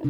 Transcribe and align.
Hei, 0.00 0.08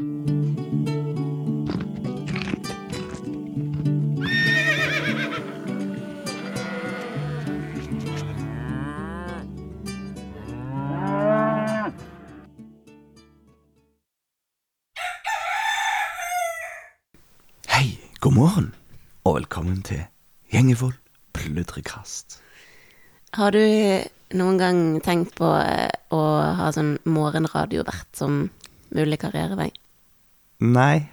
god 18.20 18.32
morgen, 18.32 18.74
og 19.24 19.34
velkommen 19.34 19.82
til 19.82 20.06
Gjengevold 20.52 20.94
pludrekast. 21.34 22.38
Har 23.34 23.50
du 23.50 23.58
noen 24.38 24.58
gang 24.62 25.02
tenkt 25.02 25.34
på 25.34 25.50
eh, 25.58 25.90
å 26.14 26.22
ha 26.62 26.70
sånn 26.70 27.00
morgenradiovert 27.02 28.14
som 28.14 28.44
mulig 28.94 29.18
karrierevei? 29.18 29.79
Nei. 30.60 31.08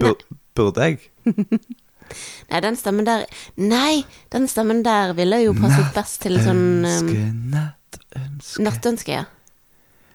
Bur 0.00 0.16
burde 0.56 0.80
jeg? 0.86 0.98
Nei, 2.50 2.60
den 2.64 2.76
stemmen 2.76 3.06
der 3.06 3.26
Nei, 3.60 4.02
den 4.32 4.48
stemmen 4.50 4.80
der 4.84 5.12
ville 5.14 5.38
jo 5.44 5.52
passet 5.54 5.92
best 5.94 6.22
til 6.24 6.40
sånn 6.42 6.82
um, 6.88 7.10
nattønske 7.52 8.64
nattønske, 8.64 9.20
ja. 9.20 9.26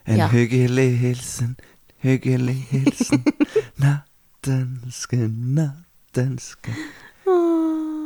En 0.05 0.19
ja. 0.19 0.27
hyggelig 0.33 0.89
hilsen, 0.99 1.53
hyggelig 2.03 2.57
hilsen 2.73 3.23
Nattønske, 3.83 5.21
nattønske 5.29 6.75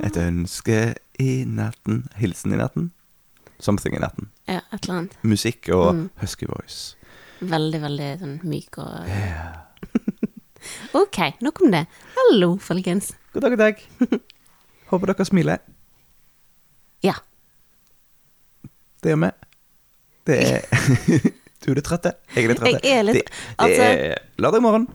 Et 0.06 0.16
ønske 0.22 0.78
i 1.20 1.32
natten 1.50 2.06
Hilsen 2.22 2.54
i 2.56 2.60
natten 2.62 2.92
Something 3.60 3.98
i 3.98 4.04
natten 4.06 4.30
Ja, 4.48 4.62
et 4.72 4.84
eller 4.86 5.00
annet. 5.02 5.18
Musikk 5.24 5.68
og 5.76 5.90
Mm. 5.96 6.06
husky 6.22 6.46
voice 6.48 6.96
Veldig, 7.40 7.80
veldig 7.86 8.08
sånn 8.20 8.38
myk 8.50 8.80
og. 8.84 9.10
Ok, 11.00 11.18
nok 11.42 11.62
om 11.64 11.72
det. 11.72 11.86
Hallo, 12.18 12.50
folkens. 12.62 13.14
God 13.34 13.46
dag, 13.46 13.54
god 13.56 13.62
dag 13.62 14.20
Håper 14.90 15.12
dere 15.14 15.26
smiler 15.26 15.62
Ja. 17.06 17.14
Det 19.00 19.14
gjør 19.14 19.22
vi 19.24 19.30
Det 20.28 20.38
er 20.44 20.66
Du 21.64 21.70
er 21.72 21.78
litt 21.80 21.88
trøtt, 21.88 22.10
Jeg 22.36 22.44
er 22.44 22.50
litt 22.52 22.60
trøtt. 22.60 22.84
Jeg 22.84 22.98
er 23.00 23.06
litt- 23.08 23.20
Det, 23.22 23.32
det 23.32 23.66
altså- 23.66 23.88
er 23.88 24.44
lørdag 24.44 24.66
morgen 24.66 24.88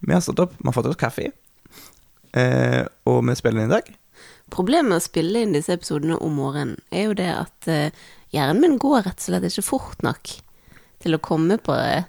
Vi 0.00 0.14
har 0.16 0.24
stått 0.24 0.40
opp 0.46 0.56
Vi 0.56 0.66
har 0.70 0.76
fått 0.78 0.88
oss 0.92 1.00
kaffe 1.00 1.28
eh, 1.28 2.82
Og 3.10 3.20
vi 3.28 3.36
spiller 3.38 3.64
inn 3.66 3.70
i 3.70 3.74
dag 3.76 3.92
Problemet 4.54 4.88
med 4.88 5.02
å 5.02 5.04
spille 5.04 5.42
inn 5.44 5.54
disse 5.56 5.74
episodene 5.76 6.16
om 6.22 6.34
morgenen 6.40 6.78
er 6.94 7.08
jo 7.10 7.14
det 7.18 7.28
at 7.34 7.68
eh, 7.70 7.90
hjernen 8.34 8.60
min 8.64 8.78
går 8.80 9.02
rett 9.08 9.18
og 9.20 9.28
slett 9.28 9.46
ikke 9.50 9.66
fort 9.66 10.04
nok 10.06 10.36
til 11.04 11.16
å 11.16 11.22
komme 11.22 11.58
på 11.62 11.76
eh, 11.76 12.08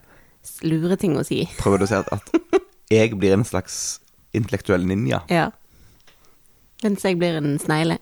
lure 0.66 0.98
ting 1.00 1.18
å 1.20 1.26
si. 1.28 1.44
Prøver 1.62 1.84
du 1.84 1.88
å 1.88 1.92
si 1.92 2.00
at, 2.00 2.10
at 2.16 2.62
jeg 2.92 3.16
blir 3.20 3.36
en 3.36 3.46
slags 3.48 4.00
intellektuell 4.36 4.86
ninja 4.88 5.24
Ja. 5.32 5.50
Mens 6.84 7.06
jeg 7.08 7.18
blir 7.18 7.38
en 7.40 7.56
snegle. 7.58 7.98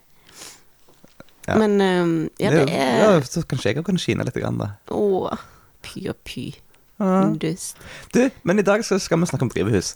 Ja. 1.47 1.58
Men 1.59 1.75
um, 1.81 2.14
ja, 2.39 2.49
det 2.52 2.67
det 2.69 2.77
er 2.80 3.25
Så 3.27 3.44
kanskje 3.47 3.73
jeg 3.73 3.83
kan 3.86 3.99
skine 3.99 4.23
litt 4.23 4.38
grann 4.39 4.61
da 4.61 4.69
Å, 4.95 5.36
py 5.83 6.05
og 6.08 6.19
py. 6.23 6.53
Ja. 7.02 7.25
Dust. 7.36 7.81
Du, 8.16 8.21
men 8.47 8.61
i 8.61 8.66
dag 8.66 8.83
så 8.88 8.95
skal 9.02 9.19
vi 9.19 9.27
snakke 9.27 9.47
om 9.47 9.52
drivhus 9.52 9.94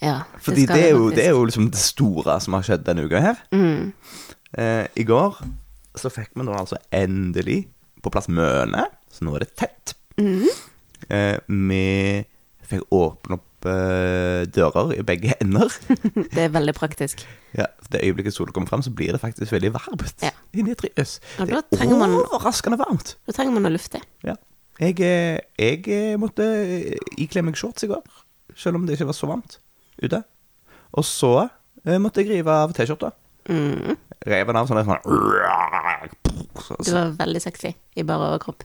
Ja. 0.00 0.22
Fordi 0.40 0.64
skal 0.64 0.78
det, 0.78 0.86
er 0.86 0.94
jo, 0.96 1.10
det 1.12 1.26
er 1.26 1.34
jo 1.36 1.44
liksom 1.44 1.68
det 1.74 1.82
store 1.82 2.38
som 2.40 2.56
har 2.56 2.64
skjedd 2.66 2.86
denne 2.86 3.04
uka 3.04 3.20
her 3.20 3.42
mm. 3.52 3.92
eh, 4.58 4.86
I 4.96 5.06
går 5.08 5.42
så 5.94 6.10
fikk 6.10 6.32
vi 6.34 6.46
nå 6.46 6.54
altså 6.56 6.80
endelig 6.94 7.66
på 8.02 8.10
plass 8.14 8.30
møne 8.32 8.88
Så 9.12 9.26
nå 9.26 9.36
er 9.36 9.44
det 9.44 9.52
tett 9.60 9.94
Mhm. 10.20 10.48
eh, 11.10 11.38
Vi 11.48 12.24
fikk 12.64 12.86
åpne 12.94 13.36
opp 13.38 13.66
eh, 13.68 14.44
dører 14.54 14.94
i 14.98 15.02
begge 15.06 15.34
ender 15.40 15.68
Det 16.34 16.44
er 16.46 16.52
veldig 16.54 16.74
praktisk. 16.76 17.24
Ja, 17.54 17.66
det 17.92 18.00
øyeblikket 18.02 18.34
solen 18.34 18.50
kommer 18.52 18.66
frem 18.66 18.82
Så 18.82 18.90
blir 18.90 19.12
det 19.14 19.20
faktisk 19.22 19.52
veldig 19.54 19.72
varmt 19.76 20.22
Ja. 20.24 20.30
Inni 20.58 20.72
et 20.74 20.80
drivhus 20.82 21.20
Det 21.38 21.52
er 21.54 21.92
man- 21.94 22.16
overraskende 22.18 22.78
varmt 22.80 23.16
Da 23.26 23.32
trenger 23.36 23.54
man 23.54 23.68
å 23.70 23.74
lufte. 23.74 24.00
Ja. 24.26 24.34
Jeg, 24.80 24.98
eh, 25.06 25.38
jeg 25.58 25.84
eh, 25.86 26.16
måtte 26.18 26.42
ikle 27.22 27.44
meg 27.46 27.54
shorts 27.54 27.84
i 27.86 27.90
går, 27.92 28.02
selv 28.58 28.74
om 28.80 28.86
det 28.88 28.96
ikke 28.96 29.06
var 29.06 29.14
så 29.14 29.28
varmt 29.30 29.60
ute. 30.02 30.18
Og 30.98 31.04
så 31.06 31.30
eh, 31.86 32.00
måtte 32.02 32.24
jeg 32.24 32.32
rive 32.32 32.50
av 32.50 32.72
T-skjorta. 32.74 33.12
Mm. 33.46 33.94
Rev 34.26 34.50
den 34.50 34.56
av 34.58 34.66
sånn 34.66 34.80
sånn 34.82 34.98
så, 36.58 36.76
Du 36.82 36.90
var 36.96 37.12
veldig 37.20 37.42
sexy 37.44 37.70
i 37.94 38.02
bare 38.02 38.32
overkropp. 38.32 38.64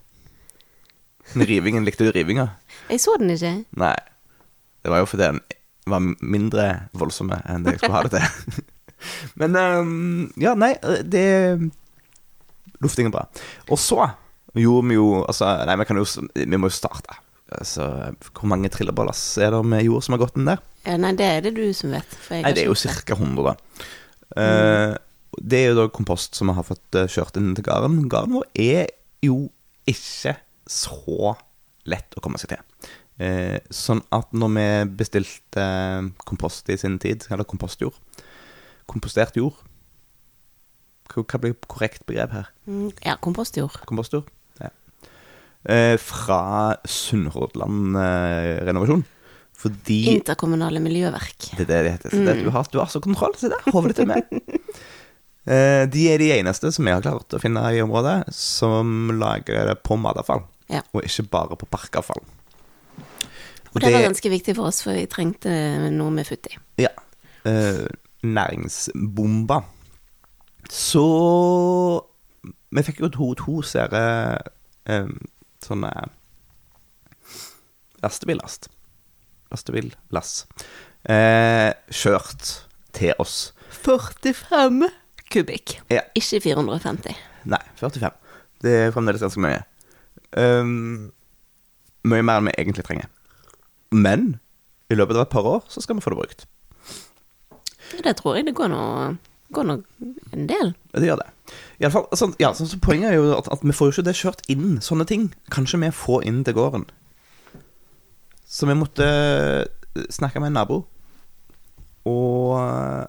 Rivingen, 1.36 1.86
likte 1.86 2.08
du 2.08 2.14
rivinga? 2.16 2.48
Jeg 2.90 3.02
så 3.04 3.16
den 3.20 3.34
ikke. 3.34 3.54
Nei. 3.78 3.96
Det 4.84 4.92
var 4.94 5.04
jo 5.04 5.10
fordi 5.12 5.28
den 5.28 5.42
var 5.90 6.06
mindre 6.22 6.66
voldsomme 6.98 7.40
enn 7.50 7.66
det 7.66 7.76
jeg 7.76 7.84
skulle 7.84 7.98
ha 7.98 8.04
det 8.08 8.22
til. 8.22 8.64
Men 9.40 9.56
um, 9.56 10.32
ja, 10.42 10.56
nei, 10.60 10.74
det 11.08 11.26
Lufting 12.84 13.10
er 13.10 13.16
bra. 13.16 13.26
Og 13.72 13.80
så 13.80 14.10
gjorde 14.56 14.88
vi 14.90 14.98
jo 14.98 15.08
Altså, 15.26 15.50
nei, 15.68 15.76
vi 15.80 15.88
kan 15.88 16.00
jo 16.00 16.06
Vi 16.36 16.60
må 16.60 16.70
jo 16.70 16.76
starte. 16.76 17.20
Altså, 17.50 17.86
hvor 18.36 18.50
mange 18.52 18.70
trillebålass 18.72 19.22
er 19.42 19.56
det 19.56 19.62
med 19.66 19.86
jord 19.88 20.06
som 20.06 20.16
har 20.16 20.22
gått 20.22 20.38
inn 20.38 20.50
der? 20.52 20.60
Ja, 20.86 20.98
nei, 21.02 21.16
det 21.18 21.26
er 21.26 21.40
det 21.48 21.56
du 21.58 21.64
som 21.74 21.96
vet. 21.96 22.12
Nei, 22.30 22.52
det 22.54 22.64
er 22.64 22.70
jo 22.70 22.76
ca. 22.78 23.16
100, 23.16 23.48
da. 23.48 23.88
Eh, 24.38 24.92
det 25.40 25.64
er 25.64 25.72
jo 25.72 25.80
da 25.80 25.88
kompost 25.94 26.38
som 26.38 26.52
vi 26.52 26.56
har 26.60 26.68
fått 26.68 27.00
eh, 27.00 27.10
kjørt 27.10 27.40
inn 27.42 27.56
til 27.58 27.66
gården. 27.66 28.04
Gården 28.12 28.38
vår 28.38 28.46
er 28.54 28.94
jo 29.26 29.48
ikke 29.90 30.36
så 30.70 31.34
lett 31.90 32.14
å 32.18 32.22
komme 32.22 32.38
seg 32.42 32.52
til. 32.54 32.90
Eh, 33.20 33.58
sånn 33.74 34.00
at 34.16 34.30
når 34.38 34.52
vi 34.56 34.68
bestilte 35.02 35.60
eh, 35.64 36.06
kompost 36.30 36.70
i 36.72 36.78
sin 36.80 36.96
tid, 37.04 37.26
eller 37.34 37.44
kompostjord 37.50 37.98
Kompostert 38.88 39.36
jord 39.36 39.58
Hva 41.12 41.40
blir 41.44 41.58
korrekt 41.68 42.06
begrep 42.08 42.32
her? 42.38 42.48
Mm, 42.70 42.92
Ja, 43.04 43.18
kompostjord. 43.20 43.76
Kompostjord? 43.90 44.30
Ja. 44.62 44.70
Eh, 45.68 45.98
fra 46.00 46.78
Sunnhordland 46.88 47.98
eh, 48.00 48.60
renovasjon. 48.70 49.04
Fordi 49.60 49.98
Interkommunale 50.14 50.80
miljøverk. 50.80 51.50
det 51.58 51.66
er 51.66 51.68
det 51.68 51.80
det 51.84 51.94
heter. 51.98 52.14
Så 52.16 52.22
det, 52.24 52.38
du, 52.46 52.50
har, 52.56 52.70
du 52.72 52.78
har 52.80 52.88
så 52.94 53.02
kontroll. 53.04 53.34
Se 53.36 53.50
der, 53.52 53.66
hodet 53.74 53.98
ditt 53.98 54.06
er 54.06 54.14
med. 54.14 54.70
Eh, 55.50 55.84
de 55.92 56.06
er 56.14 56.22
de 56.22 56.30
eneste 56.38 56.70
som 56.72 56.88
jeg 56.88 56.96
har 56.96 57.04
klart 57.04 57.36
å 57.36 57.42
finne 57.42 57.66
i 57.76 57.82
området, 57.84 58.30
som 58.36 59.10
lager 59.20 59.66
det 59.74 59.76
på 59.84 59.98
matavfall, 60.00 60.46
Ja. 60.70 60.82
og 60.94 61.04
ikke 61.04 61.24
bare 61.32 61.58
på 61.58 61.66
parkavfall. 61.66 62.22
Og 63.74 63.82
det 63.82 63.92
var 63.94 64.02
ganske 64.02 64.30
viktig 64.30 64.56
for 64.58 64.70
oss, 64.70 64.82
for 64.84 64.98
vi 64.98 65.06
trengte 65.10 65.52
noe 65.94 66.14
med 66.14 66.26
futt 66.30 66.48
i. 66.50 66.56
Ja. 66.82 66.90
Eh, 67.46 67.86
næringsbomba. 68.26 69.62
Så 70.70 71.04
Vi 72.70 72.84
fikk 72.86 73.00
jo 73.02 73.10
to, 73.10 73.28
to 73.34 73.62
seere 73.66 74.02
eh, 74.86 75.08
sånne 75.66 75.90
lastebillast. 78.04 78.70
Lastebillass. 79.50 80.46
Eh, 81.10 81.74
kjørt 81.90 82.52
til 82.94 83.14
oss. 83.18 83.54
45 83.82 84.86
kubikk. 85.34 85.80
Ja. 85.90 86.04
Ikke 86.18 86.42
450. 86.46 87.18
Nei, 87.50 87.62
45. 87.82 88.14
Det 88.62 88.76
er 88.76 88.94
fremdeles 88.94 89.26
ganske 89.26 89.42
mye. 89.42 89.64
Um, 90.38 91.10
mye 92.06 92.26
mer 92.26 92.40
enn 92.40 92.50
vi 92.50 92.56
egentlig 92.58 92.86
trenger. 92.88 93.10
Men 93.92 94.38
i 94.90 94.98
løpet 94.98 95.18
av 95.18 95.26
et 95.26 95.34
par 95.34 95.48
år 95.48 95.66
så 95.70 95.82
skal 95.84 95.98
vi 95.98 96.06
få 96.06 96.14
det 96.14 96.22
brukt. 96.22 96.46
Det 98.04 98.16
tror 98.20 98.38
jeg 98.38 98.46
det 98.50 98.56
går 98.58 98.70
nå, 98.72 98.84
går 99.56 99.66
nå 99.66 99.80
en 100.36 100.48
del. 100.50 100.74
Det 100.94 101.10
gjør 101.10 101.22
det. 101.24 101.30
Fall, 101.90 102.06
sånn, 102.18 102.36
ja, 102.42 102.52
så, 102.54 102.68
så 102.70 102.78
Poenget 102.84 103.14
er 103.14 103.18
jo 103.18 103.34
at, 103.38 103.50
at 103.50 103.64
vi 103.66 103.74
får 103.74 103.90
jo 103.90 103.96
ikke 103.96 104.08
det 104.10 104.18
kjørt 104.20 104.46
inn, 104.52 104.78
sånne 104.86 105.08
ting. 105.10 105.30
Kanskje 105.54 105.82
vi 105.82 105.92
får 105.96 106.26
inn 106.30 106.44
til 106.46 106.58
gården. 106.58 106.86
Så 108.50 108.70
vi 108.70 108.78
måtte 108.78 109.06
eh, 109.06 110.06
snakke 110.14 110.42
med 110.42 110.52
en 110.52 110.60
nabo 110.60 110.84
og 112.10 112.56
eh, 112.58 113.06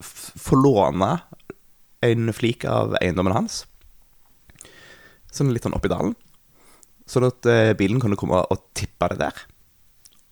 få 0.00 0.58
låne 0.60 1.14
en 2.04 2.32
flik 2.36 2.66
av 2.68 2.96
eiendommen 3.00 3.34
hans. 3.34 3.62
Sånn 5.32 5.52
litt 5.52 5.66
sånn 5.66 5.76
oppi 5.76 5.90
dalen. 5.92 6.14
Sånn 7.08 7.26
at 7.28 7.46
eh, 7.48 7.72
bilen 7.78 8.00
kunne 8.02 8.16
komme 8.20 8.40
og 8.52 8.62
tippe 8.76 9.08
det 9.12 9.18
der. 9.22 9.44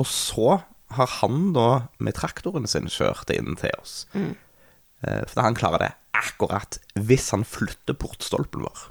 Og 0.01 0.09
så 0.09 0.59
har 0.97 1.11
han 1.21 1.53
da 1.57 1.69
med 1.99 2.15
traktoren 2.19 2.67
sin 2.71 2.87
kjørt 2.93 3.27
det 3.31 3.39
inn 3.41 3.57
til 3.59 3.73
oss. 3.81 4.05
Eh, 4.15 5.23
For 5.29 5.43
han 5.45 5.57
klarer 5.59 5.83
det 5.83 5.93
akkurat 6.17 6.79
hvis 6.97 7.31
han 7.35 7.45
flytter 7.45 7.97
portstolpen 8.01 8.65
vår. 8.69 8.87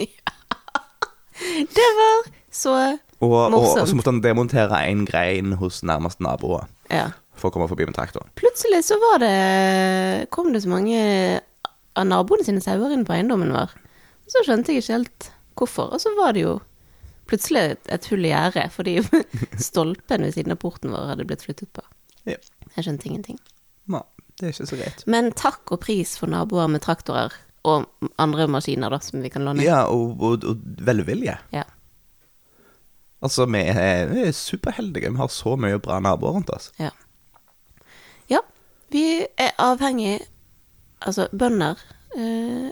ja. 0.00 0.08
Det 1.74 1.88
var 1.98 2.28
så 2.54 2.72
Og, 3.18 3.32
og, 3.32 3.54
og 3.58 3.88
så 3.88 3.96
måtte 3.98 4.12
han 4.12 4.20
demontere 4.22 4.78
en 4.86 5.02
grein 5.08 5.56
hos 5.58 5.80
nærmeste 5.82 6.22
naboer 6.22 6.68
Ja. 6.92 7.08
for 7.34 7.50
å 7.50 7.54
komme 7.56 7.66
forbi 7.70 7.86
med 7.88 7.96
traktoren. 7.96 8.30
Plutselig 8.38 8.84
så 8.86 8.98
var 9.02 9.18
det 9.24 10.28
Kom 10.30 10.52
det 10.54 10.62
så 10.62 10.70
mange 10.70 11.00
av 11.98 12.06
naboene 12.06 12.46
sine 12.46 12.62
sauer 12.62 12.92
inn 12.94 13.02
på 13.06 13.14
eiendommen 13.16 13.50
vår. 13.54 13.72
Så 14.30 14.44
skjønte 14.46 14.72
jeg 14.72 14.82
ikke 14.84 14.94
helt 14.98 15.28
hvorfor. 15.58 15.92
Og 15.94 16.02
så 16.02 16.12
var 16.18 16.34
det 16.36 16.44
jo 16.44 16.58
plutselig 17.30 17.62
et, 17.74 17.82
et 17.94 18.08
hull 18.12 18.26
i 18.26 18.32
gjerdet 18.32 18.66
fordi 18.74 18.98
stolpen 19.68 20.26
ved 20.26 20.34
siden 20.36 20.54
av 20.54 20.60
porten 20.62 20.92
vår 20.92 21.12
hadde 21.12 21.26
blitt 21.28 21.44
flyttet 21.46 21.70
på. 21.76 21.84
Ja. 22.28 22.40
Jeg 22.74 22.86
skjønte 22.86 23.08
ingenting. 23.08 23.40
Nei, 23.92 24.02
det 24.40 24.48
er 24.48 24.54
ikke 24.54 24.68
så 24.70 24.80
greit. 24.80 25.04
Men 25.10 25.32
takk 25.36 25.74
og 25.74 25.82
pris 25.84 26.16
for 26.20 26.32
naboer 26.32 26.70
med 26.72 26.84
traktorer 26.84 27.34
og 27.64 27.86
andre 28.20 28.46
maskiner 28.50 28.92
da, 28.92 29.00
som 29.00 29.22
vi 29.24 29.30
kan 29.32 29.46
låne. 29.46 29.64
Ja, 29.64 29.86
og, 29.88 30.20
og, 30.20 30.44
og 30.44 30.60
velvilje. 30.84 31.38
Ja. 31.54 31.64
Altså, 33.24 33.46
vi 33.48 33.62
er, 33.72 34.10
vi 34.10 34.26
er 34.26 34.36
superheldige. 34.36 35.12
Vi 35.14 35.20
har 35.20 35.32
så 35.32 35.54
mye 35.56 35.80
bra 35.80 35.96
naboer 36.04 36.36
rundt 36.36 36.52
oss. 36.52 36.68
Ja. 36.80 36.90
ja 38.28 38.44
vi 38.92 39.24
er 39.24 39.56
avhengig 39.58 40.20
Altså, 41.04 41.26
bønder 41.36 41.76
eh, 42.16 42.70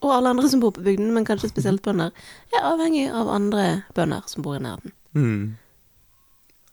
og 0.00 0.12
alle 0.14 0.30
andre 0.30 0.48
som 0.50 0.60
bor 0.62 0.74
på 0.76 0.84
bygden, 0.84 1.10
men 1.14 1.26
kanskje 1.26 1.50
spesielt 1.50 1.82
bønder, 1.82 2.12
er 2.54 2.66
avhengig 2.66 3.08
av 3.10 3.30
andre 3.32 3.64
bønder 3.96 4.26
som 4.30 4.44
bor 4.46 4.58
i 4.58 4.62
nærheten. 4.62 4.94
Mm. 5.18 5.56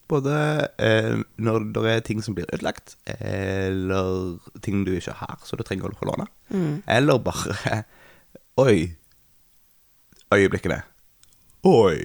Både 0.07 0.33
eh, 0.77 1.15
når 1.41 1.63
det 1.73 1.85
er 1.89 2.03
ting 2.05 2.21
som 2.21 2.35
blir 2.37 2.49
ødelagt, 2.53 2.93
eller 3.09 4.37
ting 4.61 4.83
du 4.85 4.93
ikke 4.93 5.15
har, 5.17 5.39
så 5.43 5.57
du 5.57 5.63
trenger 5.65 5.89
å 5.89 5.97
få 5.97 6.09
låne. 6.11 6.27
Mm. 6.53 6.83
Eller 6.85 7.21
bare 7.25 7.81
Oi. 8.61 8.93
Øyeblikkene. 10.31 10.77
Oi. 11.67 11.97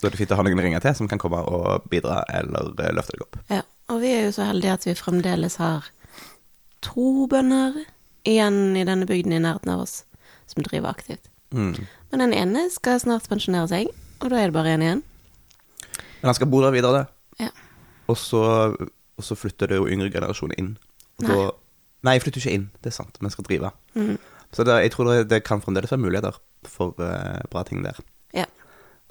Så 0.00 0.08
er 0.08 0.14
det 0.14 0.18
fint 0.18 0.32
å 0.34 0.38
ha 0.40 0.42
noen 0.42 0.58
å 0.58 0.64
ringe 0.64 0.80
til 0.82 0.96
som 0.98 1.10
kan 1.10 1.20
komme 1.22 1.38
og 1.46 1.84
bidra 1.92 2.22
eller 2.32 2.72
eh, 2.80 2.94
løfte 2.96 3.14
deg 3.14 3.26
opp. 3.26 3.36
Ja, 3.52 3.60
og 3.92 4.00
vi 4.02 4.14
er 4.16 4.24
jo 4.24 4.32
så 4.34 4.48
heldige 4.48 4.78
at 4.78 4.88
vi 4.88 4.96
fremdeles 4.96 5.58
har 5.60 5.92
to 6.82 7.28
bønder 7.30 7.76
igjen 8.26 8.72
i 8.78 8.86
denne 8.88 9.06
bygden 9.06 9.36
i 9.36 9.42
nærheten 9.44 9.74
av 9.74 9.84
oss 9.84 10.00
som 10.52 10.66
driver 10.66 10.92
aktivt. 10.92 11.28
Mm. 11.52 11.74
Men 12.12 12.24
den 12.24 12.34
ene 12.36 12.66
skal 12.72 13.00
snart 13.02 13.28
pensjonere 13.28 13.68
seg, 13.70 13.90
og 14.22 14.30
da 14.32 14.40
er 14.40 14.50
det 14.50 14.56
bare 14.56 14.76
én 14.76 14.84
igjen. 14.84 15.02
Men 16.22 16.30
han 16.30 16.38
skal 16.38 16.50
bo 16.52 16.62
der 16.62 16.74
videre, 16.74 17.06
Ja. 17.40 17.50
og 18.08 18.16
så, 18.16 18.42
og 19.18 19.24
så 19.24 19.36
flytter 19.36 19.68
det 19.72 19.80
jo 19.80 19.88
yngre 19.88 20.10
generasjoner 20.12 20.58
inn. 20.58 20.76
Nei. 21.22 21.28
Da, 21.34 21.50
nei, 22.06 22.14
jeg 22.16 22.24
flytter 22.26 22.44
ikke 22.44 22.54
inn, 22.58 22.70
det 22.80 22.92
er 22.92 22.96
sant, 22.96 23.18
men 23.20 23.28
jeg 23.28 23.36
skal 23.36 23.48
drive. 23.48 23.72
Mm. 23.98 24.16
Så 24.52 24.64
det, 24.68 24.78
jeg 24.84 24.92
tror 24.92 25.08
det, 25.10 25.28
det 25.30 25.42
kan 25.48 25.62
fremdeles 25.64 25.92
være 25.92 26.04
muligheter 26.04 26.36
for 26.68 26.94
uh, 27.00 27.40
bra 27.50 27.64
ting 27.68 27.82
der. 27.84 27.98
Ja. 28.36 28.46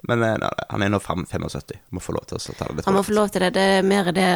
Men 0.08 0.22
nei, 0.22 0.32
han 0.70 0.82
er 0.82 0.90
nå 0.90 0.98
75, 1.02 1.78
må 1.90 2.02
få 2.02 2.14
lov 2.16 2.26
til 2.30 2.38
å 2.38 2.56
ta 2.58 2.66
det 2.70 2.78
litt 2.80 2.86
Han 2.88 2.96
må 2.98 3.04
få 3.06 3.14
lov 3.14 3.30
til 3.34 3.44
det. 3.44 3.52
Det, 3.58 3.66
mer 3.86 4.10
det, 4.14 4.28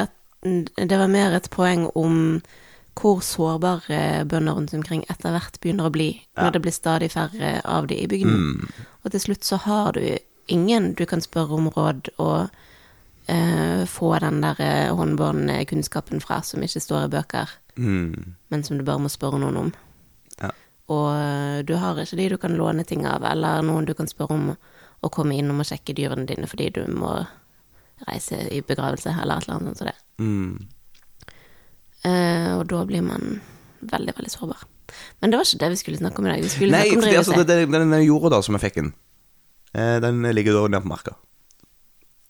det 0.43 0.99
var 0.99 1.11
mer 1.11 1.35
et 1.39 1.49
poeng 1.51 1.89
om 1.95 2.41
hvor 2.97 3.21
sårbare 3.21 4.25
bønder 4.25 4.57
rundt 4.57 4.75
omkring 4.75 5.05
etter 5.13 5.35
hvert 5.35 5.59
begynner 5.61 5.89
å 5.89 5.93
bli, 5.93 6.09
når 6.39 6.55
det 6.55 6.63
blir 6.65 6.73
stadig 6.75 7.11
færre 7.13 7.59
av 7.65 7.87
de 7.91 7.99
i 8.01 8.09
bygden. 8.09 8.39
Mm. 8.57 8.87
Og 9.05 9.13
til 9.13 9.21
slutt 9.21 9.45
så 9.45 9.59
har 9.67 9.93
du 9.93 10.19
ingen 10.49 10.95
du 10.97 11.05
kan 11.07 11.21
spørre 11.21 11.59
om 11.59 11.69
råd 11.75 12.09
og 12.17 12.49
uh, 13.29 13.85
få 13.91 14.13
den 14.23 14.41
der 14.41 14.63
håndbåndkunnskapen 14.97 16.25
fra 16.25 16.41
som 16.47 16.65
ikke 16.65 16.81
står 16.81 17.05
i 17.05 17.15
bøker, 17.19 17.57
Mm. 17.77 18.35
men 18.49 18.63
som 18.65 18.79
du 18.79 18.85
bare 18.85 19.03
må 19.05 19.09
spørre 19.13 19.37
noen 19.37 19.57
om. 19.61 19.73
Ja. 20.41 20.49
Og 20.89 21.09
eh, 21.13 21.63
du 21.69 21.75
har 21.77 21.99
ikke 22.01 22.17
de 22.17 22.29
du 22.33 22.37
kan 22.41 22.57
låne 22.57 22.87
ting 22.89 23.07
av, 23.07 23.25
eller 23.25 23.61
noen 23.61 23.85
du 23.85 23.93
kan 23.95 24.09
spørre 24.09 24.33
om 24.33 24.47
å 25.05 25.11
komme 25.13 25.37
innom 25.37 25.61
og 25.61 25.69
sjekke 25.69 25.93
dyrene 25.93 26.25
dine 26.25 26.49
fordi 26.49 26.71
du 26.73 26.87
må 26.89 27.19
reise 28.07 28.39
i 28.53 28.63
begravelse 28.65 29.13
eller 29.13 29.37
et 29.37 29.45
eller 29.45 29.59
annet 29.59 29.69
sånt 29.69 29.83
som 29.83 29.91
det. 29.91 29.97
Mm. 30.21 30.69
Eh, 32.07 32.51
og 32.57 32.65
da 32.71 32.83
blir 32.89 33.05
man 33.07 33.39
veldig, 33.87 34.15
veldig 34.17 34.33
sårbar. 34.33 34.65
Men 35.21 35.33
det 35.33 35.41
var 35.41 35.49
ikke 35.49 35.63
det 35.65 35.71
vi 35.73 35.81
skulle 35.81 36.01
snakke 36.01 36.23
om 36.23 36.29
i 36.29 36.33
dag. 36.33 36.45
Nei, 36.45 36.49
for 36.51 37.01
om 37.01 37.07
fordi 37.07 37.21
altså, 37.21 37.39
det, 37.41 37.47
det, 37.51 37.69
den 37.75 37.95
jorda 38.05 38.37
da 38.37 38.43
som 38.47 38.57
jeg 38.57 38.69
fikk 38.69 38.83
inn, 38.83 38.93
eh, 39.75 39.97
den 40.05 40.23
ligger 40.37 40.61
da 40.61 40.67
nede 40.71 40.85
på 40.87 40.93
marka. 40.93 41.17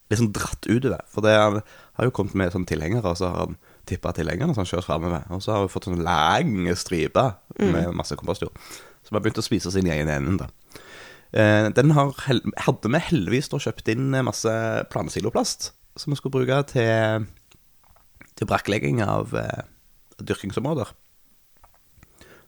Litt 0.07 0.21
sånn 0.23 0.35
dratt 0.35 0.67
det. 0.67 1.01
For 1.11 1.25
det 1.27 1.35
han 1.35 1.61
har 1.99 2.09
jo 2.09 2.15
kommet 2.15 2.37
med 2.39 2.55
sånn 2.55 2.67
tilhengere, 2.69 3.11
og 3.11 3.19
så 3.19 3.31
har 3.33 3.49
han 3.49 3.57
tippa 3.87 4.13
tilhengerne 4.15 4.55
så 4.55 4.63
han 4.63 4.71
kjører 4.71 4.87
framover. 4.87 5.25
Og 5.35 5.43
så 5.43 5.55
har 5.55 5.65
vi 5.65 5.73
fått 5.73 5.89
sånn 5.89 6.05
lang 6.07 6.69
stripe 6.79 7.25
med 7.59 7.91
masse 7.97 8.19
kompostjord. 8.19 8.55
Som 9.07 9.19
har 9.19 9.25
begynt 9.25 9.41
å 9.43 9.47
spise 9.47 9.71
sin 9.75 9.87
egen 9.91 10.11
i 10.11 10.15
enden, 10.15 10.39
da. 10.43 10.51
Eh, 11.37 11.69
den 11.75 11.91
har, 11.97 12.15
hadde 12.65 12.91
vi 12.93 13.03
heldigvis 13.11 13.51
da 13.51 13.59
kjøpt 13.61 13.91
inn 13.93 14.15
masse 14.25 14.53
planesiloplast 14.93 15.73
som 15.99 16.13
vi 16.13 16.19
skulle 16.19 16.37
bruke 16.39 16.61
til, 16.71 17.27
til 18.37 18.49
brakklegging 18.49 19.03
av 19.05 19.35
eh, 19.37 19.67
dyrkingsområder. 20.21 20.93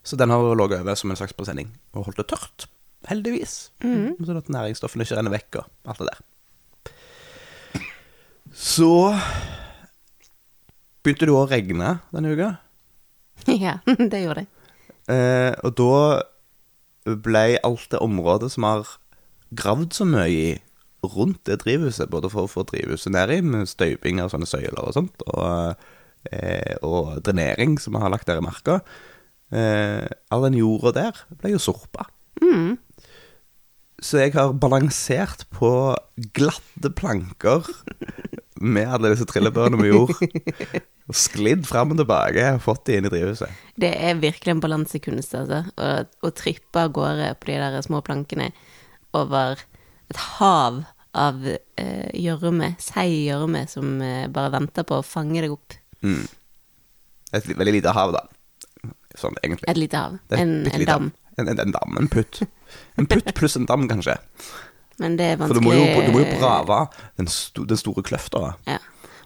Så 0.03 0.17
den 0.19 0.31
har 0.31 0.55
ligget 0.55 0.81
over 0.81 0.95
som 0.97 1.11
en 1.11 1.19
slags 1.19 1.35
presenning 1.37 1.73
og 1.93 2.07
holdt 2.07 2.21
det 2.21 2.29
tørt. 2.31 2.67
Heldigvis. 3.09 3.71
Sånn 3.81 4.39
at 4.39 4.51
næringsstoffene 4.51 5.05
ikke 5.05 5.19
renner 5.19 5.33
vekk 5.33 5.61
og 5.61 5.91
alt 5.91 6.01
det 6.01 6.09
der. 6.09 6.25
Så 8.55 8.91
begynte 11.03 11.29
det 11.29 11.35
å 11.35 11.45
regne 11.47 11.99
denne 12.11 12.33
uka. 12.33 12.49
ja, 13.65 13.77
det 14.11 14.23
gjorde 14.23 14.43
det. 14.43 14.49
Eh, 15.09 15.53
og 15.65 15.73
da 15.79 17.15
ble 17.23 17.45
alt 17.65 17.87
det 17.93 18.01
området 18.03 18.51
som 18.53 18.67
har 18.67 18.97
gravd 19.55 19.95
så 19.97 20.05
mye 20.05 20.27
i 20.29 20.41
rundt 21.05 21.45
det 21.47 21.61
drivhuset, 21.63 22.09
både 22.11 22.31
for 22.31 22.45
å 22.45 22.51
få 22.51 22.65
drivhuset 22.67 23.13
ned 23.15 23.33
i, 23.33 23.39
med 23.45 23.69
støyping 23.69 24.19
av 24.23 24.33
sånne 24.33 24.49
søyler 24.49 24.81
og 24.83 24.95
sånt, 24.97 25.23
og, 25.31 25.79
eh, 26.31 26.75
og 26.85 27.19
drenering 27.25 27.77
som 27.79 27.95
vi 27.95 28.03
har 28.03 28.13
lagt 28.13 28.27
der 28.29 28.41
i 28.41 28.45
marka, 28.45 28.79
eh, 29.51 30.07
all 30.29 30.45
den 30.47 30.59
jorda 30.59 30.95
der 30.95 31.23
ble 31.39 31.55
jo 31.55 31.63
sorpa. 31.63 32.09
Mm. 32.43 32.77
Så 33.99 34.21
jeg 34.21 34.35
har 34.35 34.55
balansert 34.55 35.43
på 35.51 35.71
glatte 36.35 36.91
planker 36.95 37.67
med 38.59 38.87
alle 38.87 39.13
disse 39.13 39.27
trillebørene 39.27 39.79
med 39.79 39.91
jord, 39.91 40.15
og 41.09 41.15
sklidd 41.15 41.65
fram 41.67 41.93
og 41.95 41.99
tilbake 42.01 42.45
og 42.55 42.63
fått 42.63 42.85
de 42.87 42.99
inn 42.99 43.07
i 43.07 43.11
drivhuset. 43.11 43.51
Det 43.79 43.91
er 43.95 44.19
virkelig 44.19 44.55
en 44.55 44.63
balansekunst, 44.63 45.35
altså. 45.39 45.63
Å, 45.79 45.89
å 46.27 46.31
trippe 46.35 46.83
av 46.83 46.93
gårde 46.95 47.33
på 47.39 47.51
de 47.51 47.59
der 47.59 47.79
små 47.85 48.03
plankene 48.05 48.51
over 49.17 49.63
et 50.09 50.23
hav 50.39 50.83
av 51.19 51.45
eh, 51.49 52.09
gjørme, 52.17 52.73
seig 52.81 53.13
gjørme, 53.27 53.63
som 53.69 53.97
eh, 54.05 54.27
bare 54.33 54.53
venter 54.57 54.85
på 54.87 54.99
å 54.99 55.05
fange 55.05 55.41
deg 55.41 55.53
opp. 55.53 55.77
Et 57.33 57.49
veldig 57.49 57.75
lite 57.79 57.93
hav, 57.93 58.13
da. 58.15 58.23
Sånn, 59.17 59.37
egentlig. 59.43 59.67
Et 59.69 59.79
lite 59.79 59.99
hav. 59.99 60.17
En, 60.37 60.55
en 60.69 60.85
dam. 60.87 61.11
En, 61.37 61.47
en, 61.47 61.61
en 61.65 61.75
dam, 61.75 61.99
en 62.01 62.09
putt. 62.11 62.41
En 62.99 63.07
putt 63.09 63.33
pluss 63.37 63.57
en 63.59 63.67
dam, 63.69 63.87
kanskje. 63.89 64.17
Men 64.99 65.15
det 65.19 65.33
er 65.33 65.37
For 65.39 65.55
du 65.55 65.61
vanskelig 65.61 65.67
må 65.67 65.75
jo, 65.77 66.07
du 66.07 66.13
må 66.13 66.23
jo 66.23 66.39
brave 66.39 66.79
den, 67.19 67.29
sto, 67.31 67.63
den 67.67 67.79
store 67.79 68.03
kløfta. 68.05 68.53
Ja. 68.67 68.79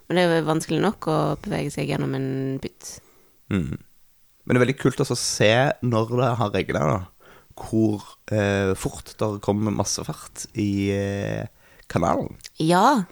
Men 0.07 0.19
det 0.19 0.25
er 0.25 0.37
jo 0.37 0.45
vanskelig 0.51 0.81
nok 0.83 1.07
å 1.09 1.17
bevege 1.41 1.71
seg 1.73 1.89
gjennom 1.89 2.13
en 2.17 2.29
putt. 2.61 2.97
Mm. 3.53 3.79
Men 4.43 4.51
det 4.51 4.59
er 4.59 4.65
veldig 4.65 4.79
kult 4.81 5.01
å 5.01 5.07
se 5.17 5.53
når 5.81 6.13
det 6.19 6.31
har 6.41 6.51
regna, 6.53 6.83
da, 6.89 6.97
hvor 7.59 8.03
eh, 8.33 8.73
fort 8.79 9.13
det 9.19 9.29
kommer 9.45 9.71
masse 9.75 10.03
fart 10.07 10.45
i 10.59 10.89
eh, 10.93 11.45
kanalen. 11.91 12.31
Ja, 12.61 13.03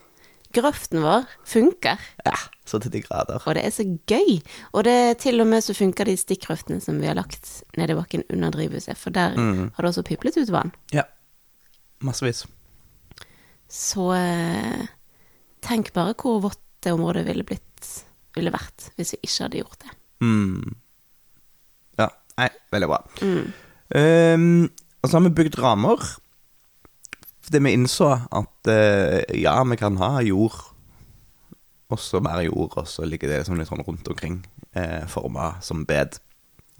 grøften 0.52 1.00
vår 1.04 1.24
funker, 1.48 2.00
Ja, 2.26 2.34
så 2.68 2.78
til 2.82 2.92
de 2.92 3.00
grader. 3.06 3.40
og 3.46 3.54
det 3.56 3.62
er 3.64 3.70
så 3.72 3.84
gøy. 4.06 4.40
Og 4.72 4.84
det 4.84 4.92
er 4.92 5.14
til 5.20 5.40
og 5.40 5.46
med 5.48 5.62
så 5.64 5.74
funker 5.74 6.04
de 6.08 6.16
stikkrøftene 6.20 6.80
som 6.84 6.98
vi 7.00 7.06
har 7.08 7.16
lagt 7.16 7.62
ned 7.78 7.90
i 7.90 7.96
bakken 7.96 8.24
under 8.30 8.50
drivhuset, 8.52 8.96
for 8.98 9.10
der 9.14 9.32
har 9.38 9.80
det 9.82 9.90
også 9.92 10.04
piplet 10.04 10.36
ut 10.36 10.50
vann. 10.52 10.72
Ja. 10.92 11.06
Massevis. 12.02 12.44
Så 13.72 14.10
eh, 14.16 14.86
tenk 15.64 15.92
bare 15.96 16.12
hvor 16.18 16.40
vått 16.44 16.60
det 16.82 16.92
området 16.92 17.22
ville 17.28 17.44
blitt, 17.46 17.90
ville 18.34 18.50
vært 18.52 18.90
hvis 18.98 19.14
vi 19.14 19.20
ikke 19.22 19.44
hadde 19.46 19.60
gjort 19.62 19.84
det. 19.86 19.92
Mm. 20.26 20.74
Ja, 22.00 22.08
nei, 22.38 22.48
veldig 22.74 22.88
bra. 22.90 22.98
Ehm, 23.94 24.70
og 25.02 25.08
så 25.10 25.18
har 25.18 25.26
vi 25.28 25.34
bygd 25.42 25.58
rammer. 25.62 26.02
Fordi 27.42 27.58
vi 27.58 27.72
innså 27.74 28.08
at 28.30 28.70
uh, 28.70 29.18
ja, 29.34 29.56
vi 29.66 29.76
kan 29.76 29.96
ha 29.98 30.20
jord, 30.22 30.60
og 31.90 31.98
så 32.00 32.20
mer 32.22 32.40
jord, 32.46 32.76
og 32.78 32.86
så 32.88 33.04
ligger 33.04 33.28
det 33.28 33.40
liksom 33.42 33.58
litt 33.58 33.68
sånn 33.68 33.82
rundt 33.84 34.08
omkring, 34.08 34.38
uh, 34.78 35.02
forma 35.10 35.56
som 35.60 35.82
bed 35.88 36.20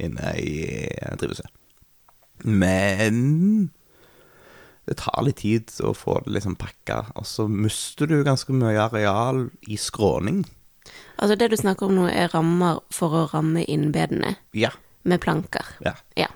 inne 0.01 0.33
i 0.41 0.63
eh, 0.89 1.17
drivhuset. 1.21 1.51
Men 2.49 3.19
det 4.89 4.97
tar 5.03 5.21
litt 5.27 5.43
tid 5.43 5.71
å 5.85 5.93
få 5.95 6.17
det 6.25 6.33
liksom 6.39 6.57
pakka, 6.59 7.03
og 7.19 7.27
så 7.29 7.47
mister 7.51 8.09
du 8.11 8.23
ganske 8.27 8.55
mye 8.57 8.81
areal 8.87 9.45
i 9.71 9.77
skråning. 9.79 10.45
Altså 11.23 11.37
det 11.39 11.51
du 11.53 11.59
snakker 11.61 11.87
om 11.91 11.99
nå 12.01 12.09
er 12.11 12.33
rammer 12.33 12.81
for 12.95 13.15
å 13.15 13.27
ramme 13.35 13.67
inn 13.71 13.91
bedene 13.95 14.37
Ja. 14.57 14.73
med 15.05 15.21
planker. 15.23 15.77
ja. 15.85 15.95
Ja. 16.17 16.31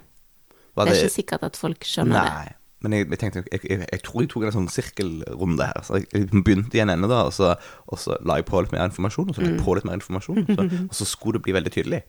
Det 0.85 0.93
er 0.93 1.07
ikke 1.07 1.17
sikkert 1.17 1.49
at 1.49 1.57
folk 1.57 1.89
skjønner 1.89 2.21
det. 2.21 2.37
Nei. 2.37 2.55
Men 2.85 2.93
jeg, 2.93 3.07
jeg 3.09 3.19
tenkte 3.19 3.41
jeg, 3.41 3.61
jeg, 3.65 3.87
jeg 3.89 4.03
tror 4.05 4.21
jeg 4.21 4.29
tok 4.31 4.45
en 4.45 4.55
sånn 4.55 4.69
sirkelrunde 4.71 5.69
her. 5.71 5.85
Så 5.87 6.03
jeg, 6.03 6.29
begynte 6.37 6.77
i 6.77 6.83
en 6.85 6.93
ende, 6.93 7.09
da, 7.11 7.23
og 7.31 7.35
så, 7.35 7.55
og 7.89 8.03
så 8.03 8.19
la 8.29 8.37
jeg 8.39 8.47
på 8.51 8.61
litt 8.61 8.75
mer 8.75 8.85
informasjon, 8.91 9.33
og 9.33 9.39
så 9.39 9.43
la 9.43 9.55
jeg 9.55 9.63
på 9.65 9.77
litt 9.79 9.89
mer 9.89 9.97
informasjon, 9.97 10.43
og 10.45 10.53
så, 10.53 10.67
og 10.91 10.99
så 11.01 11.09
skulle 11.09 11.41
det 11.41 11.47
bli 11.49 11.57
veldig 11.57 11.73
tydelig. 11.73 12.03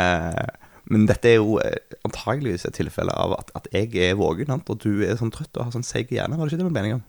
eh, 0.00 0.46
men 0.92 1.04
dette 1.08 1.30
er 1.30 1.36
jo 1.36 1.58
eh, 1.60 1.76
antageligvis 2.04 2.64
et 2.68 2.76
tilfelle 2.76 3.12
av 3.12 3.36
at, 3.36 3.52
at 3.60 3.68
jeg 3.76 3.92
er 4.08 4.16
våken, 4.20 4.56
og 4.56 4.80
du 4.80 5.04
er 5.04 5.20
sånn 5.20 5.32
trøtt 5.32 5.52
og 5.58 5.68
har 5.68 5.76
sånn 5.76 5.86
seig 5.86 6.12
hjerne. 6.12 6.40
Var 6.40 6.48
det 6.48 6.56
ikke 6.56 6.64
det 6.64 6.70
med 6.70 6.80
meningen? 6.80 7.04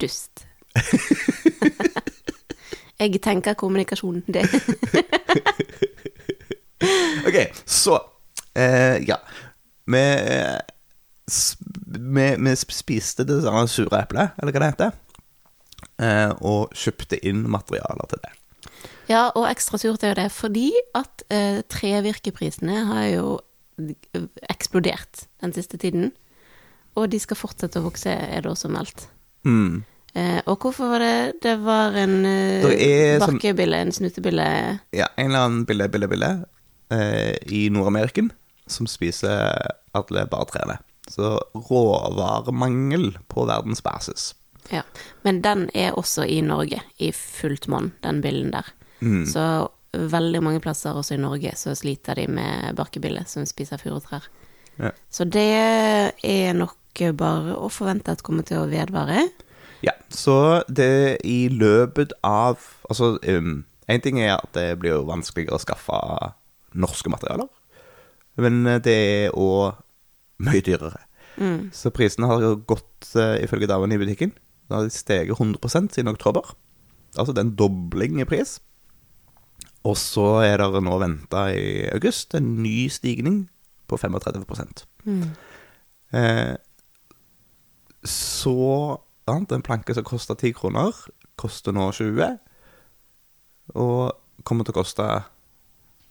dust. 0.00 0.46
jeg 3.00 3.22
tenker 3.22 3.54
kommunikasjon, 3.54 4.24
det. 4.26 4.48
Ok, 7.28 7.36
så 7.68 7.98
eh, 8.54 8.98
Ja. 9.06 9.16
Vi, 9.90 9.98
eh, 9.98 10.58
vi, 11.86 12.26
vi 12.38 12.56
spiste 12.56 13.24
det 13.26 13.40
sure 13.70 14.02
eplet, 14.02 14.36
eller 14.38 14.52
hva 14.52 14.60
det 14.60 14.68
heter, 14.74 14.92
eh, 15.98 16.32
og 16.40 16.70
kjøpte 16.74 17.18
inn 17.26 17.48
materialer 17.50 18.06
til 18.10 18.20
det. 18.22 18.32
Ja, 19.10 19.30
og 19.34 19.48
ekstra 19.50 19.78
surt 19.78 20.04
er 20.04 20.12
jo 20.12 20.20
det 20.22 20.28
fordi 20.30 20.68
at 20.94 21.24
eh, 21.30 21.62
trevirkeprisene 21.66 22.84
har 22.92 23.06
jo 23.10 23.40
eksplodert 24.50 25.24
den 25.42 25.54
siste 25.56 25.78
tiden. 25.80 26.12
Og 26.98 27.08
de 27.10 27.18
skal 27.22 27.38
fortsette 27.38 27.80
å 27.80 27.86
vokse, 27.86 28.10
er 28.12 28.42
det 28.44 28.50
også 28.50 28.70
meldt. 28.70 29.06
Mm. 29.46 29.82
Eh, 30.14 30.40
og 30.50 30.58
hvorfor 30.58 30.90
var 30.90 30.98
det 31.00 31.38
Det 31.42 31.52
var 31.62 31.94
en 31.96 32.24
eh, 32.26 32.64
sånn- 33.22 33.38
bakkebille, 33.38 33.78
en 33.78 33.92
snutebille 33.94 34.46
Ja, 34.92 35.06
en 35.16 35.30
eller 35.30 35.44
annen 35.46 35.64
bille, 35.68 35.86
bille, 35.88 36.08
bille 36.10 36.30
eh, 36.90 37.36
i 37.46 37.68
Nord-Ameriken 37.70 38.32
som 38.70 38.88
spiser 38.90 39.56
alle 39.96 40.26
bare 40.30 40.48
trærne. 40.50 40.78
Så 41.10 41.36
råvaremangel 41.54 43.16
på 43.28 43.44
verdensbasis. 43.48 44.34
Ja. 44.70 44.84
Men 45.26 45.40
den 45.42 45.66
er 45.74 45.96
også 45.98 46.24
i 46.30 46.40
Norge, 46.46 46.82
i 46.98 47.10
fullt 47.16 47.66
monn, 47.68 47.90
den 48.04 48.20
billen 48.22 48.52
der. 48.54 48.68
Så 49.26 49.42
veldig 49.96 50.42
mange 50.44 50.60
plasser 50.62 50.94
også 50.94 51.16
i 51.16 51.20
Norge 51.22 51.54
så 51.58 51.74
sliter 51.74 52.18
de 52.20 52.26
med 52.30 52.76
barkebille 52.78 53.24
som 53.26 53.46
spiser 53.48 53.80
furutrær. 53.80 54.28
Ja. 54.78 54.92
Så 55.10 55.24
det 55.24 55.48
er 56.22 56.52
nok 56.56 56.76
bare 57.18 57.56
å 57.56 57.70
forvente 57.72 58.12
at 58.12 58.22
kommer 58.26 58.46
til 58.46 58.60
å 58.62 58.68
vedvare. 58.70 59.26
Ja, 59.82 59.94
så 60.12 60.62
det 60.68 61.22
i 61.24 61.48
løpet 61.48 62.12
av 62.26 62.60
Altså, 62.90 63.14
én 63.22 64.02
ting 64.02 64.18
er 64.18 64.34
at 64.34 64.50
det 64.56 64.80
blir 64.82 64.96
jo 64.96 65.06
vanskeligere 65.06 65.54
å 65.54 65.62
skaffe 65.62 65.98
norske 66.74 67.10
materialer. 67.12 67.46
Men 68.40 68.64
det 68.84 68.96
er 68.96 69.36
òg 69.36 69.78
mye 70.40 70.64
dyrere. 70.64 71.04
Så 71.72 71.92
prisene 71.94 72.28
har 72.28 72.42
gått, 72.68 73.12
eh, 73.16 73.42
ifølge 73.44 73.68
damene 73.70 73.96
i 73.96 74.00
butikken, 74.00 74.32
da 74.68 74.76
har 74.76 74.88
de 74.88 74.90
steget 74.90 75.38
100% 75.38 75.94
siden 75.94 76.08
oktober. 76.12 76.54
Altså 77.16 77.32
det 77.32 77.38
er 77.38 77.48
en 77.48 77.56
dobling 77.56 78.20
i 78.20 78.24
pris. 78.24 78.60
Og 79.84 79.96
så 79.96 80.42
er 80.44 80.60
det 80.60 80.82
nå 80.84 80.98
venta 81.00 81.48
i 81.56 81.88
august 81.88 82.34
en 82.34 82.62
ny 82.62 82.88
stigning 82.88 83.48
på 83.88 83.96
35 83.96 84.44
eh, 86.12 86.56
Så 88.04 89.00
sant, 89.26 89.52
En 89.52 89.62
planke 89.62 89.94
som 89.94 90.04
koster 90.04 90.34
10 90.34 90.52
kroner, 90.52 90.92
koster 91.36 91.72
nå 91.72 91.90
20. 91.92 92.38
Og 93.74 94.12
kommer 94.44 94.64
til 94.64 94.74
å 94.74 94.80
koste 94.82 95.08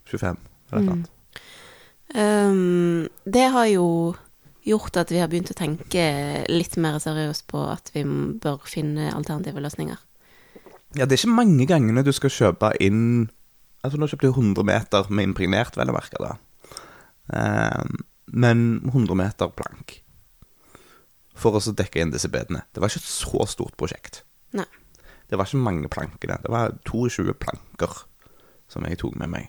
25. 0.09 0.37
Eller 0.71 0.81
noe 0.81 0.95
sånt. 0.95 1.11
Um, 2.15 3.07
det 3.29 3.47
har 3.53 3.67
jo 3.69 3.87
gjort 4.65 4.97
at 4.97 5.11
vi 5.13 5.19
har 5.21 5.29
begynt 5.29 5.51
å 5.53 5.57
tenke 5.57 6.03
litt 6.49 6.77
mer 6.81 6.97
seriøst 7.01 7.45
på 7.49 7.61
at 7.69 7.91
vi 7.93 8.03
bør 8.03 8.65
finne 8.69 9.11
alternative 9.13 9.61
løsninger. 9.63 9.99
Ja, 10.97 11.05
det 11.05 11.13
er 11.13 11.21
ikke 11.21 11.37
mange 11.37 11.67
gangene 11.69 12.03
du 12.05 12.11
skal 12.15 12.33
kjøpe 12.33 12.73
inn 12.81 13.29
Altså, 13.79 13.95
nå 13.95 14.09
kjøpte 14.11 14.27
jeg 14.27 14.35
100 14.35 14.65
meter 14.67 15.05
med 15.07 15.29
impregnert, 15.29 15.77
vel 15.79 15.87
å 15.87 15.93
merke, 15.95 16.19
da. 16.19 16.33
Um, 17.31 18.01
men 18.27 18.63
100 18.89 19.15
meter 19.15 19.53
plank. 19.55 19.93
For 21.39 21.55
å 21.55 21.61
dekke 21.63 22.01
inn 22.03 22.11
disse 22.11 22.27
bedene. 22.27 22.65
Det 22.75 22.83
var 22.83 22.91
ikke 22.91 22.99
et 22.99 23.07
så 23.07 23.45
stort 23.47 23.77
prosjekt. 23.79 24.25
Nei. 24.51 24.67
Det 25.31 25.39
var 25.39 25.47
ikke 25.47 25.63
mange 25.63 25.87
plankene. 25.93 26.41
Det 26.43 26.51
var 26.51 26.75
22 26.89 27.37
planker 27.39 28.01
som 28.67 28.83
jeg 28.83 28.99
tok 28.99 29.15
med 29.21 29.31
meg. 29.31 29.47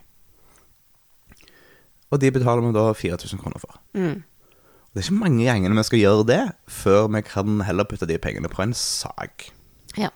Og 2.11 2.21
de 2.21 2.31
betaler 2.35 2.67
vi 2.67 2.75
da 2.75 2.90
4000 2.93 3.40
kroner 3.40 3.62
for. 3.62 3.81
Mm. 3.95 4.23
Det 4.90 4.99
er 4.99 5.07
ikke 5.07 5.21
mange 5.21 5.45
gjengene 5.45 5.76
vi 5.79 5.87
skal 5.87 6.02
gjøre 6.02 6.26
det, 6.26 6.43
før 6.67 7.07
vi 7.14 7.23
kan 7.23 7.61
heller 7.62 7.87
putte 7.87 8.09
de 8.11 8.19
pengene 8.19 8.50
på 8.50 8.62
en 8.64 8.75
sag. 8.75 9.47
Ja. 9.99 10.11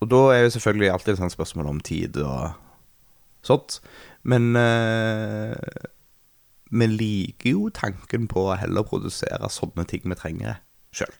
Og 0.00 0.10
da 0.10 0.20
er 0.34 0.44
jo 0.44 0.52
selvfølgelig 0.54 0.90
alltid 0.90 1.12
et 1.12 1.18
sånt 1.18 1.34
spørsmål 1.34 1.66
om 1.66 1.80
tid 1.80 2.16
og 2.22 2.52
sånt. 3.42 3.80
Men 4.22 4.54
eh, 4.56 5.56
vi 6.70 6.86
liker 6.86 7.50
jo 7.50 7.66
tanken 7.74 8.28
på 8.30 8.46
å 8.46 8.58
heller 8.60 8.86
produsere 8.86 9.50
sånne 9.50 9.84
ting 9.90 10.06
vi 10.06 10.18
trenger 10.18 10.62
sjøl. 10.94 11.12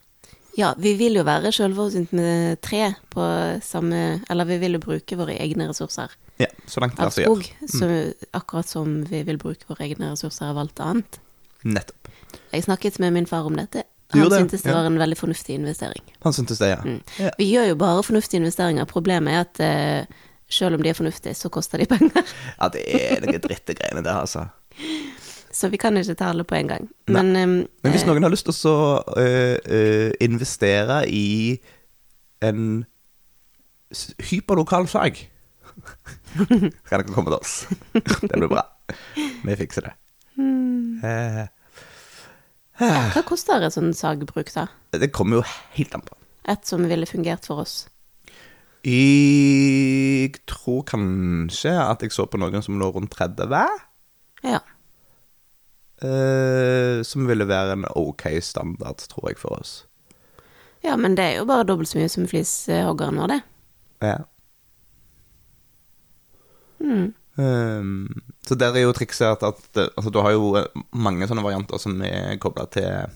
Ja, 0.58 0.72
vi 0.78 0.94
vil 0.98 1.18
jo 1.20 1.24
være 1.26 1.52
sjølforsynt 1.54 2.14
med 2.16 2.58
tre 2.64 2.94
på 3.12 3.26
samme 3.62 4.20
Eller 4.30 4.48
vi 4.48 4.58
vil 4.62 4.76
jo 4.78 4.82
bruke 4.82 5.18
våre 5.18 5.36
egne 5.38 5.68
ressurser 5.70 6.12
Ja, 6.40 6.48
så 6.66 6.82
langt 6.82 6.96
det 6.96 7.04
av 7.04 7.10
lar 7.10 7.14
seg 7.14 7.26
gjøre. 7.26 7.44
skog. 7.44 7.70
Så 7.78 7.88
akkurat 8.36 8.68
som 8.68 9.00
vi 9.06 9.22
vil 9.28 9.38
bruke 9.38 9.68
våre 9.68 9.86
egne 9.86 10.12
ressurser 10.14 10.50
av 10.50 10.58
alt 10.62 10.80
annet. 10.80 11.20
Nettopp. 11.62 12.08
Jeg 12.54 12.64
snakket 12.64 12.98
med 13.02 13.12
min 13.12 13.28
far 13.28 13.46
om 13.46 13.58
dette. 13.58 13.84
Han 14.10 14.24
det, 14.26 14.38
syntes 14.38 14.64
det 14.64 14.74
var 14.74 14.88
en 14.88 14.98
veldig 14.98 15.18
fornuftig 15.18 15.54
investering. 15.54 16.02
Han 16.24 16.34
syntes 16.34 16.58
det, 16.58 16.72
ja. 16.72 16.80
ja. 17.20 17.30
Vi 17.38 17.46
gjør 17.52 17.68
jo 17.70 17.76
bare 17.78 18.02
fornuftige 18.02 18.40
investeringer. 18.42 18.88
Problemet 18.90 19.36
er 19.36 19.44
at 19.44 19.60
uh, 20.08 20.16
selv 20.50 20.74
om 20.74 20.82
de 20.82 20.90
er 20.90 20.98
fornuftige, 20.98 21.34
så 21.38 21.50
koster 21.52 21.78
de 21.78 21.86
penger. 21.90 22.32
Ja, 22.56 22.70
det 22.74 22.82
er 22.90 23.22
noe 23.22 23.38
dritte 23.38 23.70
det 23.70 23.78
greiene 23.78 24.02
der, 24.02 24.24
altså. 24.24 24.48
Så 25.50 25.68
vi 25.72 25.80
kan 25.82 25.96
ikke 25.98 26.14
ta 26.14 26.30
alle 26.30 26.44
på 26.46 26.54
en 26.54 26.68
gang. 26.70 26.86
Men, 27.10 27.34
um, 27.36 27.54
Men 27.82 27.92
hvis 27.94 28.04
eh, 28.04 28.08
noen 28.08 28.22
har 28.22 28.30
lyst 28.30 28.46
til 28.46 28.70
å 28.70 29.02
uh, 29.02 29.56
uh, 29.58 30.10
investere 30.22 31.02
i 31.10 31.58
en 32.46 32.84
hyperlokal 34.30 34.86
sag, 34.88 35.18
kan 36.36 36.70
dere 36.92 37.08
komme 37.10 37.32
til 37.32 37.40
oss. 37.40 37.54
Det 37.92 38.36
blir 38.36 38.50
bra. 38.50 38.62
Vi 39.42 39.56
fikser 39.58 39.88
det. 39.88 39.96
Eh, 40.40 41.46
Hva 42.80 43.22
koster 43.28 43.64
et 43.64 43.74
sånt 43.74 43.96
sagbruk, 43.98 44.52
da? 44.54 44.68
det 44.96 45.10
kommer 45.12 45.40
jo 45.40 45.46
helt 45.76 45.94
an 45.96 46.04
på. 46.04 46.16
Et 46.48 46.66
som 46.66 46.86
ville 46.88 47.08
fungert 47.08 47.46
for 47.48 47.64
oss? 47.64 47.88
Jeg 48.86 50.38
tror 50.48 50.84
kanskje 50.88 51.74
at 51.76 52.00
jeg 52.04 52.14
så 52.16 52.24
på 52.30 52.40
noen 52.40 52.64
som 52.64 52.78
lå 52.80 52.88
rundt 52.94 53.12
30, 53.12 53.50
Ja. 54.46 54.62
Eh, 56.04 57.02
som 57.06 57.28
ville 57.28 57.48
være 57.48 57.78
en 57.78 57.86
ok 57.96 58.26
standard, 58.44 59.06
tror 59.12 59.30
jeg, 59.30 59.38
for 59.40 59.60
oss. 59.60 59.86
ja, 60.82 60.96
men 60.96 61.14
det 61.16 61.24
er 61.24 61.38
jo 61.40 61.48
bare 61.48 61.66
dobbelt 61.68 61.90
så 61.90 62.00
mye 62.00 62.08
som 62.08 62.28
flishoggeren 62.28 63.20
vår, 63.20 63.34
det. 63.34 63.40
Ja. 64.00 64.18
Um, 67.40 68.08
så 68.48 68.56
der 68.58 68.74
er 68.74 68.86
jo 68.86 68.94
trikset 68.96 69.26
at, 69.28 69.42
at 69.44 69.80
altså, 69.96 70.10
du 70.10 70.20
har 70.24 70.32
jo 70.34 70.54
eh, 70.58 70.68
mange 70.92 71.28
sånne 71.28 71.44
varianter 71.44 71.80
som 71.80 72.00
er 72.04 72.40
kobla 72.40 72.66
til 72.72 73.12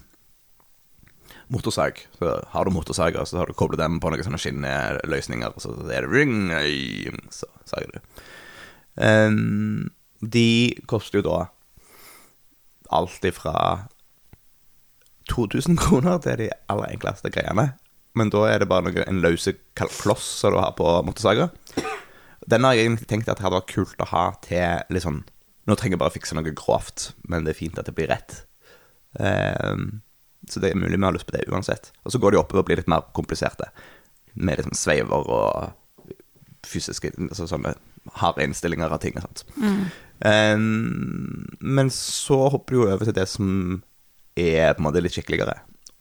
motorsag. 1.53 2.05
Så 2.19 2.37
har 2.53 2.65
du 2.65 2.73
motorsager, 2.75 3.25
så 3.25 3.41
har 3.41 3.51
du 3.51 3.57
koblet 3.57 3.81
dem 3.81 3.99
på 4.01 4.13
noen 4.13 4.25
sånne 4.25 4.41
skinneløsninger, 4.41 5.53
og 5.53 5.65
så 5.65 5.75
er 5.89 6.07
det 6.07 6.13
ring, 6.13 6.49
så 7.35 7.49
sager 7.69 7.97
du. 7.97 8.23
Um, 8.95 9.91
de 10.21 10.75
koster 10.89 11.21
jo 11.21 11.27
da 11.27 11.39
alt 12.93 13.25
ifra 13.25 13.55
2000 15.31 15.79
kroner 15.81 16.21
til 16.25 16.45
de 16.45 16.51
aller 16.69 16.95
enkleste 16.97 17.33
greiene. 17.33 17.73
Men 18.15 18.31
da 18.31 18.45
er 18.47 18.63
det 18.63 18.71
bare 18.71 18.87
noe, 18.87 19.05
en 19.09 19.23
løse 19.25 19.57
kloss 19.75 20.27
som 20.41 20.55
du 20.55 20.61
har 20.61 20.75
på 20.79 20.87
motorsager. 21.07 21.51
Den 22.47 22.67
har 22.67 22.77
jeg 22.77 22.87
egentlig 22.87 23.09
tenkt 23.11 23.31
at 23.31 23.41
det 23.41 23.47
hadde 23.47 23.59
vært 23.59 23.73
kult 23.73 24.03
å 24.05 24.11
ha 24.13 24.25
til 24.45 24.93
litt 24.93 25.07
sånn 25.07 25.25
Nå 25.65 25.79
trenger 25.81 25.97
jeg 25.97 26.01
bare 26.03 26.13
fikse 26.13 26.35
noe 26.37 26.53
grovt, 26.53 27.15
men 27.25 27.47
det 27.47 27.55
er 27.55 27.57
fint 27.57 27.79
at 27.81 27.87
det 27.89 27.95
blir 27.97 28.11
rett. 28.13 28.35
Um, 29.17 30.03
så 30.45 30.61
det 30.61 30.75
er 30.75 30.77
mulig 30.77 30.99
vi 30.99 31.07
har 31.07 31.15
lyst 31.17 31.25
på 31.25 31.33
det 31.33 31.47
uansett. 31.49 31.89
Og 32.05 32.13
så 32.13 32.21
går 32.21 32.35
de 32.35 32.41
oppover 32.43 32.61
og 32.61 32.67
blir 32.69 32.83
litt 32.83 32.91
mer 32.93 33.07
kompliserte. 33.17 33.71
Med 34.35 34.61
liksom 34.61 34.77
sveiver 34.77 35.31
og 35.33 35.73
fysiske 36.69 37.15
altså 37.17 37.47
sånne 37.49 37.73
harde 38.21 38.45
innstillinger 38.45 38.93
av 38.93 39.01
ting 39.01 39.17
og 39.17 39.25
sånt. 39.25 39.47
Ehm, 40.25 41.57
men 41.61 41.91
så 41.93 42.49
hopper 42.49 42.75
du 42.75 42.81
jo 42.81 42.89
over 42.89 43.05
til 43.05 43.17
det 43.17 43.27
som 43.29 43.49
er 44.37 44.73
på 44.75 44.81
en 44.81 44.87
måte 44.89 45.03
litt 45.05 45.15
skikkeligere, 45.17 45.59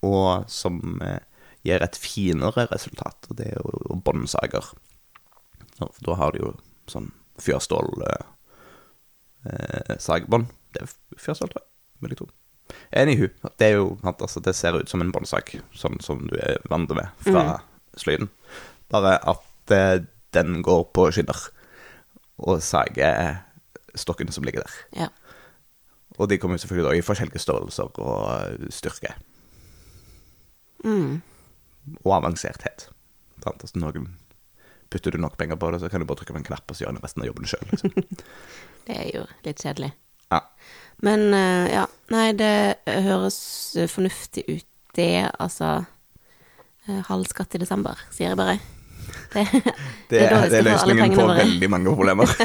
og 0.08 0.48
som 0.52 1.02
eh, 1.04 1.20
gir 1.68 1.84
et 1.84 2.00
finere 2.00 2.68
resultat, 2.72 3.28
og 3.30 3.40
det 3.40 3.52
er 3.52 3.60
jo 3.60 4.00
båndsager. 4.04 4.72
For 5.80 6.06
da 6.08 6.16
har 6.20 6.34
du 6.34 6.44
jo 6.44 6.54
sånn 6.92 7.12
fjørstål 7.42 8.08
eh, 8.08 8.32
eh. 9.52 10.00
Det 10.74 10.82
er 10.82 10.90
fjørstål, 11.20 11.52
tror 11.52 11.60
jeg. 11.60 11.70
Vil 12.02 12.16
jeg 12.16 12.20
tro. 12.24 12.32
Anywho, 12.96 13.28
det 13.60 13.68
er 13.68 13.76
jo 13.78 13.88
altså, 14.02 14.42
det 14.42 14.56
ser 14.58 14.80
ut 14.80 14.90
som 14.90 15.04
en 15.04 15.12
båndsag, 15.14 15.52
sånn 15.78 16.00
som 16.02 16.24
du 16.32 16.38
er 16.40 16.64
vant 16.72 16.90
med 16.96 17.12
fra 17.26 17.60
sløyden. 18.00 18.32
Bare 18.94 19.18
at 19.30 19.74
eh, 19.76 20.06
den 20.34 20.64
går 20.66 20.88
på 20.96 21.10
skinner 21.14 21.50
og 22.42 22.64
sager 22.66 23.44
stokkene 23.96 24.32
som 24.36 24.44
ligger 24.48 24.64
der. 24.66 24.76
Ja. 25.06 25.08
Og 26.18 26.30
de 26.30 26.38
kommer 26.38 26.58
selvfølgelig 26.62 26.90
da 26.90 26.98
i 26.98 27.06
forskjellige 27.06 27.42
størrelser 27.42 27.90
og 28.04 28.72
styrke. 28.74 29.16
Mm. 30.84 31.22
og 32.04 32.12
avansert,het. 32.18 32.90
Altså, 33.48 33.80
noen 33.80 34.10
putter 34.92 35.12
du 35.16 35.18
nok 35.18 35.38
penger 35.40 35.56
på 35.60 35.70
det, 35.72 35.80
så 35.82 35.90
kan 35.90 36.04
du 36.04 36.06
bare 36.08 36.20
trykke 36.20 36.36
på 36.36 36.42
en 36.42 36.46
knapp, 36.48 36.66
og 36.70 36.76
så 36.76 36.84
gjør 36.86 36.98
du 36.98 37.02
resten 37.04 37.24
av 37.24 37.30
jobben 37.30 37.48
sjøl. 37.50 37.64
Liksom. 37.72 37.94
Det 38.88 38.98
er 39.00 39.10
jo 39.16 39.24
litt 39.48 39.64
kjedelig. 39.64 39.90
Ja. 40.32 40.42
Men 41.04 41.24
eh, 41.34 41.72
ja, 41.72 41.86
nei, 42.12 42.26
det 42.36 42.52
høres 43.08 43.38
fornuftig 43.92 44.44
ut, 44.50 44.68
det, 44.98 45.30
altså. 45.42 45.86
eh, 46.88 47.00
Halv 47.08 47.26
skatt 47.32 47.56
i 47.56 47.62
desember, 47.64 47.96
sier 48.12 48.34
jeg 48.34 48.40
bare. 48.40 48.60
Det, 49.34 49.48
Det, 50.12 50.20
er 50.28 50.50
det 50.52 50.60
er 50.68 50.78
skal 50.78 50.94
få 50.94 50.94
løsningen 50.94 51.16
på 51.18 51.28
veldig 51.40 51.70
mange 51.74 51.96
problemer. 51.96 52.28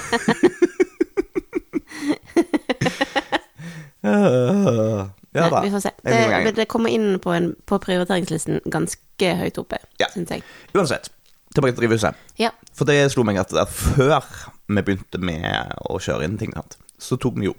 Uh, 2.38 3.88
ja 5.38 5.49
da. 5.50 5.61
Vi 5.64 5.71
får 5.71 5.81
se. 5.83 5.93
Det, 6.07 6.52
det 6.57 6.69
kommer 6.71 6.93
inn 6.95 7.19
på, 7.23 7.33
en, 7.35 7.52
på 7.67 7.78
prioriteringslisten 7.83 8.61
ganske 8.71 9.33
høyt 9.40 9.59
oppe, 9.61 9.81
Ja. 10.00 10.07
syns 10.14 10.31
jeg. 10.31 10.45
Uansett, 10.75 11.11
tilbake 11.55 11.75
til 11.75 11.83
drivhuset. 11.85 12.14
Ja. 12.38 12.52
For 12.76 12.88
det 12.88 13.00
slo 13.12 13.25
meg 13.26 13.40
at, 13.43 13.55
før 13.73 14.23
vi 14.69 14.83
begynte 14.83 15.21
med 15.23 15.75
å 15.90 15.99
kjøre 16.02 16.28
inn 16.28 16.38
ting, 16.40 16.55
så 16.99 17.19
tok 17.21 17.38
vi 17.40 17.50
jo 17.50 17.57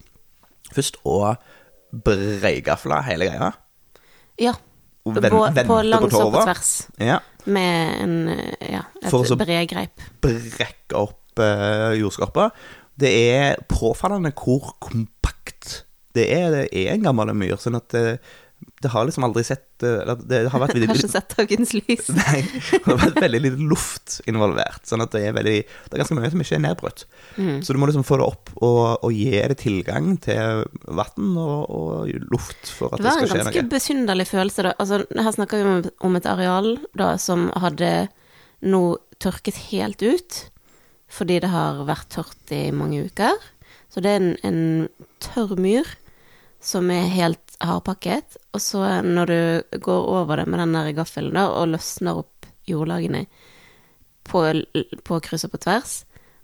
først 0.76 1.00
og 1.04 1.36
breigafla 2.06 3.04
hele 3.10 3.30
greia. 3.32 3.54
ja. 4.40 4.56
Og 5.08 5.16
På, 5.16 5.40
på 5.66 5.78
langs 5.88 6.14
og 6.14 6.34
på 6.34 6.42
tvers. 6.44 6.72
Ja. 7.02 7.16
Med 7.50 8.02
en, 8.04 8.16
eh, 8.30 8.74
ja, 8.76 8.82
et 9.02 9.32
bredgreip. 9.40 10.04
Brekke 10.22 11.00
opp 11.00 11.40
uh, 11.40 11.96
jordskorpa. 11.98 12.50
Det 13.00 13.10
er 13.32 13.62
påfallende 13.72 14.34
hvor 14.36 14.76
kompakt 14.84 15.39
det 16.20 16.30
er. 16.36 16.54
Det 16.54 16.70
er 16.84 16.94
en 16.94 17.10
gammel 17.10 17.34
myr, 17.38 17.58
sånn 17.62 17.80
at 17.80 17.90
det, 17.96 18.06
det 18.82 18.88
har 18.92 19.06
liksom 19.08 19.24
aldri 19.24 19.44
sett 19.44 19.84
eh, 19.84 20.02
eller 20.04 20.20
Det 20.24 20.40
har 20.52 20.62
vært 20.62 20.76
Har 20.90 21.00
ikke 21.00 21.12
sett 21.12 21.36
dagens 21.38 21.74
lys. 21.76 22.10
Nei, 22.20 22.42
det 22.44 22.82
har 22.86 23.00
vært 23.02 23.20
veldig 23.24 23.42
lite 23.44 23.68
luft 23.72 24.20
involvert. 24.30 24.84
Sånn 24.88 25.04
at 25.04 25.14
det 25.16 25.26
er 25.28 25.36
veldig 25.36 25.56
Det 25.64 25.96
er 25.96 26.04
ganske 26.04 26.18
mye 26.18 26.32
som 26.34 26.44
ikke 26.44 26.58
er 26.58 26.64
nedbrutt. 26.64 27.06
Mm. 27.38 27.60
Så 27.66 27.76
du 27.76 27.82
må 27.82 27.90
liksom 27.90 28.06
få 28.08 28.20
det 28.22 28.28
opp 28.28 28.54
og, 28.60 28.82
og 29.06 29.16
gi 29.16 29.32
det 29.36 29.60
tilgang 29.64 30.14
til 30.24 30.64
vann 30.88 31.34
og, 31.40 31.72
og 31.72 32.14
luft 32.32 32.72
for 32.72 32.96
at 32.96 33.04
Det 33.04 33.10
det, 33.10 33.16
var 33.16 33.42
en 33.42 33.50
ganske 33.50 33.68
besynderlig 33.76 34.28
følelse, 34.30 34.70
da. 34.70 34.76
Altså, 34.80 35.04
her 35.08 35.36
snakker 35.36 35.60
vi 35.60 35.70
om, 35.70 35.84
om 36.10 36.20
et 36.20 36.30
areal 36.30 36.74
da, 36.98 37.14
som 37.22 37.50
hadde 37.60 37.94
nå 38.60 38.84
tørket 39.24 39.60
helt 39.70 40.04
ut, 40.04 40.44
fordi 41.12 41.40
det 41.44 41.52
har 41.52 41.84
vært 41.88 42.12
tørt 42.16 42.54
i 42.56 42.70
mange 42.76 43.06
uker. 43.08 43.36
Så 43.90 44.04
det 44.04 44.12
er 44.12 44.22
en, 44.22 44.36
en 44.46 45.10
tørr 45.24 45.56
myr 45.60 45.88
som 46.60 46.92
er 46.92 47.08
helt 47.14 47.56
hardpakket, 47.64 48.38
og 48.56 48.62
så 48.64 48.84
når 49.04 49.32
du 49.32 49.80
går 49.80 50.10
over 50.12 50.42
det 50.42 50.48
med 50.52 50.60
den 50.60 50.76
der 50.76 50.92
gaffelen 50.96 51.36
da, 51.36 51.48
og 51.52 51.72
løsner 51.74 52.20
opp 52.22 52.48
jordlagene 52.70 53.26
på, 54.28 54.44
på 55.08 55.20
kryss 55.26 55.48
og 55.48 55.54
på 55.56 55.62
tvers, 55.66 55.96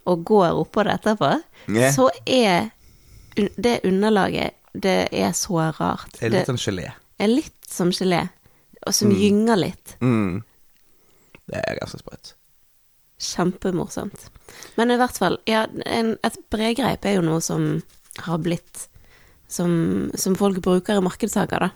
og 0.06 0.24
går 0.28 0.60
oppå 0.62 0.86
det 0.86 0.96
etterpå, 1.00 1.32
yeah. 1.70 1.92
så 1.94 2.10
er 2.26 2.72
det 3.36 3.80
underlaget 3.84 4.56
Det 4.76 5.08
er 5.12 5.32
så 5.32 5.72
rart. 5.80 6.12
Det 6.20 6.28
er 6.28 6.34
litt 6.34 6.50
som 6.52 6.58
gelé. 6.60 6.90
er 7.18 7.30
litt 7.32 7.68
som 7.68 7.92
gelé, 7.96 8.26
og 8.86 8.94
som 8.94 9.12
gynger 9.12 9.56
litt. 9.56 9.96
Mm. 10.02 10.44
Det 11.48 11.62
er 11.62 11.78
ganske 11.80 12.02
sprøtt. 12.02 12.34
Kjempemorsomt. 13.24 14.28
Men 14.76 14.92
i 14.92 14.98
hvert 15.00 15.16
fall, 15.18 15.40
ja, 15.48 15.64
en, 15.86 16.18
et 16.28 16.40
bredgreip 16.52 17.08
er 17.08 17.16
jo 17.18 17.24
noe 17.24 17.40
som 17.44 17.80
har 18.28 18.44
blitt 18.44 18.90
Som, 19.48 20.12
som 20.18 20.36
folk 20.38 20.62
bruker 20.66 20.98
i 20.98 21.06
markedshager, 21.06 21.68
da. 21.68 21.70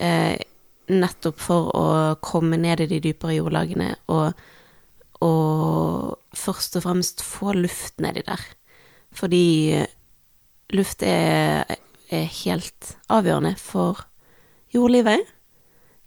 Eh, 0.00 0.38
nettopp 0.90 1.40
for 1.40 1.70
å 1.76 1.86
komme 2.24 2.58
ned 2.60 2.82
i 2.82 2.88
de 2.90 3.00
dypere 3.04 3.36
jordlagene 3.36 3.92
og, 4.10 4.38
og 5.22 6.16
først 6.36 6.78
og 6.80 6.86
fremst 6.86 7.24
få 7.24 7.54
luft 7.58 8.00
nedi 8.02 8.24
der. 8.26 8.42
Fordi 9.14 9.44
luft 10.74 11.04
er, 11.06 11.76
er 12.10 12.32
helt 12.44 12.94
avgjørende 13.10 13.54
for 13.60 14.06
jordlivet. 14.74 15.26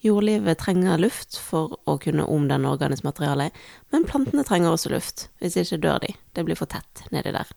Jordlivet 0.03 0.59
trenger 0.59 0.99
luft 0.99 1.37
for 1.39 1.77
å 1.87 1.95
kunne 2.01 2.27
omdanne 2.27 2.71
organisk 2.71 3.05
materiale, 3.07 3.51
men 3.93 4.07
plantene 4.07 4.43
trenger 4.47 4.73
også 4.73 4.91
luft. 4.91 5.29
Hvis 5.39 5.55
ikke 5.59 5.79
dør 5.83 6.01
de. 6.03 6.11
Det 6.35 6.43
blir 6.47 6.59
for 6.59 6.71
tett 6.71 7.05
nedi 7.15 7.31
der. 7.35 7.47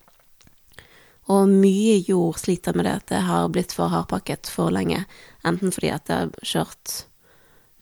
Og 1.32 1.48
mye 1.50 1.96
jord 2.06 2.38
sliter 2.38 2.76
med 2.76 2.86
det 2.86 2.92
at 3.00 3.08
det 3.10 3.22
har 3.26 3.48
blitt 3.50 3.72
for 3.74 3.90
hardpakket 3.90 4.46
for 4.46 4.70
lenge. 4.70 5.04
Enten 5.46 5.72
fordi 5.74 5.90
at 5.90 6.04
det 6.06 6.18
har 6.20 6.30
kjørt 6.46 6.92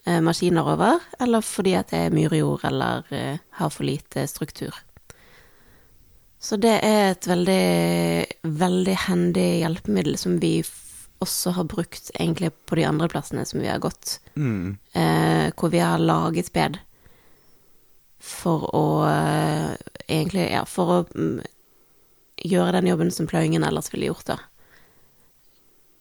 eh, 0.07 0.21
maskiner 0.25 0.65
over, 0.75 1.03
eller 1.21 1.45
fordi 1.45 1.75
at 1.77 1.93
det 1.93 2.07
er 2.07 2.15
myrjord 2.17 2.65
eller 2.65 3.05
eh, 3.13 3.43
har 3.61 3.71
for 3.75 3.85
lite 3.85 4.25
struktur. 4.31 4.73
Så 6.45 6.57
det 6.61 6.75
er 6.85 7.11
et 7.15 7.29
veldig, 7.29 8.25
veldig 8.61 8.97
hendig 9.07 9.47
hjelpemiddel 9.63 10.17
som 10.21 10.39
vi 10.43 10.59
også 11.25 11.55
har 11.57 11.65
brukt 11.65 12.11
egentlig 12.21 12.51
på 12.69 12.77
de 12.77 12.85
andre 12.85 13.09
plassene 13.09 13.45
som 13.49 13.61
vi 13.63 13.69
har 13.71 13.81
gått, 13.81 14.19
Mm. 14.37 14.77
eh, 14.93 15.53
hvor 15.57 15.71
vi 15.73 15.79
har 15.79 15.99
laget 15.99 16.53
bed 16.53 16.77
for 18.21 18.69
å 18.75 18.85
eh, 19.09 19.77
egentlig, 20.09 20.51
ja, 20.53 20.65
for 20.69 20.93
å 20.93 20.99
mm, 21.15 21.41
gjøre 22.41 22.75
den 22.79 22.91
jobben 22.91 23.13
som 23.15 23.29
pløyingen 23.31 23.65
ellers 23.67 23.93
ville 23.93 24.11
gjort, 24.11 24.35
da. 24.35 24.39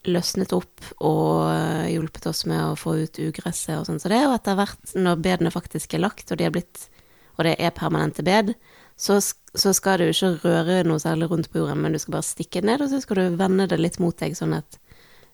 Løsnet 0.04 0.52
opp 0.52 0.84
og 1.00 1.48
eh, 1.54 1.94
hjulpet 1.94 2.26
oss 2.28 2.44
med 2.50 2.60
å 2.60 2.80
få 2.80 2.98
ut 3.06 3.20
ugresset 3.24 3.78
og 3.78 3.86
sånn. 3.88 4.02
Så 4.04 4.12
det 4.12 4.20
jo 4.24 4.34
etter 4.36 4.58
hvert, 4.60 4.96
når 4.98 5.22
bedene 5.24 5.54
faktisk 5.54 5.96
er 5.96 6.04
lagt, 6.04 6.32
og 6.32 6.42
de 6.42 6.50
er 6.50 6.56
blitt 6.56 6.90
og 7.38 7.48
det 7.48 7.56
er 7.58 7.74
permanente 7.74 8.24
bed, 8.26 8.54
så, 8.96 9.18
så 9.18 9.74
skal 9.74 10.02
du 10.02 10.10
ikke 10.12 10.36
røre 10.44 10.84
noe 10.86 11.02
særlig 11.02 11.32
rundt 11.32 11.50
på 11.52 11.64
jorden, 11.64 11.82
men 11.82 11.96
du 11.96 12.02
skal 12.02 12.20
bare 12.20 12.28
stikke 12.28 12.62
det 12.62 12.70
ned, 12.70 12.84
og 12.86 12.92
så 12.92 13.02
skal 13.02 13.20
du 13.20 13.38
vende 13.40 13.68
det 13.70 13.80
litt 13.82 14.00
mot 14.04 14.18
deg, 14.20 14.36
sånn 14.38 14.54
at 14.60 14.78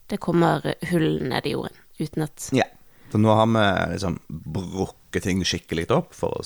det 0.09 0.21
kommer 0.23 0.63
hull 0.89 1.09
ned 1.27 1.47
i 1.47 1.55
jorden, 1.57 1.81
uten 1.99 2.29
at 2.29 2.51
Ja. 2.55 2.67
Så 3.09 3.17
nå 3.17 3.33
har 3.33 3.47
vi 3.49 3.93
liksom 3.95 4.19
brukket 4.29 5.23
ting 5.25 5.39
skikkelig 5.41 5.87
opp 5.95 6.11
for 6.13 6.29
å 6.37 6.43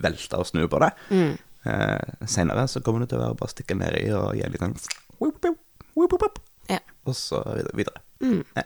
velte 0.00 0.38
og 0.40 0.46
snu 0.48 0.62
på 0.72 0.78
det. 0.80 0.88
mm, 1.10 1.34
Eh, 1.66 2.26
Senere 2.30 2.66
så 2.70 2.80
kommer 2.84 3.02
det 3.04 3.10
til 3.10 3.18
å 3.18 3.24
være 3.26 3.38
bare 3.40 3.50
å 3.50 3.54
stikke 3.54 3.76
nedi 3.78 4.04
og 4.14 4.34
gi 4.38 4.48
litt 4.52 4.62
sånn 4.62 4.76
Ja. 6.70 6.78
Og 7.06 7.14
så 7.18 7.40
videre. 7.74 8.00
Mm. 8.20 8.42
Ja. 8.56 8.62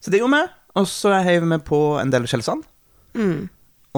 Så 0.00 0.10
det 0.12 0.20
gjorde 0.20 0.38
vi. 0.38 0.50
Og 0.78 0.86
så 0.90 1.12
heiv 1.26 1.42
vi 1.50 1.58
på 1.66 1.78
en 2.00 2.10
del 2.14 2.26
skjellsand. 2.30 2.66
Mm. 3.18 3.48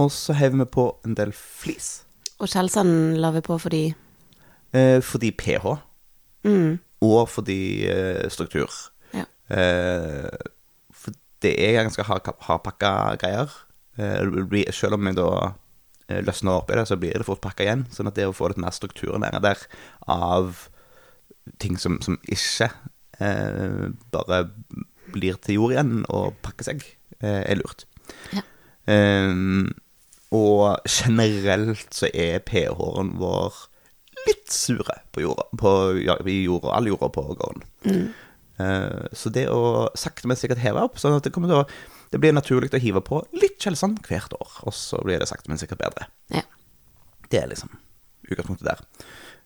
Og 0.01 0.09
så 0.15 0.33
heiv 0.39 0.55
vi 0.57 0.65
på 0.65 0.87
en 1.05 1.17
del 1.19 1.33
flis. 1.37 2.05
Og 2.41 2.49
skjellsand 2.49 3.19
la 3.21 3.33
vi 3.37 3.43
på 3.45 3.59
fordi 3.61 3.83
Eh, 4.73 5.01
fordi 5.03 5.33
pH, 5.35 5.65
mm, 6.47 6.77
og 7.03 7.25
fordi 7.29 7.89
eh, 7.91 8.29
struktur. 8.31 8.71
Ja. 9.13 9.25
Eh, 9.51 10.29
for 10.95 11.11
det 11.43 11.57
er 11.59 11.83
ganske 11.83 12.05
hard- 12.07 12.31
hardpakka 12.47 12.93
greier. 13.19 13.51
Eh, 13.99 14.71
selv 14.71 14.95
om 14.95 15.05
vi 15.09 15.13
da 15.19 15.55
løsner 16.27 16.59
opp 16.59 16.71
i 16.73 16.79
det, 16.79 16.87
så 16.89 16.99
blir 17.01 17.17
det 17.17 17.27
fort 17.29 17.43
pakka 17.45 17.67
igjen. 17.67 17.87
Sånn 17.95 18.11
at 18.11 18.19
det 18.19 18.29
å 18.29 18.37
få 18.37 18.51
litt 18.51 18.61
mer 18.63 18.75
struktur 18.75 19.17
nede 19.21 19.41
der 19.45 19.63
av 20.11 20.67
ting 21.63 21.79
som, 21.81 21.99
som 22.05 22.19
ikke 22.31 22.71
eh, 23.23 23.91
bare 24.15 24.43
blir 25.11 25.39
til 25.43 25.59
jord 25.59 25.75
igjen 25.75 25.95
og 26.13 26.37
pakker 26.45 26.71
seg, 26.71 26.85
eh, 27.21 27.43
er 27.43 27.59
lurt. 27.61 27.87
Ja. 28.35 28.45
Um, 28.91 29.71
og 30.35 30.79
generelt 30.89 31.91
så 31.95 32.09
er 32.15 32.43
pH-en 32.47 33.17
vår 33.19 33.67
litt 34.27 34.53
sure 34.53 35.01
på 35.15 35.25
jorda, 35.25 35.47
på, 35.59 35.71
ja, 36.05 36.17
i 36.29 36.43
jorda, 36.45 36.75
all 36.77 36.91
jorda 36.91 37.09
på 37.15 37.25
gården. 37.35 37.65
mm, 37.87 38.05
Eh, 38.05 38.30
så 39.17 39.33
det 39.35 39.47
å 39.53 39.89
sakte, 39.99 40.29
men 40.31 40.39
sikkert 40.39 40.63
heve 40.63 40.83
opp, 40.87 40.99
sånn 41.01 41.17
at 41.19 41.27
det 41.27 41.33
kommer 41.35 41.53
til 41.53 41.63
å 41.63 41.67
Det 42.11 42.19
blir 42.19 42.35
naturlig 42.35 42.73
å 42.75 42.81
hive 42.83 42.99
på 43.07 43.21
litt 43.39 43.63
skjellsand 43.63 44.01
hvert 44.09 44.33
år, 44.35 44.55
og 44.67 44.75
så 44.75 44.99
blir 45.07 45.21
det 45.23 45.29
sakte, 45.31 45.47
men 45.47 45.61
sikkert 45.61 45.79
bedre. 45.79 46.09
Ja. 46.35 46.43
Det 47.31 47.39
er 47.39 47.53
liksom 47.53 47.77
utgangspunktet 48.27 48.67
der. 48.67 48.83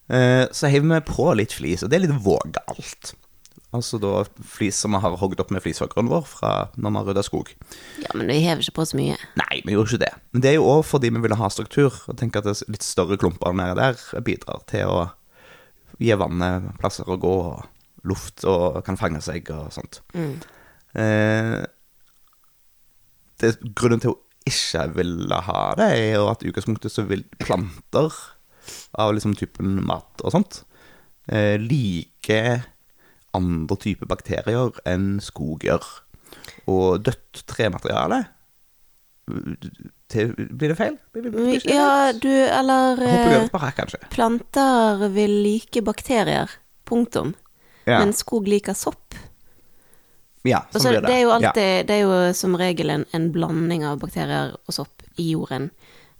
Eh, 0.09 0.46
så 0.53 0.70
hiver 0.72 0.88
vi 0.94 1.00
på 1.11 1.27
litt 1.37 1.53
flis, 1.53 1.85
og 1.85 1.92
det 1.92 1.98
er 1.98 2.07
litt 2.07 2.24
vågalt. 2.24 3.12
Altså 3.74 3.98
da 3.98 4.22
flis 4.46 4.79
som 4.79 4.94
vi 4.94 5.00
har 5.03 5.16
hogd 5.18 5.40
opp 5.42 5.50
med 5.50 5.64
flishoggeren 5.64 6.11
vår 6.11 6.27
fra 6.31 6.50
når 6.79 6.92
vi 6.92 7.00
har 7.00 7.09
rydda 7.09 7.24
skog. 7.27 7.50
ja, 8.05 8.12
men 8.14 8.31
vi 8.31 8.38
hever 8.44 8.62
ikke 8.62 8.79
på 8.79 8.87
så 8.87 8.98
mye. 9.00 9.16
Nei, 9.40 9.62
vi 9.66 9.74
gjorde 9.74 9.90
ikke 9.90 10.05
det. 10.05 10.12
Men 10.31 10.44
det 10.44 10.50
er 10.53 10.57
jo 10.61 10.68
òg 10.77 10.85
fordi 10.87 11.11
vi 11.11 11.22
ville 11.24 11.38
ha 11.40 11.50
struktur, 11.50 11.96
og 12.07 12.18
tenker 12.20 12.40
at 12.40 12.46
det 12.46 12.55
er 12.55 12.74
litt 12.77 12.87
større 12.87 13.18
klumper 13.18 13.57
nede 13.57 13.74
der 13.81 14.22
bidrar 14.24 14.62
til 14.70 14.92
å 14.92 15.00
gi 15.98 16.14
vannet 16.18 16.70
plasser 16.79 17.11
å 17.11 17.18
gå, 17.18 17.35
og 17.55 17.73
luft 18.08 18.44
og 18.48 18.82
kan 18.86 18.98
fange 19.00 19.22
seg 19.24 19.48
og 19.54 19.72
sånt. 19.74 20.00
Mm. 20.14 20.36
Eh, 21.00 21.62
det, 23.42 23.56
grunnen 23.76 24.02
til 24.02 24.14
å 24.14 24.20
ikke 24.44 24.84
ville 24.98 25.40
ha 25.46 25.62
det, 25.80 25.88
er 25.96 26.14
jo 26.18 26.28
at 26.28 26.44
i 26.44 26.50
utgangspunktet 26.52 26.92
så 26.92 27.06
vil 27.08 27.24
planter 27.40 28.12
av 29.00 29.14
liksom 29.16 29.34
typen 29.36 29.78
mat 29.84 30.22
og 30.24 30.32
sånt 30.32 30.62
eh, 31.32 31.56
like 31.60 32.40
andre 33.34 33.78
typer 33.80 34.08
bakterier 34.08 34.76
enn 34.88 35.18
skog 35.24 35.64
gjør. 35.66 35.84
Og 36.70 37.02
dødt 37.04 37.44
tremateriale 37.50 38.24
til, 40.12 40.34
Blir 40.36 40.72
det 40.72 40.76
feil? 40.76 40.98
Blir, 41.14 41.26
det, 41.26 41.32
blir 41.32 41.62
det 41.64 41.72
Ja, 41.72 42.12
du, 42.12 42.28
eller 42.28 43.00
eh. 43.00 44.04
Planter 44.12 45.08
vil 45.14 45.38
like 45.46 45.82
bakterier. 45.82 46.52
Punktum. 46.84 47.32
Ja, 47.87 47.99
Men 48.01 48.12
skog 48.16 48.49
liker 48.49 48.75
sopp. 48.75 49.14
ja 50.44 50.62
sånn 50.73 50.90
blir 50.92 51.01
det. 51.01 51.09
det. 51.09 51.14
er 51.14 51.23
jo 51.23 51.40
Ja. 51.40 51.53
det 51.55 51.90
er 51.90 52.01
jo 52.03 52.33
som 52.35 52.57
regel 52.57 52.90
en, 52.90 53.05
en 53.12 53.31
blanding 53.33 53.85
av 53.85 53.99
bakterier 54.01 54.55
og 54.66 54.75
sopp 54.75 55.03
i 55.18 55.31
jorden. 55.33 55.70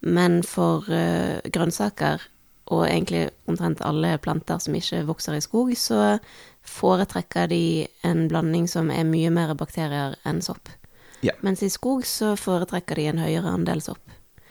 Men 0.01 0.43
for 0.43 0.85
uh, 0.89 1.41
grønnsaker, 1.51 2.21
og 2.73 2.87
egentlig 2.87 3.31
omtrent 3.49 3.81
alle 3.85 4.19
planter 4.19 4.59
som 4.59 4.75
ikke 4.75 5.03
vokser 5.07 5.35
i 5.37 5.41
skog, 5.41 5.73
så 5.77 6.19
foretrekker 6.65 7.49
de 7.49 7.87
en 8.03 8.27
blanding 8.29 8.69
som 8.69 8.91
er 8.91 9.05
mye 9.05 9.31
mer 9.31 9.55
bakterier 9.55 10.17
enn 10.25 10.41
sopp. 10.45 10.69
Ja. 11.25 11.33
Mens 11.43 11.63
i 11.63 11.69
skog 11.73 12.05
så 12.09 12.35
foretrekker 12.37 12.97
de 12.97 13.07
en 13.11 13.19
høyere 13.19 13.49
andel 13.53 13.81
sopp. 13.85 14.01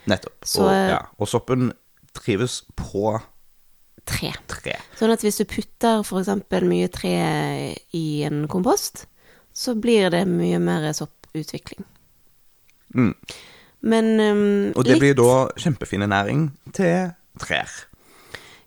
Nettopp. 0.09 0.45
Så- 0.45 0.65
og, 0.65 0.89
ja. 0.89 1.01
og 1.17 1.27
soppen 1.27 1.71
trives 2.13 2.63
på 2.75 3.19
Tre. 4.03 4.33
tre. 4.51 4.75
Sånn 4.99 5.13
at 5.13 5.23
hvis 5.23 5.39
du 5.39 5.45
putter 5.47 6.03
eksempel 6.03 6.67
mye 6.67 6.89
tre 6.91 7.15
i 7.95 8.05
en 8.27 8.45
kompost, 8.51 9.05
så 9.53 9.75
blir 9.79 10.11
det 10.11 10.25
mye 10.27 10.59
mer 10.59 10.89
sopputvikling. 10.97 11.85
Mm. 12.93 13.13
Men 13.83 14.11
um, 14.19 14.43
Og 14.75 14.83
det 14.85 14.95
litt, 14.95 15.01
blir 15.03 15.17
da 15.19 15.31
kjempefine 15.59 16.07
næring 16.07 16.49
til 16.75 17.13
trær. 17.41 17.71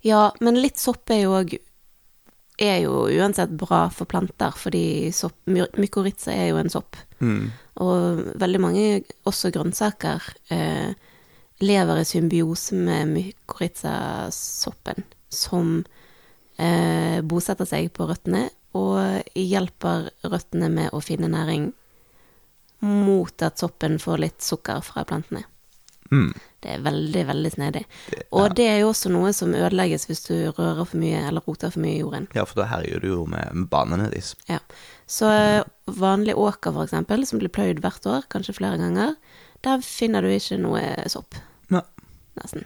Ja, 0.05 0.31
men 0.45 0.61
litt 0.61 0.81
sopp 0.81 1.11
er 1.13 1.25
jo 1.25 1.37
òg 1.39 1.57
er 2.57 2.79
jo 2.87 3.05
uansett 3.13 3.53
bra 3.53 3.87
for 3.93 4.09
planter, 4.09 4.55
fordi 4.57 5.13
sopp, 5.13 5.37
mykorrhiza 5.47 6.33
er 6.33 6.47
jo 6.51 6.61
en 6.61 6.73
sopp. 6.73 6.97
Mm. 7.21 7.51
Og 7.85 8.23
veldig 8.41 8.61
mange, 8.63 9.03
også 9.29 9.51
grønnsaker, 9.53 10.25
eh, 10.49 10.95
lever 11.61 12.01
i 12.01 12.07
symbiose 12.09 12.75
med 12.77 13.13
mykorrhizasoppen, 13.13 15.05
som 15.37 15.85
eh, 16.59 17.21
bosetter 17.23 17.69
seg 17.69 17.91
på 17.97 18.07
røttene 18.09 18.47
og 18.77 19.23
hjelper 19.37 20.11
røttene 20.29 20.69
med 20.73 20.93
å 20.97 21.01
finne 21.05 21.29
næring 21.33 21.71
mot 22.87 23.43
at 23.43 23.59
soppen 23.61 23.97
får 24.03 24.21
litt 24.21 24.43
sukker 24.45 24.83
fra 24.85 25.05
plantene. 25.09 25.45
Mm. 26.13 26.35
Det 26.63 26.71
er 26.77 26.83
veldig, 26.85 27.23
veldig 27.27 27.51
snedig. 27.51 27.85
Det- 28.11 28.27
Og 28.31 28.55
det 28.55 28.67
er 28.69 28.79
jo 28.81 28.91
også 28.93 29.11
noe 29.11 29.33
som 29.33 29.55
ødelegges 29.55 30.07
hvis 30.07 30.27
du 30.29 30.35
rører 30.53 30.87
for 30.87 30.97
mye 30.99 31.23
eller 31.29 31.41
roter 31.47 31.71
for 31.71 31.81
mye 31.81 31.97
i 31.97 32.01
jorden. 32.03 32.29
Ja, 32.35 32.45
for 32.45 32.61
da 32.61 32.67
herjer 32.71 33.01
du 33.01 33.09
jo 33.09 33.25
med 33.27 33.67
banene 33.71 34.11
deres. 34.11 34.35
Ja. 34.49 34.59
Så 35.07 35.27
eh, 35.31 35.65
vanlig 35.87 36.37
åker, 36.37 36.73
for 36.73 36.85
eksempel, 36.85 37.27
som 37.27 37.39
blir 37.41 37.49
pløyd 37.51 37.81
hvert 37.81 38.07
år, 38.07 38.23
kanskje 38.31 38.55
flere 38.55 38.79
ganger, 38.79 39.17
der 39.63 39.79
finner 39.83 40.23
du 40.23 40.29
ikke 40.29 40.61
noe 40.61 41.09
sopp, 41.09 41.35
Ja. 41.71 41.83
nesten. 42.41 42.65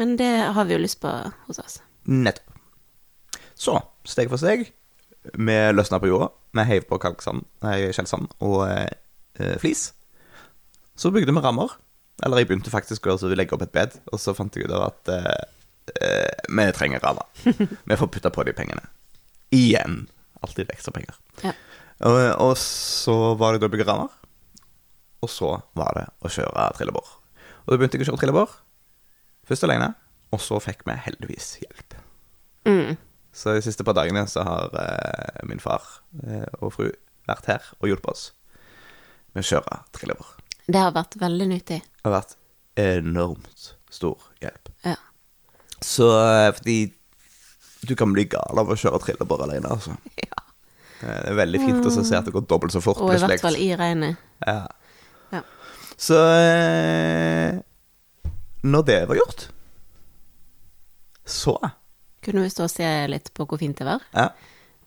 Men 0.00 0.16
det 0.16 0.30
har 0.56 0.64
vi 0.68 0.76
jo 0.76 0.82
lyst 0.82 1.00
på 1.02 1.10
hos 1.46 1.60
oss. 1.62 1.80
Nettopp. 2.08 2.48
Så, 3.54 3.76
steg 4.08 4.30
for 4.32 4.40
steg, 4.40 4.64
vi 5.38 5.56
løsna 5.72 6.00
på 6.02 6.10
jorda. 6.10 6.32
Vi 6.56 6.64
heiv 6.66 6.86
på 6.88 6.98
kalksand, 7.00 7.44
skjellsand 7.62 8.32
og 8.42 8.64
eh, 8.66 8.88
eh, 9.38 9.56
flis. 9.62 9.92
Så 10.98 11.12
bygde 11.14 11.32
vi 11.32 11.42
rammer. 11.44 11.76
Eller 12.22 12.42
jeg 12.42 12.50
begynte 12.50 12.72
faktisk 12.72 13.06
å 13.08 13.16
legge 13.32 13.56
opp 13.56 13.64
et 13.64 13.74
bed, 13.74 13.94
og 14.12 14.20
så 14.20 14.34
fant 14.36 14.54
jeg 14.54 14.68
ut 14.68 14.74
av 14.76 14.88
at 14.90 15.12
eh, 15.14 15.44
eh, 16.04 16.48
vi 16.50 16.66
trenger 16.76 17.02
rammer. 17.02 17.28
vi 17.88 17.98
får 17.98 18.10
putta 18.12 18.32
på 18.34 18.44
de 18.46 18.54
pengene. 18.56 18.84
Igjen. 19.54 20.04
Alltid 20.42 20.70
ekstra 20.74 20.94
penger. 20.94 21.16
Ja. 21.42 21.54
Og, 22.02 22.18
og 22.42 22.52
så 22.58 23.34
var 23.38 23.54
det 23.54 23.62
da 23.62 23.70
å 23.70 23.72
bygge 23.72 23.86
rammer. 23.88 24.12
Og 25.22 25.30
så 25.30 25.54
var 25.78 25.94
det 25.98 26.06
å 26.18 26.30
kjøre 26.32 26.68
trillebår. 26.76 27.10
Og 27.62 27.70
da 27.70 27.78
begynte 27.78 27.98
jeg 27.98 28.06
å 28.06 28.10
kjøre 28.10 28.22
trillebår. 28.24 28.54
Først 29.48 29.64
alene, 29.66 29.92
og 30.32 30.40
så 30.40 30.58
fikk 30.62 30.84
vi 30.88 30.94
heldigvis 31.06 31.56
hjelp. 31.64 31.96
Mm. 32.68 32.94
Så 33.34 33.56
de 33.56 33.64
siste 33.64 33.84
par 33.84 33.96
dagene 33.96 34.22
så 34.30 34.44
har 34.46 34.74
eh, 34.78 35.42
min 35.48 35.60
far 35.62 35.82
eh, 36.22 36.46
og 36.60 36.74
fru 36.76 36.86
vært 37.28 37.48
her 37.48 37.66
og 37.80 37.88
hjulpet 37.90 38.10
oss 38.12 38.24
med 39.32 39.44
å 39.44 39.48
kjøre 39.48 39.78
trillebår. 39.96 40.32
Det 40.68 40.78
har 40.78 40.92
vært 40.94 41.16
veldig 41.20 41.46
nyttig. 41.50 41.78
Det 41.82 42.06
har 42.06 42.14
vært 42.18 42.36
enormt 42.78 43.72
stor 43.92 44.28
hjelp. 44.42 44.70
Ja. 44.86 44.98
Så 45.82 46.08
eh, 46.20 46.50
fordi 46.58 46.76
du 47.88 47.96
kan 47.98 48.12
bli 48.14 48.28
gal 48.30 48.60
av 48.62 48.70
å 48.70 48.78
kjøre 48.78 49.00
trillebår 49.02 49.46
alene, 49.48 49.72
altså. 49.74 49.96
ja. 50.22 50.44
Eh, 51.02 51.18
Det 51.24 51.32
er 51.32 51.40
veldig 51.40 51.62
fint 51.64 51.88
å 51.88 51.94
se 51.96 52.04
at 52.14 52.28
det 52.28 52.36
går 52.36 52.46
dobbelt 52.50 52.76
så 52.76 52.84
fort. 52.84 53.00
Og 53.02 53.16
i 53.16 53.20
hvert 53.24 53.42
fall 53.42 53.58
i 53.58 53.72
regnet. 53.80 54.20
Ja. 54.46 54.60
Ja. 55.32 55.42
Så 55.98 56.18
eh, 56.20 57.58
Når 58.62 58.82
det 58.86 59.00
var 59.10 59.18
gjort, 59.18 59.48
så 61.24 61.58
Kunne 62.22 62.42
vi 62.42 62.50
stå 62.50 62.66
og 62.68 62.70
se 62.70 62.88
litt 63.10 63.32
på 63.34 63.46
hvor 63.50 63.58
fint 63.58 63.78
det 63.78 63.86
var. 63.86 64.02
Ja. 64.14 64.28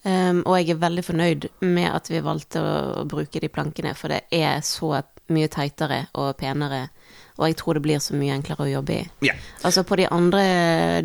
Um, 0.05 0.43
og 0.45 0.59
jeg 0.59 0.75
er 0.75 0.79
veldig 0.79 1.03
fornøyd 1.03 1.47
med 1.65 1.89
at 1.89 2.07
vi 2.11 2.21
valgte 2.23 2.61
å 2.61 3.03
bruke 3.09 3.41
de 3.41 3.49
plankene, 3.51 3.95
for 3.97 4.13
det 4.13 4.21
er 4.31 4.61
så 4.63 5.01
mye 5.33 5.49
teitere 5.49 6.03
og 6.13 6.35
penere, 6.37 6.83
og 7.35 7.49
jeg 7.49 7.57
tror 7.59 7.75
det 7.75 7.83
blir 7.87 8.03
så 8.03 8.15
mye 8.15 8.35
enklere 8.37 8.67
å 8.67 8.69
jobbe 8.69 8.99
i. 8.99 9.07
ja. 9.25 9.33
Altså 9.65 9.83
på 9.83 9.97
de 9.97 10.05
andre 10.13 10.43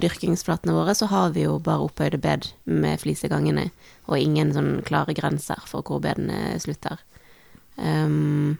dyrkingsplatene 0.02 0.76
våre 0.76 0.94
så 0.94 1.09
har 1.11 1.33
vi 1.35 1.46
jo 1.46 1.56
bare 1.64 1.88
opphøyde 1.88 2.20
bed 2.20 2.50
med 2.68 3.00
flisegangene, 3.00 3.70
og 4.06 4.20
ingen 4.20 4.52
sånn 4.54 4.70
klare 4.87 5.16
grenser 5.16 5.64
for 5.66 5.83
hvor 5.83 6.04
bedene 6.04 6.61
slutter. 6.61 7.00
Um, 7.80 8.59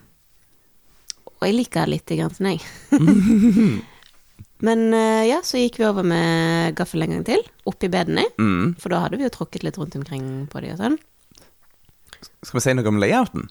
og 1.37 1.47
jeg 1.47 1.59
liker 1.61 1.87
litt 1.93 2.11
i 2.11 2.19
grensen, 2.19 2.51
jeg. 2.55 2.65
Men 4.61 4.93
eh, 4.93 5.23
ja, 5.29 5.39
så 5.45 5.57
gikk 5.61 5.79
vi 5.81 5.87
over 5.87 6.05
med 6.05 6.75
gaffel 6.77 7.01
en 7.05 7.15
gang 7.15 7.23
til, 7.25 7.41
oppi 7.69 7.89
bedene. 7.91 8.27
Mm. 8.37 8.75
For 8.81 8.93
da 8.93 8.99
hadde 9.05 9.17
vi 9.17 9.25
jo 9.25 9.31
tråkket 9.33 9.63
litt 9.65 9.79
rundt 9.81 9.95
omkring 9.97 10.27
på 10.51 10.61
de 10.61 10.73
og 10.75 10.81
sånn. 10.81 10.97
Skal 12.45 12.57
vi 12.59 12.63
si 12.65 12.73
noe 12.77 12.89
om 12.91 12.99
layouten? 13.01 13.47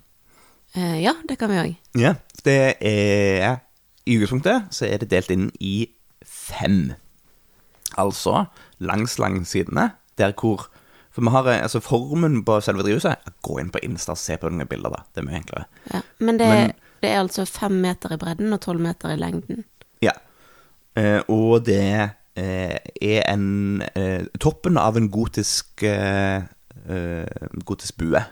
Eh, 0.79 1.01
ja, 1.03 1.17
det 1.27 1.37
kan 1.41 1.51
vi 1.51 1.59
òg. 1.59 1.73
Ja. 1.99 2.15
Det 2.47 2.59
er 2.87 3.59
I 4.07 4.15
utgangspunktet 4.17 4.71
så 4.75 4.87
er 4.87 5.03
det 5.03 5.11
delt 5.11 5.31
inn 5.35 5.49
i 5.61 5.91
fem. 6.25 6.93
Altså 7.99 8.47
langs 8.79 9.19
langsidene, 9.19 9.91
der 10.19 10.33
hvor 10.39 10.69
For 11.11 11.27
vi 11.27 11.33
har 11.35 11.49
eh, 11.51 11.63
altså 11.67 11.81
formen 11.83 12.45
på 12.47 12.61
selve 12.63 12.85
drivhuset 12.87 13.19
Gå 13.43 13.57
inn 13.59 13.73
på 13.75 13.81
Insta 13.83 14.15
og 14.15 14.21
se 14.23 14.37
på 14.39 14.47
noen 14.47 14.69
bilder, 14.71 14.93
da. 14.95 15.01
Det 15.11 15.25
er 15.25 15.27
mye 15.27 15.41
enklere. 15.41 15.65
Ja. 15.91 16.01
Men, 16.23 16.39
det, 16.39 16.47
Men- 16.55 16.73
det 17.03 17.11
er 17.11 17.19
altså 17.25 17.45
fem 17.51 17.81
meter 17.83 18.15
i 18.15 18.19
bredden 18.21 18.55
og 18.55 18.61
tolv 18.63 18.81
meter 18.85 19.11
i 19.11 19.19
lengden. 19.19 19.65
Eh, 20.99 21.21
og 21.31 21.65
det 21.69 22.11
eh, 22.35 22.77
er 23.01 23.23
en 23.31 23.83
eh, 23.95 24.27
Toppen 24.43 24.79
av 24.81 24.99
en 24.99 25.11
gotisk 25.13 25.85
Gotisk 27.71 27.99
bue. 28.01 28.23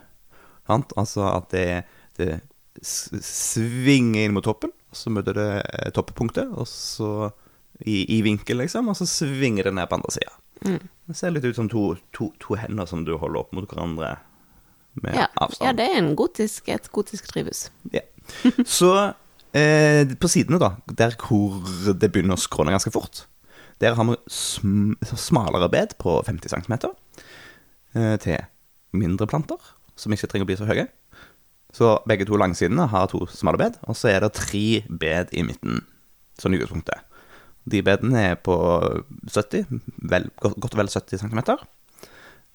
Sant? 0.67 0.93
Altså 0.99 1.27
at 1.31 1.53
det, 1.53 1.85
det 2.19 2.41
svinger 2.83 4.25
inn 4.25 4.35
mot 4.35 4.45
toppen, 4.45 4.73
så 4.91 5.13
møter 5.13 5.37
det 5.37 5.93
toppepunktet, 5.95 6.49
og 6.51 6.67
så 6.67 7.29
i, 7.85 8.03
i 8.17 8.23
vinkel, 8.25 8.59
liksom, 8.63 8.89
og 8.91 8.99
så 8.99 9.07
svinger 9.07 9.69
det 9.69 9.75
ned 9.77 9.91
på 9.91 9.99
andre 10.01 10.15
sida. 10.17 10.35
Mm. 10.65 10.89
Det 11.11 11.17
ser 11.21 11.35
litt 11.35 11.47
ut 11.47 11.61
som 11.61 11.71
to, 11.71 11.85
to, 12.17 12.33
to 12.43 12.59
hender 12.59 12.89
som 12.91 13.05
du 13.07 13.15
holder 13.21 13.45
opp 13.45 13.55
mot 13.55 13.69
hverandre 13.69 14.17
med 15.05 15.15
Ja, 15.15 15.29
ja, 15.61 15.73
det 15.77 15.87
er 15.87 16.01
en 16.01 16.15
gotisk, 16.19 16.73
et 16.73 16.89
gotisk 16.95 17.29
drivhus. 17.31 17.69
Ja. 17.95 18.03
Så 18.67 18.91
eh, 19.59 20.15
på 20.21 20.31
sidene, 20.31 20.61
da, 20.63 20.77
der 20.87 21.17
hvor 21.19 21.59
det 21.99 22.11
begynner 22.13 22.39
å 22.39 22.43
skråne 22.43 22.75
ganske 22.75 22.93
fort, 22.95 23.27
der 23.83 23.95
har 23.95 24.07
vi 24.09 24.17
sm 24.33 24.95
smalere 25.07 25.69
bed 25.71 25.95
på 26.03 26.19
50 26.27 26.55
cm 26.55 26.75
eh, 27.95 28.17
til 28.23 28.41
mindre 28.97 29.29
planter, 29.31 29.61
som 29.99 30.15
ikke 30.15 30.31
trenger 30.31 30.47
å 30.47 30.51
bli 30.51 30.59
så 30.59 30.69
høye. 30.69 30.89
Så 31.75 31.99
begge 32.09 32.27
to 32.27 32.39
langsidene 32.41 32.89
har 32.91 33.11
to 33.11 33.27
smale 33.31 33.61
bed, 33.61 33.77
og 33.87 33.99
så 33.99 34.11
er 34.13 34.25
det 34.25 34.33
tre 34.39 34.83
bed 34.89 35.35
i 35.37 35.45
midten, 35.47 35.83
sånn 36.41 36.57
i 36.57 36.61
utgangspunktet. 36.61 37.05
De 37.69 37.83
bedene 37.85 38.23
er 38.31 38.39
på 38.41 38.57
70, 39.29 39.69
vel, 40.09 40.31
godt, 40.41 40.73
og 40.73 40.79
vel 40.81 40.89
70 40.89 41.21
cm. 41.21 41.43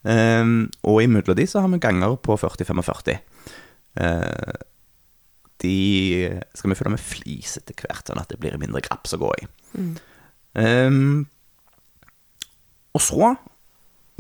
Eh, 0.10 0.54
og 0.90 1.38
de 1.38 1.48
så 1.48 1.62
har 1.62 1.70
vi 1.72 1.84
ganger 1.84 2.18
på 2.18 2.40
40-45. 2.42 3.22
Uh, 3.94 4.54
de 5.64 6.40
skal 6.54 6.72
vi 6.72 6.78
fylle 6.78 6.94
med 6.94 7.02
flis 7.02 7.58
etter 7.60 7.78
hvert, 7.80 8.06
sånn 8.08 8.22
at 8.22 8.32
det 8.32 8.40
blir 8.42 8.60
mindre 8.60 8.84
graps 8.84 9.16
å 9.16 9.22
gå 9.22 9.32
i. 9.40 9.48
Um, 10.54 11.24
og 12.94 13.02
så, 13.02 13.34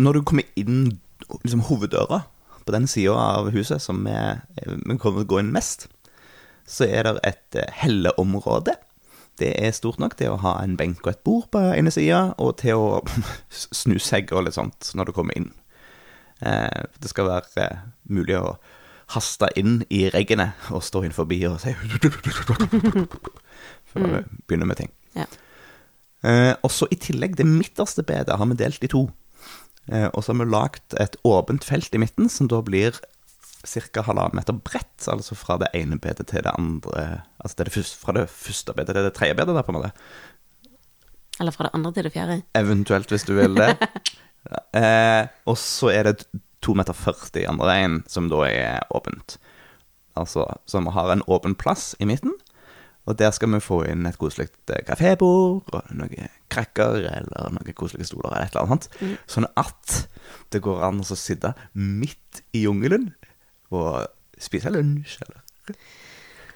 når 0.01 0.17
du 0.17 0.25
kommer 0.25 0.47
inn 0.60 0.95
liksom 1.43 1.65
hoveddøra 1.67 2.23
på 2.63 2.73
den 2.75 2.88
sida 2.89 3.13
av 3.15 3.51
huset 3.53 3.84
som 3.84 4.01
vi, 4.08 4.15
vi 4.63 4.97
kommer 4.97 5.21
til 5.21 5.27
å 5.27 5.32
gå 5.34 5.41
inn 5.43 5.53
mest, 5.53 5.88
så 6.69 6.88
er 6.88 7.06
det 7.06 7.19
et 7.27 7.60
eh, 7.60 7.71
helleområde. 7.82 8.77
Det 9.39 9.51
er 9.60 9.75
stort 9.75 9.99
nok 9.99 10.15
til 10.19 10.32
å 10.32 10.39
ha 10.43 10.56
en 10.62 10.77
benk 10.79 11.01
og 11.03 11.12
et 11.12 11.23
bord 11.25 11.49
på 11.51 11.60
ene 11.73 11.91
sida, 11.91 12.32
og 12.39 12.56
til 12.62 12.79
å 12.79 13.01
snu 13.84 13.97
seg 14.01 14.32
og 14.32 14.47
litt 14.47 14.58
sånt 14.58 14.93
når 14.95 15.10
du 15.10 15.15
kommer 15.17 15.38
inn. 15.38 15.51
Uh, 16.43 16.88
det 16.99 17.12
skal 17.12 17.29
være 17.29 17.67
uh, 17.69 17.84
mulig 18.12 18.36
å 18.36 18.58
haste 19.13 19.49
inn 19.59 19.81
i 19.93 20.05
reggene 20.13 20.53
og 20.71 20.83
stå 20.85 21.03
inn 21.03 21.15
forbi 21.15 21.41
og 21.49 21.59
si 21.61 21.73
Før 23.93 24.07
vi 24.07 24.21
begynner 24.47 24.69
med 24.69 24.79
ting. 24.79 24.93
Ja. 25.13 25.27
Eh, 26.23 26.53
og 26.63 26.71
så 26.71 26.87
i 26.89 26.97
tillegg, 26.97 27.35
det 27.37 27.45
midterste 27.45 28.05
bedet 28.07 28.39
har 28.39 28.49
vi 28.49 28.57
delt 28.57 28.85
i 28.85 28.89
to. 28.89 29.03
Eh, 29.91 30.07
og 30.07 30.23
så 30.23 30.31
har 30.31 30.39
vi 30.39 30.47
lagd 30.49 30.95
et 31.03 31.17
åpent 31.27 31.67
felt 31.67 31.93
i 31.93 32.01
midten, 32.01 32.31
som 32.31 32.47
da 32.49 32.61
blir 32.65 32.97
ca. 33.63 34.03
halvannen 34.07 34.39
meter 34.39 34.55
bredt. 34.55 35.03
Altså 35.11 35.35
fra 35.35 35.59
det 35.61 35.69
ene 35.77 35.99
bedet 35.99 36.29
til 36.31 36.43
det 36.43 36.55
andre 36.57 37.23
Altså 37.39 37.55
det 37.57 37.67
det 37.67 37.73
første, 37.73 37.99
fra 37.99 38.15
det 38.15 38.29
første 38.29 38.73
bedet 38.73 38.95
til 38.95 39.03
det 39.03 39.13
tredje 39.13 39.35
bedet, 39.35 39.55
der, 39.55 39.61
på 39.61 39.71
en 39.71 39.81
måte. 39.81 39.91
Eller 41.39 41.51
fra 41.51 41.67
det 41.67 41.73
andre 41.73 41.93
til 41.93 42.03
det 42.03 42.13
fjerde. 42.13 42.41
Eventuelt, 42.55 43.09
hvis 43.09 43.27
du 43.27 43.33
vil 43.35 43.57
det. 43.57 43.75
eh, 44.79 45.27
og 45.45 45.57
så 45.57 45.91
er 45.91 46.03
det 46.03 46.25
2,40 46.63 46.80
meter 46.80 47.41
i 47.41 47.49
andre 47.49 47.69
veien, 47.69 47.99
som 48.08 48.30
da 48.32 48.43
er 48.47 48.88
åpent. 48.95 49.38
Altså, 50.19 50.45
så 50.69 50.82
vi 50.84 50.93
har 50.93 51.12
en 51.12 51.26
åpen 51.28 51.56
plass 51.56 51.93
i 51.99 52.08
midten. 52.10 52.36
Og 53.04 53.17
der 53.19 53.34
skal 53.36 53.52
vi 53.52 53.60
få 53.60 53.82
inn 53.91 54.06
et 54.08 54.17
koselig 54.19 54.47
kafébord, 54.88 55.67
og 55.76 55.91
noen 55.91 56.30
krakker 56.54 57.02
eller 57.10 57.52
noen 57.52 57.76
koselige 57.76 58.08
stoler 58.13 58.32
eller 58.32 58.45
et 58.45 58.56
eller 58.56 58.69
annet. 58.69 58.88
Mm. 59.02 59.15
Sånn 59.28 59.47
at 59.60 59.97
det 60.56 60.63
går 60.63 60.86
an 60.88 61.04
å 61.04 61.19
sitte 61.19 61.52
midt 61.76 62.43
i 62.56 62.63
jungelen 62.63 63.12
og 63.73 64.06
spise 64.39 64.71
lunsj, 64.71 65.17
eller 65.26 65.43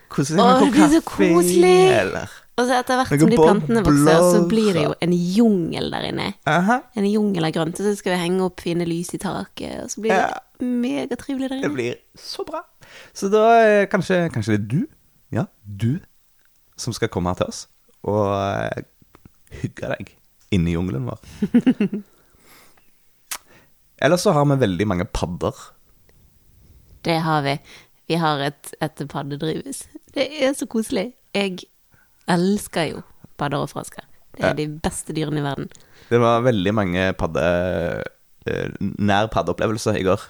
med 0.07 0.39
en 0.39 0.59
kopp 0.61 0.71
det 0.71 0.71
blir 0.71 1.01
kaffe, 1.03 1.31
koselig! 1.35 1.79
eller 1.97 2.31
Og 2.57 2.65
så 2.65 2.73
etter 2.79 2.97
hvert 2.97 3.11
som 3.21 3.29
de 3.29 3.37
plantene 3.37 3.81
vokser, 3.85 4.23
så 4.33 4.39
blir 4.49 4.71
det 4.73 4.83
jo 4.87 4.93
en 5.05 5.11
jungel 5.13 5.91
der 5.93 6.07
inne. 6.09 6.31
Aha. 6.49 6.79
En 6.97 7.05
jungel 7.05 7.45
av 7.45 7.51
grønt, 7.53 7.77
og 7.77 7.85
så 7.85 7.93
skal 7.99 8.15
vi 8.15 8.21
henge 8.23 8.41
opp 8.47 8.63
fine 8.65 8.87
lys 8.89 9.13
i 9.13 9.19
taket, 9.21 9.83
og 9.83 9.91
så 9.93 10.01
blir 10.01 10.15
det 10.15 10.23
Ja. 10.23 10.39
megatrivelig 10.65 11.49
der 11.51 11.61
Det 11.61 11.71
blir 11.75 11.95
så 12.17 12.43
bra. 12.47 12.63
Så 13.13 13.29
da 13.29 13.43
eh, 13.61 13.85
kanskje, 13.91 14.23
kanskje 14.33 14.57
det 14.57 14.59
er 14.63 14.67
du, 14.73 14.87
ja, 15.37 15.45
du, 15.63 15.99
som 16.77 16.93
skal 16.97 17.09
komme 17.13 17.29
her 17.29 17.35
til 17.43 17.45
oss 17.51 17.67
og 18.07 18.25
eh, 18.33 18.83
hygge 19.61 19.89
deg 19.93 20.15
inni 20.51 20.71
i 20.71 20.77
jungelen 20.79 21.05
vår. 21.05 21.19
Ellers 24.01 24.21
så 24.25 24.31
har 24.33 24.45
vi 24.45 24.55
veldig 24.61 24.87
mange 24.87 25.05
padder. 25.05 25.53
Det 27.05 27.19
har 27.21 27.41
vi. 27.45 27.57
Vi 28.07 28.15
har 28.21 28.39
et, 28.39 28.73
et 28.81 29.01
paddedrivhus. 29.09 29.83
Det 30.13 30.25
er 30.43 30.53
så 30.53 30.65
koselig. 30.69 31.11
Jeg 31.35 31.59
elsker 32.31 32.91
jo 32.91 33.01
padder 33.37 33.63
og 33.63 33.71
frosker. 33.71 34.05
Det 34.37 34.45
er 34.45 34.57
de 34.57 34.67
beste 34.83 35.15
dyrene 35.17 35.41
i 35.41 35.45
verden. 35.45 35.67
Det 36.11 36.19
var 36.21 36.43
veldig 36.45 36.73
mange 36.77 37.05
padde 37.17 37.43
eh, 38.47 38.75
nær 38.79 39.29
paddeopplevelser 39.33 39.97
i 39.99 40.05
går. 40.05 40.23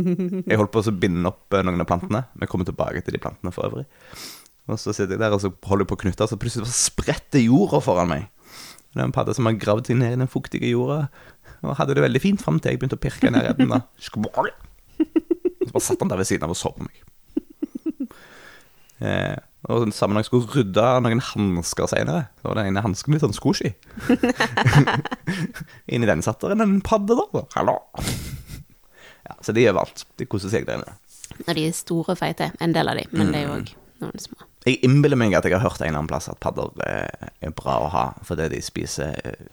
Jeg 0.50 0.60
holdt 0.60 0.72
på 0.74 0.84
å 0.84 0.96
binde 1.00 1.30
opp 1.30 1.56
eh, 1.56 1.64
noen 1.64 1.84
av 1.84 1.88
plantene. 1.88 2.24
Vi 2.40 2.48
kommer 2.50 2.68
tilbake 2.68 3.04
til 3.04 3.16
de 3.16 3.22
plantene 3.22 3.54
for 3.54 3.68
øvrig. 3.70 3.86
Og 4.68 4.80
så 4.80 4.94
sitter 4.96 5.18
jeg 5.18 5.20
der 5.20 5.34
og 5.36 5.42
så 5.42 5.50
holder 5.68 5.84
jeg 5.84 5.90
på 5.90 5.96
å 5.98 6.02
knytte, 6.06 6.26
så 6.30 6.38
plutselig 6.40 6.70
spretter 6.72 7.42
jorda 7.42 7.82
foran 7.84 8.08
meg. 8.08 8.22
Det 8.94 9.02
er 9.02 9.08
en 9.08 9.12
padde 9.12 9.34
som 9.36 9.44
har 9.44 9.58
gravd 9.60 9.90
seg 9.90 9.98
ned 10.00 10.14
i 10.14 10.20
den 10.22 10.30
fuktige 10.30 10.70
jorda, 10.70 11.10
og 11.66 11.74
hadde 11.76 11.96
det 11.98 12.04
veldig 12.04 12.22
fint 12.22 12.40
fram 12.40 12.56
til 12.62 12.72
jeg 12.72 12.80
begynte 12.80 12.96
å 12.96 13.02
pirke 13.02 13.32
ned 13.34 13.44
i 13.50 13.52
den. 13.58 13.74
da. 13.74 13.82
Så 15.64 15.72
bare 15.74 15.84
satt 15.84 16.00
han 16.00 16.12
der 16.12 16.20
ved 16.20 16.28
siden 16.30 16.46
av 16.46 16.54
og 16.54 16.60
så 16.60 16.72
på 16.76 16.86
meg. 16.86 17.02
Eh, 19.04 19.34
og 19.72 19.92
sammen 19.96 20.20
jeg 20.20 20.28
skulle 20.28 20.50
rydde 20.52 20.84
noen 21.04 21.22
hansker 21.24 21.88
senere, 21.88 22.26
så 22.40 22.50
var 22.50 22.58
den 22.60 22.72
ene 22.72 22.82
hansken 22.84 23.14
litt 23.14 23.24
sånn 23.24 23.36
squishy. 23.36 23.72
Inni 25.92 26.08
den 26.10 26.24
satt 26.24 26.44
der 26.44 26.56
en 26.58 26.80
padde, 26.84 27.16
da. 27.16 27.44
Hallo. 27.56 27.78
Ja, 29.24 29.38
så 29.40 29.54
de 29.56 29.64
gjør 29.64 29.80
alt. 29.84 30.04
De 30.20 30.28
koser 30.28 30.52
seg 30.52 30.68
der 30.68 30.82
inne. 30.82 30.98
Ja, 31.46 31.56
de 31.56 31.64
er 31.64 31.72
store 31.76 32.12
og 32.12 32.20
feite. 32.20 32.50
En 32.60 32.76
del 32.76 32.92
av 32.92 33.00
de, 33.00 33.06
men 33.16 33.32
det 33.32 33.40
er 33.40 33.48
jo 33.48 33.56
òg 33.56 33.72
noen 34.04 34.20
små. 34.20 34.44
Jeg 34.68 34.80
innbiller 34.86 35.18
meg 35.20 35.34
at 35.36 35.48
jeg 35.48 35.56
har 35.56 35.64
hørt 35.64 35.80
en 35.80 35.88
eller 35.88 36.02
annen 36.02 36.12
plass 36.12 36.28
at 36.32 36.40
padder 36.44 36.70
eh, 36.86 37.28
er 37.44 37.56
bra 37.56 37.78
å 37.84 37.90
ha 37.92 38.04
fordi 38.24 38.50
de 38.54 38.60
spiser 38.64 39.16
eh, 39.24 39.48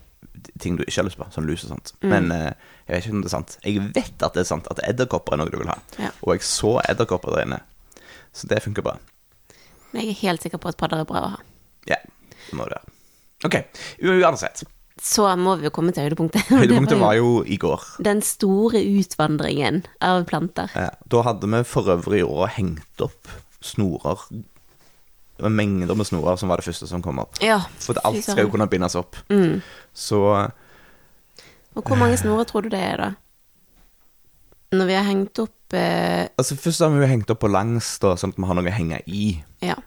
ting 0.62 0.78
du 0.80 0.86
ikke 0.86 1.02
har 1.02 1.08
lyst 1.08 1.20
på, 1.20 1.28
sånn 1.34 1.48
lus 1.48 1.66
og 1.66 1.74
sånt. 1.74 1.94
Men 2.04 2.32
eh, 2.36 2.52
jeg 2.88 2.96
vet 2.96 3.08
ikke 3.08 3.18
om 3.18 3.24
det 3.24 3.32
er 3.32 3.36
sant. 3.36 3.58
Jeg 3.64 3.88
vet 3.96 4.28
at 4.28 4.36
det 4.36 4.44
er 4.44 4.50
sant, 4.52 4.68
at 4.72 4.84
edderkopper 4.88 5.36
er 5.36 5.42
noe 5.44 5.52
du 5.52 5.60
vil 5.62 5.72
ha. 5.72 5.78
Ja. 6.02 6.12
Og 6.24 6.36
jeg 6.36 6.48
så 6.48 6.78
edderkopper 6.84 7.36
der 7.36 7.48
inne. 7.48 7.62
Så 8.36 8.48
det 8.48 8.62
funker 8.64 8.86
bra. 8.86 8.96
Men 9.92 10.04
jeg 10.06 10.14
er 10.16 10.20
helt 10.26 10.44
sikker 10.46 10.62
på 10.62 10.70
at 10.72 10.78
padder 10.80 11.02
er 11.04 11.08
bra 11.10 11.24
å 11.26 11.32
ha. 11.36 11.42
Ja, 11.90 11.98
det 12.48 12.56
må 12.58 12.68
det 12.70 12.78
være. 12.78 12.94
Ok, 13.48 13.58
uansett. 14.22 14.64
Så 15.02 15.26
må 15.40 15.56
vi 15.58 15.66
jo 15.66 15.72
komme 15.74 15.94
til 15.96 16.06
høydepunktet. 16.06 16.46
Høydepunktet 16.62 17.00
var 17.02 17.16
jo 17.18 17.42
i 17.44 17.58
går. 17.58 17.82
den 18.06 18.20
store 18.22 18.78
utvandringen 19.02 19.82
av 20.06 20.24
planter. 20.30 20.70
Ja, 20.78 20.92
Da 21.10 21.24
hadde 21.26 21.50
vi 21.50 21.64
for 21.66 21.90
øvrig 21.90 22.22
år 22.28 22.52
hengt 22.60 23.02
opp 23.02 23.32
snorer. 23.66 24.22
Det 24.32 25.48
var 25.48 25.56
mengder 25.58 25.98
med 25.98 26.06
snorer 26.06 26.38
som 26.38 26.52
var 26.54 26.62
det 26.62 26.68
første 26.68 26.86
som 26.88 27.02
kom 27.02 27.18
opp. 27.24 27.40
Ja, 27.42 27.64
For 27.82 27.98
alt 28.06 28.22
skal 28.22 28.44
jo 28.46 28.52
kunne 28.54 28.70
bindes 28.70 28.94
opp. 29.00 29.18
Så 29.98 30.22
Og 31.74 31.82
hvor 31.88 31.98
mange 31.98 32.18
snorer 32.22 32.46
tror 32.46 32.62
du 32.68 32.70
det 32.70 32.82
er, 32.84 32.98
da? 33.02 33.10
Når 34.78 34.86
vi 34.88 34.94
har 34.96 35.04
hengt 35.08 35.40
opp 35.42 35.74
eh, 35.76 36.30
Altså 36.40 36.56
Først 36.56 36.80
har 36.84 36.92
vi 36.94 37.02
jo 37.02 37.08
hengt 37.10 37.32
opp 37.34 37.42
på 37.42 37.50
langs, 37.52 37.96
da, 38.00 38.14
sånn 38.20 38.32
at 38.32 38.38
vi 38.40 38.46
har 38.48 38.56
noe 38.60 38.70
å 38.70 38.76
henge 38.76 39.02
i 39.08 39.24
Ja. 39.62 39.78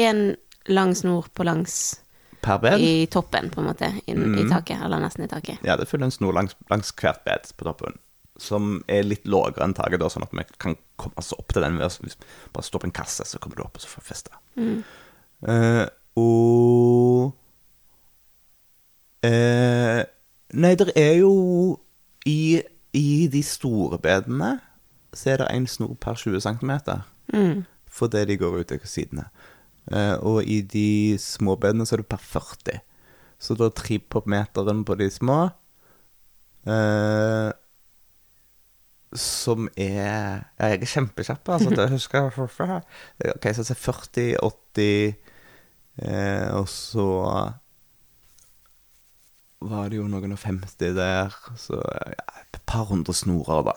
En 0.00 0.36
lang 0.70 0.94
snor 0.96 1.28
på 1.34 1.44
langs 1.46 2.00
per 2.44 2.58
bed. 2.58 2.80
i 2.80 3.06
toppen, 3.06 3.50
på 3.50 3.60
en 3.60 3.68
måte, 3.68 3.90
inn, 4.06 4.24
i 4.38 4.48
taket. 4.48 4.80
Eller 4.84 5.02
nesten 5.02 5.24
i 5.24 5.28
taket. 5.28 5.62
Ja, 5.64 5.76
det 5.80 5.88
følger 5.88 6.08
en 6.08 6.14
snor 6.14 6.36
langs, 6.36 6.56
langs 6.72 6.92
hvert 7.00 7.24
bed 7.24 7.52
på 7.56 7.68
toppen. 7.68 7.98
Som 8.40 8.82
er 8.90 9.06
litt 9.06 9.28
lavere 9.30 9.64
enn 9.64 9.76
taket, 9.76 10.00
da, 10.02 10.10
sånn 10.12 10.26
at 10.26 10.34
vi 10.34 10.44
kan 10.60 10.76
komme 11.00 11.16
oss 11.20 11.32
opp 11.36 11.54
til 11.54 11.62
den 11.62 11.78
Hvis 11.78 12.00
liksom 12.02 12.26
bare 12.52 12.66
står 12.66 12.82
på 12.82 12.90
en 12.90 12.98
kasse, 12.98 13.26
så 13.28 13.40
kommer 13.40 13.60
du 13.60 13.64
opp 13.66 13.78
og 13.78 13.84
så 13.84 13.92
får 13.92 14.04
vi 14.04 14.10
feste. 14.10 14.42
Eh, 15.44 15.86
og 16.18 17.32
uh, 19.26 20.02
Nei, 20.54 20.74
det 20.78 20.92
er 20.94 21.16
jo 21.18 21.32
i, 22.30 22.62
I 22.94 23.08
de 23.32 23.42
store 23.42 23.98
bedene 23.98 24.58
så 25.14 25.30
er 25.30 25.42
det 25.42 25.50
én 25.50 25.66
snor 25.70 25.94
per 26.02 26.18
20 26.18 26.40
cm. 26.42 26.70
Fordi 27.94 28.24
de 28.28 28.38
går 28.40 28.60
ut 28.60 28.74
av 28.74 28.86
sidene. 28.88 29.28
Uh, 29.92 30.16
og 30.24 30.48
i 30.48 30.62
de 30.64 31.16
små 31.20 31.58
bedene 31.60 31.84
så 31.86 31.96
er 31.96 32.02
det 32.02 32.10
per 32.10 32.22
40. 32.22 32.80
Så 33.38 33.56
da 33.58 33.68
tripopmeteren 33.68 34.84
på 34.88 34.96
de 34.96 35.10
små 35.12 35.36
uh, 36.70 37.50
Som 39.12 39.68
er 39.76 39.98
Ja, 40.56 40.70
jeg 40.70 40.80
er 40.80 40.92
kjempekjapp, 40.94 41.50
altså. 41.56 41.74
Det 41.76 41.90
husker 41.92 42.22
jeg 42.22 42.48
før. 42.54 42.78
Ok, 43.34 43.50
så 43.52 43.66
det 43.66 43.74
er 43.74 43.82
40, 43.82 44.24
80 44.40 45.14
uh, 46.00 46.48
Og 46.62 46.68
så 46.72 47.08
var 49.64 49.88
det 49.88 49.96
jo 50.00 50.08
noen 50.08 50.34
og 50.34 50.40
50 50.40 50.96
der. 50.96 51.34
Så 51.60 51.78
ja, 51.80 52.24
et 52.44 52.60
par 52.68 52.88
hundre 52.90 53.14
snorer, 53.16 53.62
da. 53.70 53.76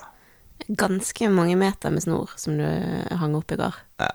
Ganske 0.78 1.30
mange 1.32 1.56
meter 1.60 1.94
med 1.94 2.04
snor 2.04 2.34
som 2.40 2.58
du 2.58 2.66
hang 3.20 3.36
opp 3.38 3.52
i 3.54 3.58
går. 3.60 3.76
Ja. 4.02 4.10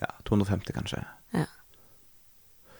ja 0.00 0.08
250, 0.28 0.72
kanskje. 0.74 1.02
Ja. 1.36 1.44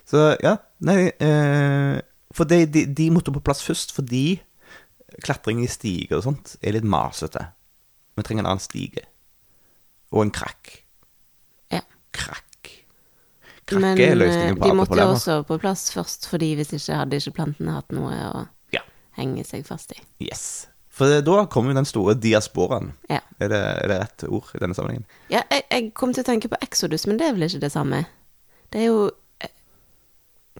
Så 0.08 0.22
ja, 0.42 0.56
nei 0.84 1.12
eh, 1.22 2.00
For 2.34 2.48
de, 2.48 2.64
de, 2.66 2.82
de 2.90 3.06
måtte 3.14 3.32
på 3.32 3.40
plass 3.44 3.62
først 3.62 3.92
fordi 3.94 4.40
klatring 5.22 5.60
i 5.62 5.68
stiger 5.70 6.18
og 6.18 6.24
sånt 6.26 6.54
er 6.64 6.72
litt 6.78 6.88
masete. 6.88 7.44
Vi 8.16 8.24
trenger 8.24 8.42
en 8.46 8.50
annen 8.54 8.64
stige. 8.64 9.04
Og 10.12 10.24
en 10.26 10.32
krakk. 10.34 10.78
ja. 11.72 11.80
Krakk. 12.12 12.48
Men 13.72 13.94
er 13.96 14.10
eh, 14.10 14.16
løsningen 14.18 14.58
på 14.60 14.66
de 14.68 14.74
måtte 14.76 14.90
problemer. 14.90 15.14
også 15.16 15.36
på 15.48 15.56
plass 15.62 15.86
først, 15.94 16.26
fordi 16.28 16.50
hvis 16.58 16.72
ikke 16.76 16.96
hadde 16.98 17.16
ikke 17.22 17.36
plantene 17.38 17.72
hatt 17.78 17.92
noe 17.94 18.16
å 18.32 18.42
Ja. 18.74 18.82
henge 19.16 19.44
seg 19.48 19.64
fast 19.68 19.92
i. 19.94 20.00
Yes. 20.20 20.66
For 21.02 21.20
da 21.26 21.46
kommer 21.50 21.72
jo 21.72 21.80
den 21.80 21.88
store 21.88 22.14
diasporaen. 22.14 22.92
Ja. 23.10 23.18
Er 23.42 23.48
det, 23.50 23.58
er 23.58 23.88
det 23.90 23.98
rett 24.04 24.24
ord 24.28 24.52
i 24.54 24.60
denne 24.62 24.76
sammenhengen? 24.78 25.06
Ja, 25.32 25.40
jeg, 25.50 25.64
jeg 25.66 25.88
kom 25.98 26.12
til 26.14 26.22
å 26.22 26.28
tenke 26.28 26.50
på 26.52 26.60
Exodus, 26.62 27.08
men 27.10 27.18
det 27.18 27.26
er 27.26 27.34
vel 27.34 27.48
ikke 27.48 27.64
det 27.64 27.72
samme? 27.74 28.04
Det 28.70 28.84
er 28.84 28.92
jo 28.92 29.00
eh, 29.42 29.50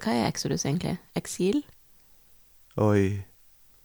Hva 0.03 0.17
er 0.17 0.27
Exodus 0.33 0.67
egentlig? 0.67 0.97
Eksil? 1.15 1.63
Oi. 2.83 3.23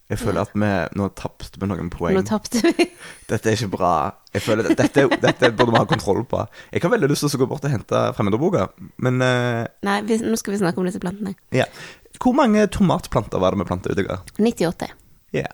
Jeg 0.07 0.21
føler 0.23 0.47
at 0.47 0.53
vi 0.55 0.67
nå 0.97 1.11
tapte 1.19 1.61
vi 1.61 1.67
noen 1.69 1.93
poeng. 1.93 2.17
Nå 2.17 2.25
tapte 2.25 2.63
vi. 2.63 2.89
Dette 3.29 3.51
er 3.51 3.57
ikke 3.59 3.73
bra. 3.75 3.93
Jeg 4.33 4.45
føler 4.47 4.71
at 4.71 4.79
dette, 4.79 5.03
dette 5.21 5.53
burde 5.53 5.73
vi 5.75 5.81
ha 5.83 5.87
kontroll 5.89 6.23
på. 6.25 6.41
Jeg 6.71 6.81
har 6.81 6.93
veldig 6.95 7.09
lyst 7.11 7.27
til 7.27 7.37
å 7.37 7.41
gå 7.43 7.51
bort 7.53 7.67
og 7.67 7.73
hente 7.75 8.03
fremmedordboka, 8.17 8.69
men 9.03 9.21
uh... 9.21 9.65
Nei, 9.85 9.97
vi, 10.07 10.23
nå 10.23 10.39
skal 10.41 10.55
vi 10.55 10.61
snakke 10.63 10.81
om 10.81 10.89
disse 10.89 11.03
plantene. 11.03 11.37
ja. 11.53 11.69
Hvor 12.17 12.33
mange 12.33 12.63
tomatplanter 12.73 13.37
var 13.37 13.53
det 13.53 13.61
vi 13.61 13.67
planta 13.69 13.91
ute 13.93 14.01
i 14.01 14.07
går? 14.07 14.23
98. 14.39 14.87
Ja. 15.35 15.47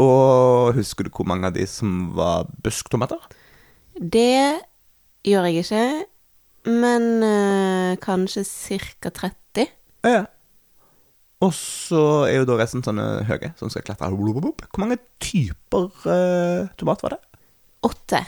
Og 0.00 0.74
husker 0.78 1.04
du 1.06 1.12
hvor 1.12 1.28
mange 1.28 1.50
av 1.50 1.56
de 1.56 1.66
som 1.68 2.14
var 2.16 2.48
busktomater? 2.64 3.20
Det 3.98 4.60
gjør 5.26 5.48
jeg 5.50 5.64
ikke, 5.64 5.84
men 6.68 7.22
øh, 7.24 7.96
kanskje 8.02 8.44
ca. 8.46 9.10
30. 9.10 9.68
Ja. 10.06 10.24
Og 11.44 11.52
så 11.54 12.26
er 12.26 12.40
jo 12.40 12.48
da 12.48 12.56
resten 12.58 12.82
sånne 12.82 13.24
høye 13.28 13.52
som 13.58 13.70
skal 13.70 13.84
klatre. 13.86 14.10
Hvor 14.10 14.82
mange 14.82 14.98
typer 15.22 15.92
øh, 16.06 16.66
tomat 16.80 17.04
var 17.04 17.14
det? 17.14 17.20
Åtte. 17.86 18.24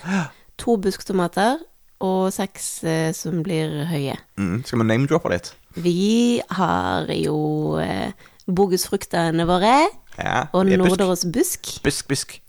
to 0.61 0.77
busktomater 0.77 1.59
og 2.01 2.33
seks 2.33 2.85
øh, 2.85 3.11
som 3.17 3.43
blir 3.43 3.85
høye. 3.91 4.17
Mm. 4.39 4.63
Skal 4.65 4.79
vi 4.83 4.87
name-droppe 4.89 5.33
litt? 5.33 5.53
Vi 5.75 6.41
har 6.51 7.11
jo 7.15 7.79
eh, 7.83 8.13
bogusfruktene 8.55 9.47
våre 9.49 9.75
Ja. 10.19 10.47
og 10.53 10.67
er. 10.71 10.77
Norderås 10.77 11.25
busk. 11.33 11.83
Busk, 11.85 12.09
busk. 12.09 12.41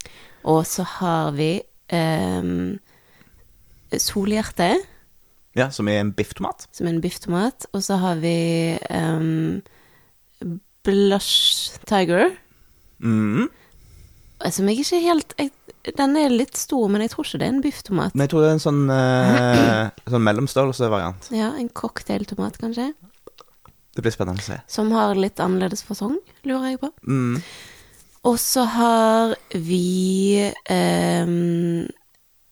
Og 0.43 0.65
så 0.65 0.83
har 0.83 1.31
vi 1.37 1.61
um, 1.93 2.79
solhjerte, 3.97 4.75
Ja, 5.55 5.69
som 5.69 5.87
er 5.91 5.99
en 5.99 6.13
bifftomat. 6.15 6.67
som 6.71 6.87
er 6.87 6.91
en 6.93 7.01
bifftomat. 7.01 7.65
Og 7.73 7.81
så 7.83 7.97
har 7.99 8.15
vi 8.15 8.77
um, 8.89 9.61
blush 10.83 11.77
tiger, 11.85 12.31
Mm. 13.01 13.47
som 14.49 14.67
jeg 14.69 14.77
ikke 14.79 15.01
helt 15.01 15.33
jeg, 15.39 15.51
Den 15.97 16.15
er 16.15 16.29
litt 16.29 16.55
stor, 16.57 16.87
men 16.87 17.01
jeg 17.01 17.09
tror 17.09 17.25
ikke 17.25 17.39
det 17.39 17.47
er 17.47 17.53
en 17.55 17.61
bifftomat. 17.63 18.13
Men 18.15 18.21
jeg 18.21 18.29
tror 18.29 18.41
det 18.41 18.49
er 18.49 18.53
en 18.53 18.59
sånn, 18.59 18.89
uh, 18.89 19.89
sånn 20.13 20.21
mellomstørrelsesvariant. 20.23 21.29
Ja, 21.33 21.51
En 21.57 21.69
cocktailtomat, 21.69 22.57
kanskje. 22.61 22.93
Det 23.91 24.03
blir 24.05 24.13
spennende 24.13 24.39
å 24.39 24.45
se. 24.45 24.57
Som 24.71 24.91
har 24.95 25.17
litt 25.19 25.39
annerledes 25.43 25.83
fasong, 25.83 26.15
lurer 26.47 26.71
jeg 26.71 26.79
på. 26.83 26.91
Mm. 27.07 27.41
Og 28.29 28.37
så 28.39 28.63
har 28.69 29.33
vi 29.51 30.37
ehm, 30.69 31.89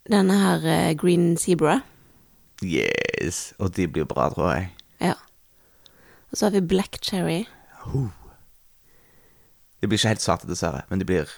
denne 0.10 0.40
her 0.42 0.66
eh, 0.68 0.94
green 1.00 1.38
zebra. 1.40 1.80
Yes. 2.66 3.54
Og 3.62 3.72
de 3.78 3.88
blir 3.88 4.08
bra, 4.10 4.28
tror 4.34 4.52
jeg. 4.56 4.70
Ja. 5.12 5.16
Og 6.30 6.40
så 6.40 6.50
har 6.50 6.58
vi 6.58 6.66
black 6.66 7.00
cherry. 7.06 7.44
De 9.80 9.88
blir 9.88 9.96
ikke 9.96 10.12
helt 10.12 10.26
svarte, 10.26 10.50
dessverre, 10.50 10.84
men 10.90 11.00
de 11.00 11.08
blir 11.08 11.30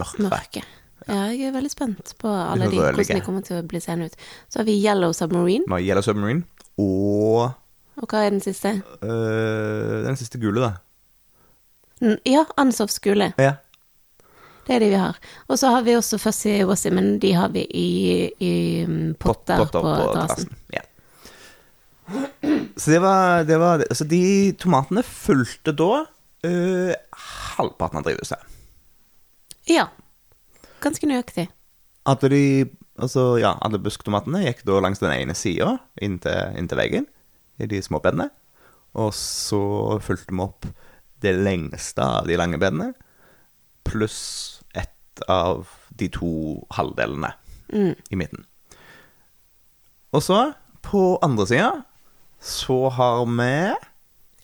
mørke. 0.00 0.24
Mørke. 0.24 0.62
Ja, 1.08 1.26
jeg 1.34 1.48
er 1.50 1.56
veldig 1.56 1.72
spent 1.72 2.14
på 2.22 2.30
alle 2.30 2.70
de, 2.70 2.78
hvordan 2.78 3.18
de 3.18 3.24
kommer 3.26 3.42
til 3.44 3.58
å 3.58 3.66
bli 3.66 3.80
seende 3.82 4.06
ut. 4.08 4.16
Så 4.48 4.62
har 4.62 4.68
vi 4.68 4.78
yellow 4.78 5.12
submarine. 5.16 5.66
Vi 5.66 5.74
har 5.74 5.82
Yellow 5.90 6.06
Submarine 6.06 6.46
og 6.80 7.50
Og 8.00 8.06
hva 8.08 8.22
er 8.24 8.32
den 8.32 8.40
siste? 8.40 8.78
Uh, 9.02 10.00
den 10.06 10.16
siste 10.16 10.40
gule, 10.40 10.62
da. 10.64 10.72
N- 12.02 12.18
Ja, 12.26 12.46
Ansovs 12.58 12.98
gule. 13.04 13.32
Ja. 13.38 13.56
Det 14.66 14.76
er 14.76 14.84
de 14.84 14.88
vi 14.92 14.98
har. 15.00 15.18
Og 15.50 15.58
så 15.58 15.70
har 15.74 15.82
vi 15.82 15.96
også 15.98 16.18
Fuzzy 16.22 16.62
Wuzzy, 16.64 16.88
men 16.94 17.16
de 17.22 17.32
har 17.34 17.50
vi 17.52 17.64
i, 17.66 17.88
i 18.40 18.52
mm, 18.86 19.14
potter, 19.20 19.58
Potter 19.64 19.82
på, 19.82 19.90
på 19.90 20.12
terrassen. 20.14 20.56
Ja. 20.72 20.82
Så 22.76 22.90
det 22.90 23.00
var, 23.02 23.44
det 23.48 23.56
var 23.60 23.82
Så 23.94 24.04
de 24.08 24.52
tomatene 24.60 25.02
fulgte 25.06 25.72
da 25.76 26.04
uh, 26.46 26.92
halvparten 27.56 28.00
av 28.00 28.06
drivhuset. 28.06 28.48
Ja. 29.70 29.88
Ganske 30.82 31.06
nøyaktig. 31.10 31.48
Alle 32.08 32.32
de 32.32 32.44
Altså, 33.02 33.38
ja, 33.40 33.54
alle 33.64 33.78
busktomatene 33.80 34.42
gikk 34.44 34.58
da 34.68 34.76
langs 34.84 35.00
den 35.00 35.10
ene 35.14 35.32
sida 35.34 35.78
inntil, 36.04 36.52
inntil 36.60 36.76
veggen 36.78 37.06
de 37.70 37.82
små 37.82 38.00
bedene. 38.04 38.30
Og 38.94 39.12
så 39.16 39.60
fulgte 40.04 40.34
vi 40.34 40.42
opp 40.44 40.66
det 41.22 41.34
lengste 41.38 42.02
av 42.02 42.26
de 42.28 42.36
lange 42.36 42.58
bedene, 42.60 42.92
pluss 43.86 44.62
ett 44.74 45.22
av 45.30 45.68
de 45.96 46.08
to 46.12 46.66
halvdelene 46.76 47.32
Mm. 47.72 47.94
i 48.10 48.16
midten. 48.20 48.44
Og 50.12 50.20
så, 50.22 50.52
på 50.84 51.18
andre 51.24 51.46
sida, 51.48 51.70
så 52.40 52.90
har 52.92 53.24
vi 53.24 53.74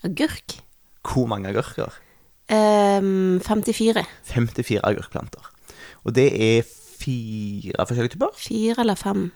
Agurk. 0.08 0.60
Hvor 1.02 1.26
mange 1.26 1.48
agurker? 1.48 1.92
Um, 2.48 3.40
54. 3.40 4.04
54 4.24 4.80
agurkplanter. 4.84 5.50
Og 6.04 6.14
det 6.14 6.28
er 6.32 6.62
fire 7.00 7.84
forskjellige 7.86 8.14
typer. 8.16 8.32
Fire 8.36 8.80
eller 8.80 8.94
fem. 8.94 9.32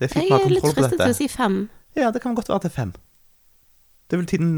Det 0.00 0.08
er 0.10 0.14
fint 0.14 0.24
Jeg 0.24 0.32
å 0.32 0.38
ha 0.38 0.44
er 0.44 0.54
litt 0.54 0.66
fristet 0.66 0.98
til 1.00 1.12
å 1.14 1.16
si 1.16 1.28
fem. 1.28 1.58
Ja, 1.96 2.10
det 2.12 2.20
kan 2.22 2.34
godt 2.36 2.48
være 2.48 2.60
til 2.66 2.70
fem. 2.70 2.92
Det 4.10 4.18
vil 4.20 4.26
tiden 4.26 4.50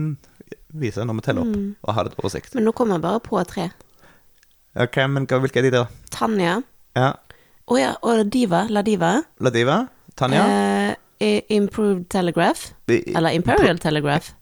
vise 0.75 1.05
når 1.07 1.15
vi 1.15 1.21
teller 1.25 1.43
opp 1.47 1.55
Mm. 1.57 1.77
og 1.83 1.95
har 1.95 2.05
et 2.11 2.17
oversikt. 2.19 2.55
Men 2.55 2.65
nå 2.65 2.73
kommer 2.77 2.95
jeg 2.99 3.03
bare 3.03 3.21
på 3.21 3.43
tre. 3.47 3.71
Ok, 4.77 4.97
men 5.09 5.27
hvilke 5.27 5.57
er 5.59 5.63
de 5.63 5.71
da? 5.71 5.85
Tanja. 6.11 6.63
Ja, 6.97 7.13
Å 7.69 7.77
ja, 7.79 7.95
og 8.03 8.31
Diva. 8.31 8.67
La 8.71 8.81
Diva. 8.83 9.23
Ladiva, 9.41 9.89
Tanja. 10.17 10.97
Eh, 11.21 11.43
Improved 11.51 12.09
Telegraph. 12.09 12.73
I- 12.89 13.13
Eller 13.15 13.31
Imperial 13.37 13.79
Telegraph. 13.79 14.33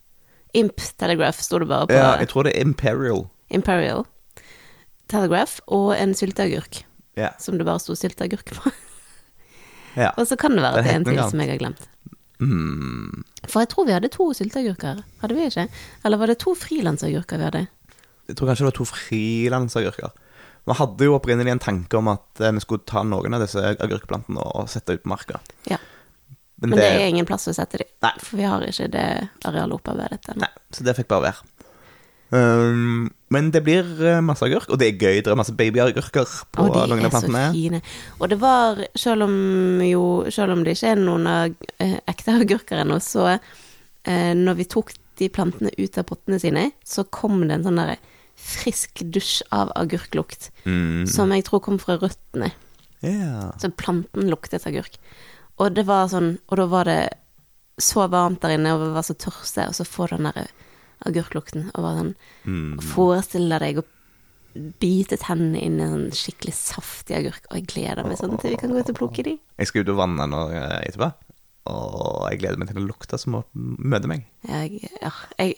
Imp 0.53 0.77
Telegraph 0.97 1.41
sto 1.41 1.59
det 1.59 1.67
bare 1.67 1.87
på. 1.87 1.93
Ja, 1.93 2.17
jeg 2.19 2.29
tror 2.29 2.43
det 2.43 2.55
er 2.55 2.61
Imperial. 2.61 3.27
Imperial 3.49 4.05
Telegraph. 5.09 5.59
Og 5.67 5.93
en 5.99 6.13
sylteagurk, 6.13 6.83
Ja. 7.17 7.29
som 7.39 7.57
det 7.57 7.65
bare 7.65 7.79
sto 7.79 7.93
sylteagurk 7.95 8.45
på. 8.45 8.71
ja. 9.97 10.11
Og 10.17 10.25
så 10.27 10.37
kan 10.37 10.51
det 10.51 10.61
være 10.61 10.77
at 10.77 10.83
det 10.85 10.91
er 10.93 10.95
en 10.95 11.05
til 11.05 11.29
som 11.29 11.39
jeg 11.39 11.49
har 11.49 11.57
glemt. 11.57 11.87
Mm. 12.43 13.23
For 13.47 13.63
jeg 13.63 13.71
tror 13.71 13.87
vi 13.87 13.95
hadde 13.95 14.11
to 14.13 14.29
sylteagurker. 14.37 15.01
Hadde 15.23 15.37
vi 15.37 15.47
ikke? 15.49 15.67
Eller 16.05 16.21
var 16.21 16.31
det 16.31 16.39
to 16.43 16.53
frilansagurker 16.57 17.41
vi 17.41 17.47
hadde? 17.49 17.65
Jeg 18.27 18.37
tror 18.37 18.51
kanskje 18.51 18.65
det 18.65 18.71
var 18.71 18.77
to 18.77 18.87
frilansagurker. 18.91 20.15
Vi 20.67 20.75
hadde 20.75 21.07
jo 21.07 21.15
opprinnelig 21.15 21.53
en 21.53 21.63
tanke 21.63 21.99
om 21.99 22.09
at 22.11 22.41
eh, 22.43 22.51
vi 22.51 22.63
skulle 22.63 22.83
ta 22.87 23.05
noen 23.07 23.37
av 23.37 23.45
disse 23.45 23.61
agurkplantene 23.71 24.43
og 24.43 24.67
sette 24.71 24.97
ut 24.97 25.05
på 25.05 25.13
marka. 25.13 25.39
Ja. 25.71 25.79
Men, 26.57 26.71
Men 26.71 26.79
det, 26.79 26.87
det 26.89 27.03
er 27.05 27.11
ingen 27.13 27.27
plass 27.29 27.47
å 27.47 27.53
sette 27.55 27.79
dem. 27.83 27.89
For 28.19 28.39
vi 28.39 28.47
har 28.49 28.65
ikke 28.65 28.89
det 28.91 29.07
arealet 29.45 29.77
opparbeidet 29.77 30.33
ennå. 30.33 30.49
Så 30.73 30.83
det 30.83 30.97
fikk 30.97 31.09
bare 31.13 31.29
være. 31.29 31.56
Um, 32.29 33.07
men 33.31 33.51
det 33.51 33.61
blir 33.63 33.87
eh, 34.03 34.19
masse 34.23 34.43
agurk, 34.43 34.69
og 34.71 34.79
det 34.79 34.89
er 34.89 34.99
gøy. 34.99 35.21
Det 35.23 35.31
er 35.31 35.39
masse 35.39 35.55
babyagurker 35.55 36.27
på 36.51 36.65
Og 36.65 36.73
de 36.75 36.83
noen 36.91 37.03
er 37.03 37.09
av 37.09 37.23
så 37.23 37.43
fine. 37.55 37.81
Og 38.19 38.31
det 38.31 38.37
var, 38.39 38.81
selv 38.99 39.27
om 39.27 39.81
jo 39.83 40.03
Selv 40.33 40.55
om 40.55 40.63
det 40.63 40.77
ikke 40.77 40.93
er 40.93 41.01
noen 41.01 41.27
eh, 41.27 41.97
ekte 42.07 42.37
agurker 42.41 42.83
ennå, 42.83 42.99
så 43.03 43.29
eh, 43.33 44.33
når 44.35 44.59
vi 44.61 44.67
tok 44.71 44.93
de 45.17 45.31
plantene 45.33 45.73
ut 45.75 45.97
av 45.97 46.05
pottene 46.07 46.39
sine, 46.39 46.69
så 46.85 47.03
kom 47.03 47.41
det 47.47 47.57
en 47.57 47.67
sånn 47.67 47.81
derre 47.81 47.97
frisk 48.37 49.01
dusj 49.01 49.41
av 49.55 49.71
agurklukt. 49.75 50.51
Mm. 50.67 51.07
Som 51.09 51.33
jeg 51.33 51.47
tror 51.47 51.63
kom 51.65 51.79
fra 51.81 51.97
røttene. 51.97 52.51
Yeah. 53.01 53.49
Så 53.59 53.71
planten 53.73 54.29
luktet 54.29 54.67
agurk. 54.69 54.99
Og 55.57 55.73
det 55.73 55.83
var 55.85 56.07
sånn 56.09 56.37
Og 56.49 56.57
da 56.57 56.65
var 56.69 56.87
det 56.89 57.01
så 57.81 58.07
varmt 58.09 58.41
der 58.41 58.55
inne, 58.55 58.73
og 58.73 58.81
vi 58.81 58.93
var 58.95 59.05
så 59.05 59.13
tørste, 59.17 59.67
og 59.69 59.75
så 59.77 59.85
får 59.85 60.13
du 60.13 60.17
den 60.17 60.31
der 60.31 60.47
agurklukten, 61.05 61.69
og 61.75 61.83
bare 61.83 61.99
sånn 62.01 62.15
Mm. 62.47 62.79
Forestill 62.81 63.49
deg 63.49 63.79
å 63.81 63.83
bite 64.81 65.17
tennene 65.21 65.59
inn 65.61 65.79
i 65.79 65.83
en 65.83 65.93
sånn 65.93 66.15
skikkelig 66.15 66.53
saftig 66.55 67.17
agurk, 67.17 67.45
og 67.49 67.59
jeg 67.59 67.67
gleder 67.67 68.07
meg 68.07 68.17
sånn 68.17 68.37
til 68.39 68.55
vi 68.55 68.57
kan 68.57 68.71
gå 68.73 68.79
ut 68.79 68.89
og 68.89 68.97
plukke 68.97 69.23
de. 69.23 69.37
Jeg 69.59 69.67
skal 69.67 69.83
ut 69.83 69.91
og 69.93 69.99
vanne 69.99 70.27
nå 70.31 70.49
eh, 70.49 70.87
etterpå. 70.87 71.11
Og 71.67 72.29
jeg 72.31 72.39
gleder 72.39 72.57
meg 72.61 72.69
til 72.69 72.79
å 72.79 72.85
lukte 72.87 73.17
som 73.19 73.41
å 73.41 73.43
møte 73.53 74.07
meg. 74.07 74.23
Jeg, 74.47 74.87
ja, 75.01 75.11
jeg 75.35 75.57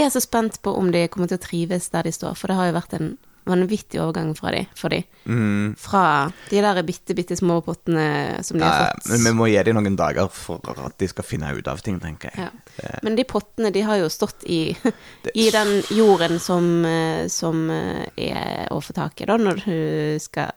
er 0.00 0.08
så 0.08 0.22
spent 0.24 0.62
på 0.64 0.72
om 0.72 0.88
de 0.90 1.04
kommer 1.12 1.28
til 1.28 1.36
å 1.36 1.42
trives 1.44 1.90
der 1.92 2.08
de 2.08 2.14
står, 2.16 2.38
for 2.38 2.48
det 2.48 2.56
har 2.56 2.70
jo 2.70 2.78
vært 2.78 2.96
en 2.96 3.10
vanvittig 3.50 4.00
overgang 4.02 4.32
fra 4.38 4.52
de, 4.54 4.62
for 4.78 4.92
de. 4.94 5.02
Mm. 5.26 5.74
Fra 5.78 6.04
de 6.50 6.62
der 6.64 6.80
bitte, 6.86 7.14
bitte 7.18 7.36
små 7.38 7.60
pottene 7.66 8.40
som 8.46 8.58
de 8.60 8.64
har 8.66 8.94
fått. 8.94 9.10
men 9.12 9.26
vi 9.26 9.34
må 9.36 9.48
gi 9.50 9.60
dem 9.66 9.78
noen 9.78 9.98
dager 9.98 10.30
for 10.32 10.64
at 10.72 10.96
de 11.02 11.08
skal 11.10 11.26
finne 11.26 11.52
ut 11.56 11.68
av 11.70 11.82
ting, 11.84 12.00
tenker 12.02 12.30
jeg. 12.32 12.48
Ja. 12.80 12.96
Men 13.06 13.18
de 13.18 13.26
pottene, 13.28 13.72
de 13.74 13.84
har 13.86 14.00
jo 14.00 14.08
stått 14.12 14.46
i, 14.46 14.62
i 15.34 15.50
den 15.54 15.76
jorden 15.94 16.38
som, 16.40 16.70
eh, 16.86 17.26
som 17.28 17.66
eh, 17.74 18.06
er 18.16 18.70
å 18.72 18.80
få 18.82 18.96
tak 18.96 19.20
i, 19.20 19.28
da, 19.30 19.38
når 19.40 19.64
du 19.66 19.80
skal 20.22 20.52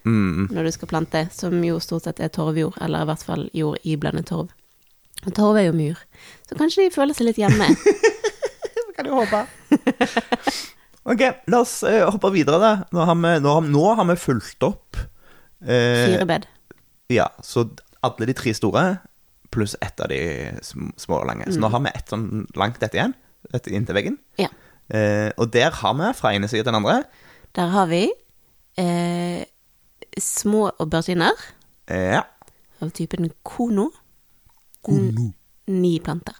Mm. 0.00 0.46
når 0.48 0.64
du 0.64 0.70
skal 0.72 0.88
plante, 0.88 1.20
som 1.28 1.52
jo 1.60 1.74
stort 1.76 2.06
sett 2.06 2.22
er 2.24 2.30
torvjord, 2.32 2.78
eller 2.80 3.04
i 3.04 3.08
hvert 3.10 3.20
fall 3.26 3.42
jord 3.52 3.82
iblandet 3.84 4.30
torv. 4.30 4.48
Og 5.26 5.34
torv 5.36 5.58
er 5.60 5.66
jo 5.66 5.74
myr, 5.76 5.98
så 6.48 6.56
kanskje 6.56 6.86
de 6.86 6.94
føler 6.94 7.12
seg 7.12 7.28
litt 7.28 7.40
hjemme. 7.42 7.68
Det 8.80 8.96
kan 8.96 9.04
du 9.04 9.12
håpe. 9.12 9.42
ok, 11.10 11.22
la 11.52 11.60
oss 11.64 11.82
eh, 11.88 12.02
hoppe 12.06 12.30
videre, 12.34 12.58
da. 12.62 12.72
Nå 12.94 13.04
har 13.08 13.16
vi, 13.18 13.34
nå 13.44 13.54
har, 13.56 13.68
nå 13.68 13.84
har 13.98 14.08
vi 14.12 14.16
fulgt 14.20 14.62
opp 14.66 14.96
eh, 15.66 16.06
Fire 16.06 16.26
bed. 16.30 16.46
Ja, 17.10 17.28
så 17.42 17.66
alle 18.06 18.28
de 18.30 18.34
tre 18.38 18.52
store 18.56 18.84
pluss 19.50 19.74
ett 19.82 19.98
av 20.00 20.08
de 20.12 20.20
sm- 20.62 20.92
små 21.00 21.18
og 21.22 21.26
lange. 21.26 21.48
Så 21.50 21.58
nå 21.60 21.68
har 21.72 21.82
vi 21.82 21.90
ett 21.94 22.12
sånn 22.12 22.44
langt 22.58 22.82
ett 22.86 22.94
igjen, 22.94 23.14
et 23.52 23.66
inntil 23.66 23.96
veggen. 23.98 24.18
Ja. 24.38 24.46
Eh, 24.90 25.30
og 25.38 25.50
der 25.54 25.74
har 25.80 25.96
vi, 25.98 26.12
fra 26.18 26.30
ene 26.34 26.48
side 26.50 26.62
til 26.64 26.70
den 26.72 26.78
andre 26.80 27.00
Der 27.54 27.68
har 27.74 27.86
vi 27.90 28.04
eh, 28.78 29.42
små 30.18 30.68
auberginer 30.82 31.34
eh, 31.90 32.14
Ja. 32.16 32.22
av 32.82 32.90
typen 32.96 33.28
kono. 33.46 33.88
Kono. 34.86 35.28
Ni 35.70 35.98
planter. 36.02 36.34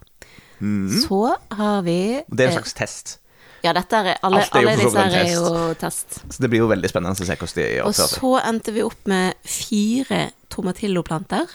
Mm. 0.61 0.89
Så 1.03 1.21
har 1.57 1.83
vi 1.87 1.99
Og 2.29 2.37
Det 2.37 2.47
er 2.47 2.51
en 2.51 2.55
eh, 2.57 2.59
slags 2.63 2.75
test. 2.79 3.17
Ja, 3.65 3.75
dette 3.77 3.99
er 4.01 4.19
alle, 4.25 4.41
er 4.45 4.55
alle 4.57 4.77
disse 4.79 5.03
her 5.05 5.17
er 5.21 5.33
jo 5.35 5.51
test. 5.81 6.21
Så 6.33 6.43
det 6.43 6.49
blir 6.53 6.63
jo 6.63 6.71
veldig 6.71 6.91
spennende 6.91 7.13
å 7.13 7.19
se 7.19 7.37
hvordan 7.37 7.59
de 7.59 7.67
Og 7.83 7.91
oppfører 7.91 8.13
seg. 8.13 8.23
så 8.23 8.31
endte 8.41 8.75
vi 8.77 8.85
opp 8.87 9.11
med 9.11 9.35
fire 9.45 10.21
tomatilloplanter. 10.53 11.53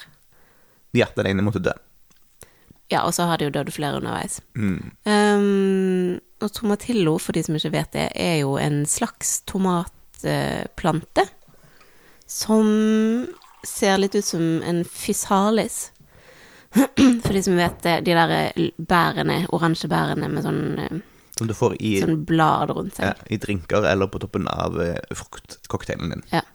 Ja, 0.95 1.09
den 1.17 1.31
ene 1.31 1.45
måtte 1.45 1.63
dø. 1.65 1.73
Ja, 2.93 3.01
og 3.07 3.15
så 3.17 3.25
har 3.25 3.41
det 3.41 3.47
jo 3.47 3.55
dødd 3.55 3.71
flere 3.73 3.97
underveis. 3.97 4.37
Mm. 4.53 4.91
Um, 5.09 6.19
og 6.43 6.51
tomatillo, 6.53 7.15
for 7.17 7.33
de 7.33 7.41
som 7.47 7.57
ikke 7.57 7.73
vet 7.73 7.95
det, 7.97 8.05
er 8.13 8.37
jo 8.43 8.53
en 8.61 8.83
slags 8.85 9.39
tomatplante 9.49 11.25
som 12.29 12.69
ser 13.65 13.97
litt 13.97 14.15
ut 14.15 14.25
som 14.25 14.61
en 14.65 14.83
fysalis. 14.85 15.91
For 17.23 17.31
de 17.33 17.41
som 17.43 17.55
vet 17.57 17.77
det, 17.85 17.99
de 18.05 18.15
der 18.17 18.31
eh, 18.35 18.71
bærene, 18.77 19.45
oransje 19.55 19.87
bærene 19.89 20.27
med 20.29 20.43
sånn, 20.43 20.63
eh, 20.81 20.97
Som 21.35 21.49
du 21.49 21.55
får 21.57 21.75
i, 21.83 21.97
sånn 21.99 22.23
blad 22.27 22.71
rundt 22.71 22.99
ja, 23.03 23.11
i 23.27 23.37
drinker 23.41 23.83
eller 23.89 24.07
på 24.07 24.21
toppen 24.23 24.47
av 24.47 24.77
eh, 24.79 24.95
fruktcocktailen 25.11 26.13
din. 26.13 26.23
Ja. 26.31 26.45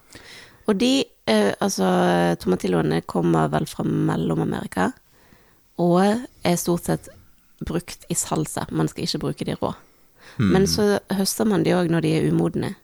Og 0.71 0.79
de, 0.81 1.05
eh, 1.29 1.51
altså 1.61 1.91
tomatilloene 2.41 3.03
kommer 3.09 3.51
vel 3.53 3.67
fra 3.69 3.85
Mellom-Amerika, 3.85 4.91
og 5.81 6.01
er 6.01 6.61
stort 6.61 6.89
sett 6.89 7.09
brukt 7.61 8.07
i 8.09 8.17
salsa. 8.17 8.67
Man 8.73 8.89
skal 8.89 9.05
ikke 9.05 9.23
bruke 9.27 9.49
de 9.49 9.57
rå. 9.61 9.75
Hmm. 10.37 10.53
Men 10.55 10.69
så 10.71 10.95
høster 11.13 11.49
man 11.49 11.65
de 11.67 11.75
òg 11.77 11.91
når 11.93 12.07
de 12.07 12.15
er 12.17 12.29
umodne. 12.33 12.75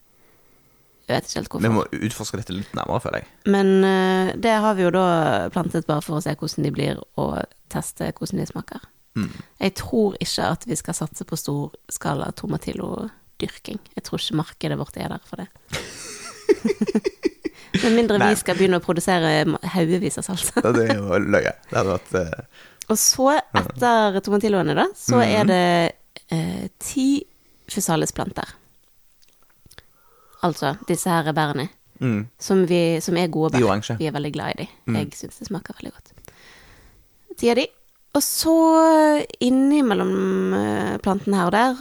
Jeg 1.06 1.14
vet 1.14 1.28
ikke 1.28 1.38
helt 1.38 1.62
Vi 1.62 1.70
må 1.70 1.84
utforske 2.08 2.40
dette 2.40 2.54
litt 2.56 2.72
nærmere, 2.74 3.00
føler 3.04 3.22
jeg. 3.22 3.30
Men 3.54 3.72
eh, 3.86 4.34
det 4.42 4.56
har 4.64 4.74
vi 4.74 4.84
jo 4.88 4.90
da 4.94 5.06
plantet 5.54 5.86
bare 5.86 6.02
for 6.02 6.18
å 6.18 6.24
se 6.24 6.34
hvordan 6.34 6.66
de 6.66 6.72
blir, 6.74 7.00
og 7.20 7.38
teste 7.72 8.10
hvordan 8.10 8.42
de 8.42 8.48
smaker. 8.50 8.88
Mm. 9.16 9.30
Jeg 9.64 9.74
tror 9.80 10.16
ikke 10.20 10.44
at 10.52 10.66
vi 10.68 10.76
skal 10.76 10.94
satse 10.98 11.24
på 11.24 11.36
storskala 11.40 12.30
tomatillo-dyrking. 12.36 13.78
Jeg 13.96 14.04
tror 14.04 14.20
ikke 14.20 14.36
markedet 14.42 14.76
vårt 14.78 14.96
er 15.00 15.08
der 15.14 15.22
for 15.24 15.36
det. 15.40 15.48
Med 17.82 17.92
mindre 17.92 18.18
Nei. 18.18 18.30
vi 18.32 18.38
skal 18.40 18.56
begynne 18.56 18.78
å 18.80 18.84
produsere 18.84 19.30
haugevis 19.74 20.16
av 20.20 20.24
salsa. 20.30 20.62
Det 20.72 20.86
er 20.90 21.00
jo 21.00 21.18
løye. 21.20 21.52
Det 21.70 21.76
hadde 21.76 21.90
vært 21.96 22.14
uh... 22.16 22.62
Og 22.86 22.98
så, 23.02 23.26
etter 23.58 24.20
tomatilloene, 24.24 24.76
da, 24.78 24.84
så 24.96 25.18
Mhm. 25.18 25.32
er 25.40 25.48
det 25.50 25.92
eh, 26.30 26.68
ti 26.78 27.08
fysalisplanter. 27.68 28.52
Altså 30.46 30.76
disse 30.88 31.10
her 31.10 31.32
bærene. 31.34 31.68
mm, 31.98 32.26
Som, 32.38 32.66
vi, 32.68 33.00
som 33.00 33.16
er 33.16 33.26
gode 33.32 33.56
De 33.58 33.64
bær. 33.64 33.96
Vi 33.98 34.06
er 34.06 34.12
veldig 34.14 34.32
glad 34.32 34.54
i 34.54 34.62
de. 34.62 34.68
Mm. 34.86 34.96
Jeg 35.00 35.12
syns 35.18 35.38
det 35.40 35.48
smaker 35.48 35.74
veldig 35.80 35.92
godt. 35.96 36.12
Ti 37.40 37.50
av 37.50 37.56
de. 37.58 37.66
Og 38.16 38.22
så 38.24 38.54
innimellom 39.44 40.54
eh, 40.56 40.94
plantene 41.04 41.40
her 41.40 41.50
og 41.50 41.54
der, 41.56 41.80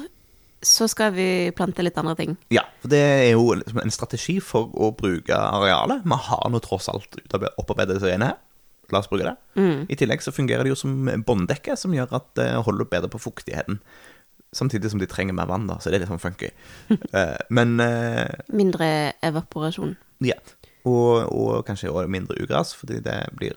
så 0.65 0.88
skal 0.89 1.13
vi 1.15 1.27
plante 1.55 1.83
litt 1.86 1.97
andre 2.01 2.15
ting. 2.17 2.33
Ja, 2.53 2.63
for 2.81 2.91
det 2.91 2.99
er 2.99 3.29
jo 3.36 3.53
liksom 3.59 3.79
en 3.83 3.93
strategi 3.93 4.39
for 4.43 4.71
å 4.73 4.89
bruke 4.97 5.38
arealet. 5.38 6.01
Vi 6.03 6.17
har 6.27 6.49
nå 6.51 6.61
tross 6.65 6.89
alt 6.91 7.19
opparbeidet 7.61 7.99
oss 7.99 8.07
her. 8.09 8.25
La 8.93 9.01
oss 9.01 9.09
bruke 9.09 9.27
det. 9.27 9.36
Mm. 9.57 9.86
I 9.89 9.97
tillegg 9.97 10.25
så 10.25 10.33
fungerer 10.33 10.65
det 10.65 10.73
jo 10.73 10.79
som 10.79 11.05
bånddekke, 11.25 11.77
som 11.79 11.93
gjør 11.95 12.17
at 12.19 12.27
det 12.38 12.49
holder 12.65 12.89
bedre 12.89 13.11
på 13.13 13.21
fuktigheten. 13.21 13.79
Samtidig 14.55 14.91
som 14.91 15.01
de 15.01 15.07
trenger 15.09 15.36
mer 15.38 15.49
vann, 15.49 15.67
da, 15.69 15.77
så 15.81 15.91
det 15.91 15.99
er 15.99 16.05
litt 16.05 16.11
sånn 16.13 16.21
funky. 16.23 16.51
Eh, 17.15 17.38
Men 17.53 17.79
eh, 17.83 18.36
Mindre 18.53 19.13
evaporasjon. 19.25 19.95
ja. 20.25 20.38
Og, 20.86 21.31
og 21.33 21.63
kanskje 21.65 21.89
også 21.89 22.09
mindre 22.13 22.36
ugras, 22.43 22.75
fordi 22.77 22.99
det 23.01 23.15
blir 23.33 23.55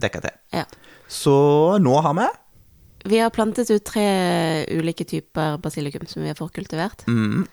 dekka 0.00 0.22
til. 0.24 0.38
Ja. 0.56 0.62
Så 1.10 1.34
nå 1.82 1.96
har 2.04 2.14
vi 2.14 2.26
Vi 3.10 3.18
har 3.18 3.30
plantet 3.34 3.70
ut 3.70 3.84
tre 3.84 4.66
ulike 4.70 5.04
typer 5.08 5.56
basilikum 5.58 6.06
som 6.06 6.22
vi 6.22 6.28
har 6.28 6.38
forkultivert. 6.38 7.06
mm, 7.08 7.46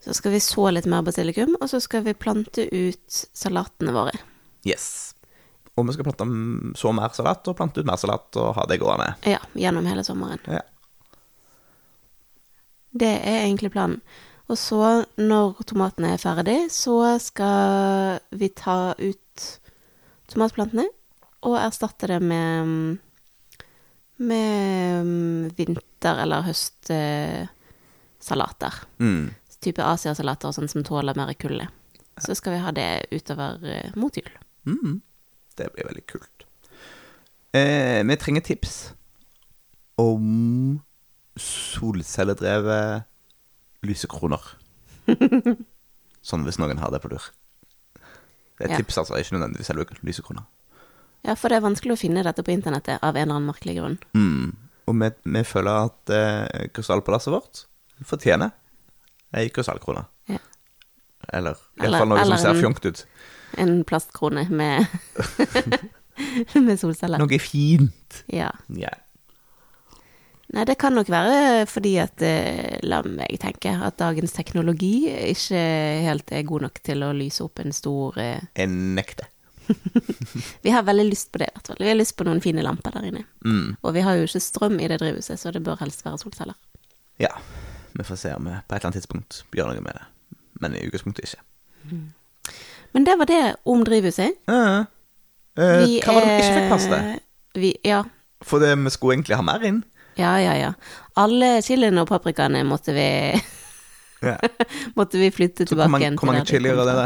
Så 0.00 0.14
skal 0.14 0.32
vi 0.32 0.40
så 0.40 0.70
litt 0.72 0.86
mer 0.86 1.02
basilikum, 1.02 1.54
og 1.60 1.68
så 1.68 1.80
skal 1.80 2.02
vi 2.02 2.14
plante 2.14 2.64
ut 2.72 3.18
salatene 3.34 3.92
våre. 3.92 4.14
Yes. 4.66 5.14
Og 5.76 5.86
vi 5.86 5.92
skal 5.94 6.04
plante 6.08 6.26
så 6.78 6.92
mer 6.94 7.12
salat, 7.14 7.46
og 7.46 7.56
plante 7.56 7.80
ut 7.80 7.86
mer 7.86 7.96
salat, 8.00 8.36
og 8.36 8.54
ha 8.56 8.64
det 8.66 8.80
gående. 8.80 9.14
Ja, 9.28 9.38
gjennom 9.54 9.86
hele 9.86 10.02
sommeren. 10.06 10.40
Ja. 10.46 10.62
Det 12.98 13.14
er 13.20 13.44
egentlig 13.44 13.70
planen. 13.74 14.00
Og 14.48 14.56
så, 14.56 15.04
når 15.20 15.60
tomatene 15.68 16.14
er 16.14 16.22
ferdig, 16.22 16.70
så 16.72 17.18
skal 17.20 18.18
vi 18.32 18.48
ta 18.48 18.94
ut 18.98 19.48
tomatplantene 20.32 20.88
og 21.46 21.54
erstatte 21.60 22.06
det 22.10 22.18
med 22.22 22.98
med 24.18 25.04
mm, 25.06 25.50
vinter- 25.54 26.18
eller 26.24 26.42
høstsalater. 26.42 28.74
Mm. 28.98 29.28
Type 29.62 29.82
asiasalater 29.84 30.48
og 30.50 30.54
sånn 30.56 30.68
som 30.70 30.82
tåler 30.86 31.14
mer 31.18 31.30
kulde. 31.38 31.68
Så 32.18 32.34
skal 32.34 32.52
vi 32.56 32.62
ha 32.64 32.72
det 32.74 32.88
utover 33.14 33.62
eh, 33.62 33.92
mot 33.94 34.16
jul. 34.18 34.30
Mm. 34.66 34.98
Det 35.58 35.68
blir 35.74 35.86
veldig 35.86 36.02
kult. 36.10 36.44
Eh, 37.54 38.02
vi 38.06 38.16
trenger 38.18 38.42
tips 38.46 38.74
om 39.98 40.80
solcelledrevet 41.38 43.06
lysekroner. 43.86 44.42
sånn 46.28 46.42
hvis 46.46 46.58
noen 46.58 46.78
har 46.82 46.90
det 46.94 47.02
på 47.04 47.10
lur. 47.14 47.22
Det 48.58 48.66
er 48.66 48.70
Ja. 48.74 48.78
tips, 48.82 48.98
altså, 48.98 49.14
ikke 49.14 49.36
nødvendigvis 49.38 49.70
selve 49.70 49.86
lysekroner. 50.02 50.42
Ja, 51.26 51.34
for 51.34 51.50
det 51.50 51.58
er 51.58 51.66
vanskelig 51.66 51.96
å 51.96 52.00
finne 52.00 52.22
dette 52.26 52.44
på 52.46 52.54
internettet 52.54 53.02
av 53.02 53.16
en 53.16 53.26
eller 53.26 53.40
annen 53.40 53.50
merkelig 53.50 53.78
grunn. 53.80 53.98
Mm. 54.16 54.54
Og 54.88 54.96
vi, 55.02 55.10
vi 55.34 55.42
føler 55.44 55.88
at 55.88 56.14
eh, 56.14 56.68
krystallpalasset 56.72 57.34
vårt 57.34 57.64
fortjener 58.06 58.54
ei 59.36 59.50
krystallkrone. 59.52 60.06
Ja. 60.30 60.40
Eller 61.34 61.58
iallfall 61.82 62.12
noe 62.12 62.22
eller 62.22 62.40
som 62.40 62.54
ser 62.54 62.62
fjongt 62.62 62.86
ut. 62.88 63.04
En 63.60 63.82
plastkrone 63.88 64.46
med 64.48 64.86
med 66.66 66.80
solceller. 66.80 67.20
Noe 67.20 67.40
fint. 67.42 68.22
Ja. 68.32 68.50
Yeah. 68.72 68.96
Nei, 70.54 70.64
det 70.64 70.78
kan 70.80 70.94
nok 70.96 71.10
være 71.12 71.66
fordi 71.68 71.98
at 72.00 72.22
eh, 72.24 72.78
La 72.88 73.02
meg 73.04 73.36
tenke 73.42 73.74
at 73.84 73.98
dagens 74.00 74.32
teknologi 74.32 75.10
ikke 75.28 75.60
helt 76.06 76.32
er 76.32 76.46
god 76.48 76.64
nok 76.64 76.80
til 76.86 77.04
å 77.04 77.10
lyse 77.16 77.44
opp 77.44 77.60
en 77.60 77.74
stor 77.76 78.16
eh, 78.22 78.46
Jeg 78.56 78.72
nekter. 78.72 79.28
Vi 80.64 80.70
har 80.74 80.82
veldig 80.86 81.04
lyst 81.10 81.30
på 81.32 81.38
det, 81.42 81.48
i 81.50 81.54
hvert 81.56 81.66
fall. 81.72 81.76
Vi 81.80 81.88
har 81.90 81.96
lyst 81.98 82.16
på 82.18 82.24
noen 82.28 82.40
fine 82.44 82.62
lamper 82.64 82.94
der 82.94 83.08
inne. 83.10 83.24
Mm. 83.44 83.76
Og 83.82 83.94
vi 83.96 84.02
har 84.06 84.18
jo 84.18 84.26
ikke 84.28 84.40
strøm 84.42 84.78
i 84.80 84.88
det 84.90 85.00
drivhuset, 85.02 85.40
så 85.40 85.52
det 85.54 85.62
bør 85.66 85.78
helst 85.82 86.04
være 86.06 86.18
solceller. 86.22 86.56
Ja. 87.22 87.32
Vi 87.98 88.04
får 88.06 88.16
se 88.20 88.32
om 88.36 88.46
vi 88.46 88.54
på 88.54 88.74
et 88.74 88.78
eller 88.78 88.86
annet 88.90 89.00
tidspunkt 89.00 89.42
gjør 89.56 89.72
noe 89.72 89.82
med 89.84 89.98
det. 89.98 90.06
Men 90.62 90.74
i 90.78 90.84
utgangspunktet 90.86 91.28
ikke. 91.28 91.42
Men 92.92 93.04
det 93.06 93.18
var 93.20 93.28
det 93.30 93.42
om 93.68 93.84
drivhuset. 93.84 94.38
Ja. 94.48 94.84
eh, 95.58 95.76
Vi 95.84 96.00
hva 96.04 96.14
var 96.16 96.24
det 96.26 96.32
vi 96.32 96.40
ikke 96.42 96.56
fikk 96.58 96.68
plass 96.72 96.88
til? 96.92 97.12
Vi, 97.58 97.72
ja. 97.86 98.02
For 98.46 98.62
det, 98.62 98.72
vi 98.78 98.90
skulle 98.94 99.18
egentlig 99.18 99.38
ha 99.38 99.44
mer 99.46 99.64
inn. 99.66 99.82
Ja, 100.18 100.36
ja, 100.42 100.54
ja. 100.58 100.72
Alle 101.18 101.58
chiliene 101.62 102.02
og 102.02 102.10
paprikaene 102.10 102.64
måtte 102.66 102.94
vi 102.96 103.08
Ja. 104.18 104.34
Måtte 104.98 105.14
vi 105.20 105.28
flytte 105.30 105.62
Så 105.62 105.70
tilbake 105.76 106.00
igjen 106.00 106.16
hvor 106.18 106.26
mange 106.32 106.42
chilier 106.48 106.74
er 106.82 106.88
det 106.90 107.04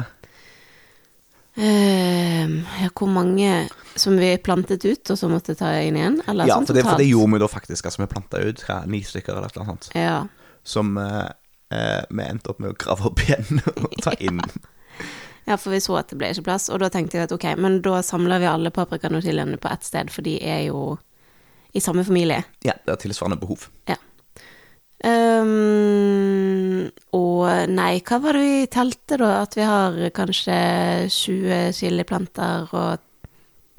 ja, 1.55 2.89
hvor 2.97 3.11
mange 3.13 3.69
som 3.95 4.17
vi 4.17 4.39
plantet 4.39 4.85
ut, 4.85 5.11
og 5.11 5.19
så 5.19 5.29
måtte 5.29 5.55
ta 5.59 5.73
inn 5.83 5.99
igjen? 5.99 6.21
Eller 6.27 6.49
Ja, 6.49 6.57
sånn 6.57 6.69
for 6.69 6.79
det, 6.79 6.85
for 6.87 7.01
det 7.01 7.09
gjorde 7.11 7.35
vi 7.35 7.43
da 7.43 7.49
faktisk. 7.51 7.89
Altså, 7.89 8.03
vi 8.03 8.11
planta 8.13 8.41
ut 8.41 8.65
hva, 8.67 8.79
ni 8.89 9.03
stykker 9.05 9.37
eller 9.37 9.53
noe 9.59 9.69
sånt. 9.69 9.91
Ja. 9.99 10.23
Som 10.65 10.97
uh, 10.97 11.29
uh, 11.75 12.03
vi 12.09 12.25
endte 12.25 12.55
opp 12.55 12.63
med 12.63 12.73
å 12.73 12.79
grave 12.79 13.11
opp 13.11 13.25
igjen 13.27 13.61
og 13.85 13.99
ta 14.05 14.15
inn. 14.21 14.41
ja, 15.45 15.59
for 15.59 15.75
vi 15.75 15.83
så 15.85 15.99
at 16.01 16.13
det 16.13 16.21
ble 16.21 16.33
ikke 16.33 16.47
plass, 16.49 16.71
og 16.73 16.81
da 16.81 16.89
tenkte 16.93 17.21
jeg 17.21 17.29
at 17.29 17.37
ok, 17.37 17.51
men 17.61 17.83
da 17.85 18.01
samler 18.07 18.43
vi 18.43 18.49
alle 18.49 18.73
paprikaene 18.75 19.21
og 19.21 19.27
chiliene 19.27 19.61
på 19.61 19.73
ett 19.73 19.85
sted, 19.85 20.13
for 20.15 20.25
de 20.25 20.39
er 20.41 20.67
jo 20.71 20.97
i 21.73 21.81
samme 21.81 22.05
familie. 22.05 22.43
Ja, 22.65 22.77
det 22.85 22.97
er 22.97 23.05
tilsvarende 23.05 23.41
behov. 23.41 23.69
Ja. 23.89 23.97
Ehm, 25.03 26.91
og 27.19 27.69
nei, 27.73 27.95
hva 28.07 28.19
var 28.23 28.39
det 28.39 28.43
vi 28.45 28.67
telte 28.71 29.19
da? 29.19 29.33
At 29.43 29.57
vi 29.59 29.67
har 29.67 29.99
kanskje 30.15 30.59
20 31.11 31.73
chiliplanter 31.77 32.71
og 32.71 33.03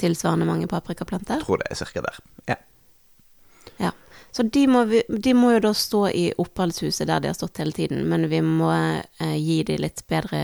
tilsvarende 0.03 0.47
mange 0.47 0.67
paprikaplanter? 0.67 1.39
Jeg 1.39 1.47
tror 1.47 1.61
det 1.63 1.71
er 1.71 1.79
cirka 1.79 2.03
der. 2.03 2.19
Ja. 2.51 2.57
Ja. 3.79 3.91
Så 4.35 4.43
de 4.49 4.65
må, 4.67 4.83
vi, 4.89 5.03
de 5.07 5.33
må 5.37 5.53
jo 5.55 5.63
da 5.67 5.73
stå 5.77 6.07
i 6.09 6.25
oppholdshuset 6.41 7.07
der 7.07 7.23
de 7.23 7.31
har 7.31 7.37
stått 7.37 7.61
hele 7.61 7.75
tiden, 7.75 8.03
men 8.09 8.27
vi 8.31 8.41
må 8.43 8.71
eh, 8.73 9.35
gi 9.37 9.61
de 9.67 9.77
litt 9.79 10.03
bedre 10.09 10.41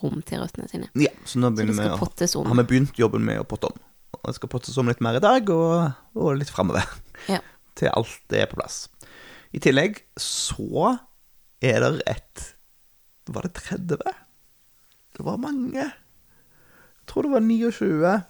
rom 0.00 0.22
til 0.26 0.42
røttene 0.42 0.70
sine. 0.72 0.88
ja 0.98 1.12
så 1.24 1.42
nå 1.42 1.52
Så 1.52 1.66
vi 1.68 1.76
å 1.76 2.46
har 2.48 2.62
vi 2.62 2.70
begynt 2.72 2.98
jobben 2.98 3.26
med 3.28 3.42
å 3.42 3.46
potte 3.46 3.70
om. 3.70 3.84
Og 4.16 4.30
det 4.30 4.38
skal 4.38 4.50
pottes 4.50 4.78
om 4.80 4.88
litt 4.88 5.02
mer 5.04 5.18
i 5.18 5.22
dag, 5.22 5.50
og, 5.52 5.92
og 6.16 6.38
litt 6.40 6.50
framover. 6.50 6.88
Ja. 7.30 7.42
Til 7.76 7.92
alt 7.92 8.32
er 8.32 8.48
på 8.48 8.56
plass. 8.56 8.86
I 9.54 9.60
tillegg 9.62 10.02
så 10.20 10.96
er 11.62 11.80
det 11.84 12.02
et 12.10 12.46
Var 13.30 13.42
det 13.42 13.54
30? 13.54 13.98
Det 15.16 15.24
var 15.26 15.36
mange. 15.40 15.82
Jeg 15.82 17.06
tror 17.10 17.22
det 17.26 17.32
var 17.32 17.40
29 17.40 18.22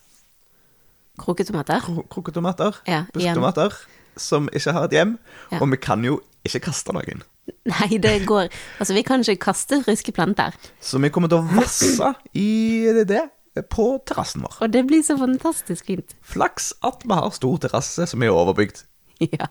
Kroketomater. 1.19 1.81
kro 1.81 2.03
kroketomater. 2.13 2.77
Ja, 2.87 3.05
busktomater, 3.13 3.73
som 4.17 4.49
ikke 4.53 4.73
har 4.73 4.85
et 4.85 4.93
hjem. 4.93 5.19
Ja. 5.53 5.61
Og 5.61 5.71
vi 5.73 5.77
kan 5.81 6.05
jo 6.05 6.21
ikke 6.45 6.61
kaste 6.69 6.93
noen. 6.93 7.23
Nei, 7.67 7.99
det 8.03 8.27
går 8.27 8.49
Altså, 8.81 8.93
vi 8.95 9.03
kan 9.07 9.21
ikke 9.23 9.37
kaste 9.49 9.83
friske 9.85 10.13
planter. 10.13 10.55
Så 10.81 10.99
vi 11.03 11.09
kommer 11.15 11.31
til 11.31 11.39
å 11.41 11.49
vasse 11.57 12.13
i 12.35 12.93
det 13.07 13.25
på 13.73 13.87
terrassen 14.07 14.45
vår. 14.45 14.59
Og 14.61 14.73
det 14.73 14.85
blir 14.89 15.03
så 15.07 15.17
fantastisk 15.19 15.87
fint. 15.89 16.15
Flaks 16.21 16.73
at 16.85 17.05
vi 17.07 17.17
har 17.17 17.31
stor 17.33 17.57
terrasse 17.65 18.07
som 18.11 18.23
er 18.23 18.35
overbygd. 18.35 18.85
Ja. 19.33 19.47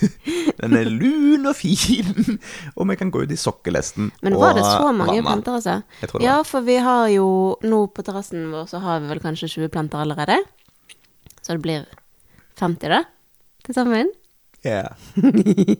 Den 0.60 0.72
er 0.74 0.88
lun 0.88 1.46
og 1.46 1.54
fin, 1.58 2.38
og 2.74 2.88
vi 2.90 2.96
kan 2.98 3.10
gå 3.14 3.22
ut 3.22 3.30
i 3.30 3.38
sokkelesten 3.38 4.10
Men 4.24 4.34
var 4.34 4.56
det 4.56 4.64
så 4.64 4.90
mange 4.90 5.12
vanne. 5.20 5.22
planter, 5.22 5.52
altså? 5.60 5.74
Jeg 6.00 6.10
tror 6.10 6.18
det 6.18 6.26
Ja, 6.26 6.36
for 6.42 6.60
vi 6.66 6.76
har 6.82 7.08
jo 7.12 7.28
Nå 7.62 7.86
på 7.94 8.02
terrassen 8.06 8.48
vår 8.50 8.66
så 8.70 8.80
har 8.82 9.00
vi 9.04 9.10
vel 9.12 9.20
kanskje 9.22 9.48
20 9.52 9.68
planter 9.74 10.02
allerede. 10.02 10.40
Så 11.42 11.54
det 11.54 11.62
blir 11.62 11.84
50, 12.58 12.88
da? 12.90 13.04
Til 13.66 13.74
sammen. 13.76 14.10
Ja. 14.64 14.88
det 15.16 15.78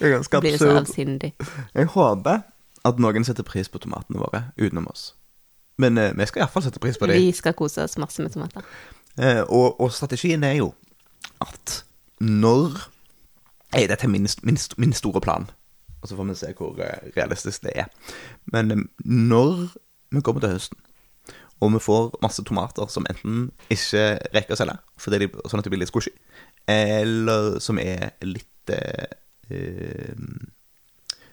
er 0.00 0.14
ganske 0.16 0.40
Blir 0.40 0.58
så 0.58 0.70
avsindig. 0.78 1.34
Jeg 1.74 1.86
håper 1.92 2.46
at 2.88 2.98
noen 3.02 3.24
setter 3.26 3.44
pris 3.46 3.68
på 3.68 3.78
tomatene 3.82 4.22
våre 4.22 4.46
utenom 4.56 4.88
oss. 4.90 5.12
Men 5.82 5.98
eh, 5.98 6.12
vi 6.16 6.26
skal 6.28 6.44
iallfall 6.44 6.64
sette 6.66 6.80
pris 6.82 6.98
på 6.98 7.08
dem. 7.08 7.20
Vi 7.20 7.32
skal 7.36 7.54
kose 7.58 7.84
oss 7.84 7.98
masse 8.00 8.22
med 8.22 8.32
tomater. 8.34 8.64
Eh, 9.18 9.42
og, 9.48 9.80
og 9.80 9.92
strategien 9.92 10.44
er 10.44 10.56
jo 10.60 10.72
at 11.42 11.82
når 12.20 12.88
Nei, 13.72 13.86
dette 13.88 14.04
er 14.04 14.10
min, 14.12 14.28
min, 14.44 14.58
min 14.76 14.92
store 14.92 15.20
plan. 15.24 15.46
Og 16.02 16.08
så 16.08 16.16
får 16.16 16.26
vi 16.28 16.34
se 16.36 16.50
hvor 16.58 16.76
eh, 16.84 17.06
realistisk 17.16 17.62
det 17.64 17.72
er. 17.74 17.86
Men 18.52 18.70
eh, 18.70 18.82
når 19.08 19.70
vi 20.12 20.20
kommer 20.20 20.44
til 20.44 20.52
høsten, 20.52 20.76
og 21.62 21.72
vi 21.72 21.80
får 21.80 22.10
masse 22.20 22.44
tomater 22.44 22.90
som 22.92 23.06
enten 23.08 23.46
ikke 23.72 24.18
rekker 24.34 24.52
å 24.52 24.58
selge, 24.60 24.76
fordi 25.00 25.22
de, 25.22 25.30
sånn 25.48 25.62
at 25.62 25.64
de 25.64 25.72
blir 25.72 25.80
litt 25.80 25.92
squishy, 25.92 26.12
eller 26.68 27.56
som 27.64 27.80
er 27.80 28.12
litt 28.26 28.74
eh, 28.74 29.08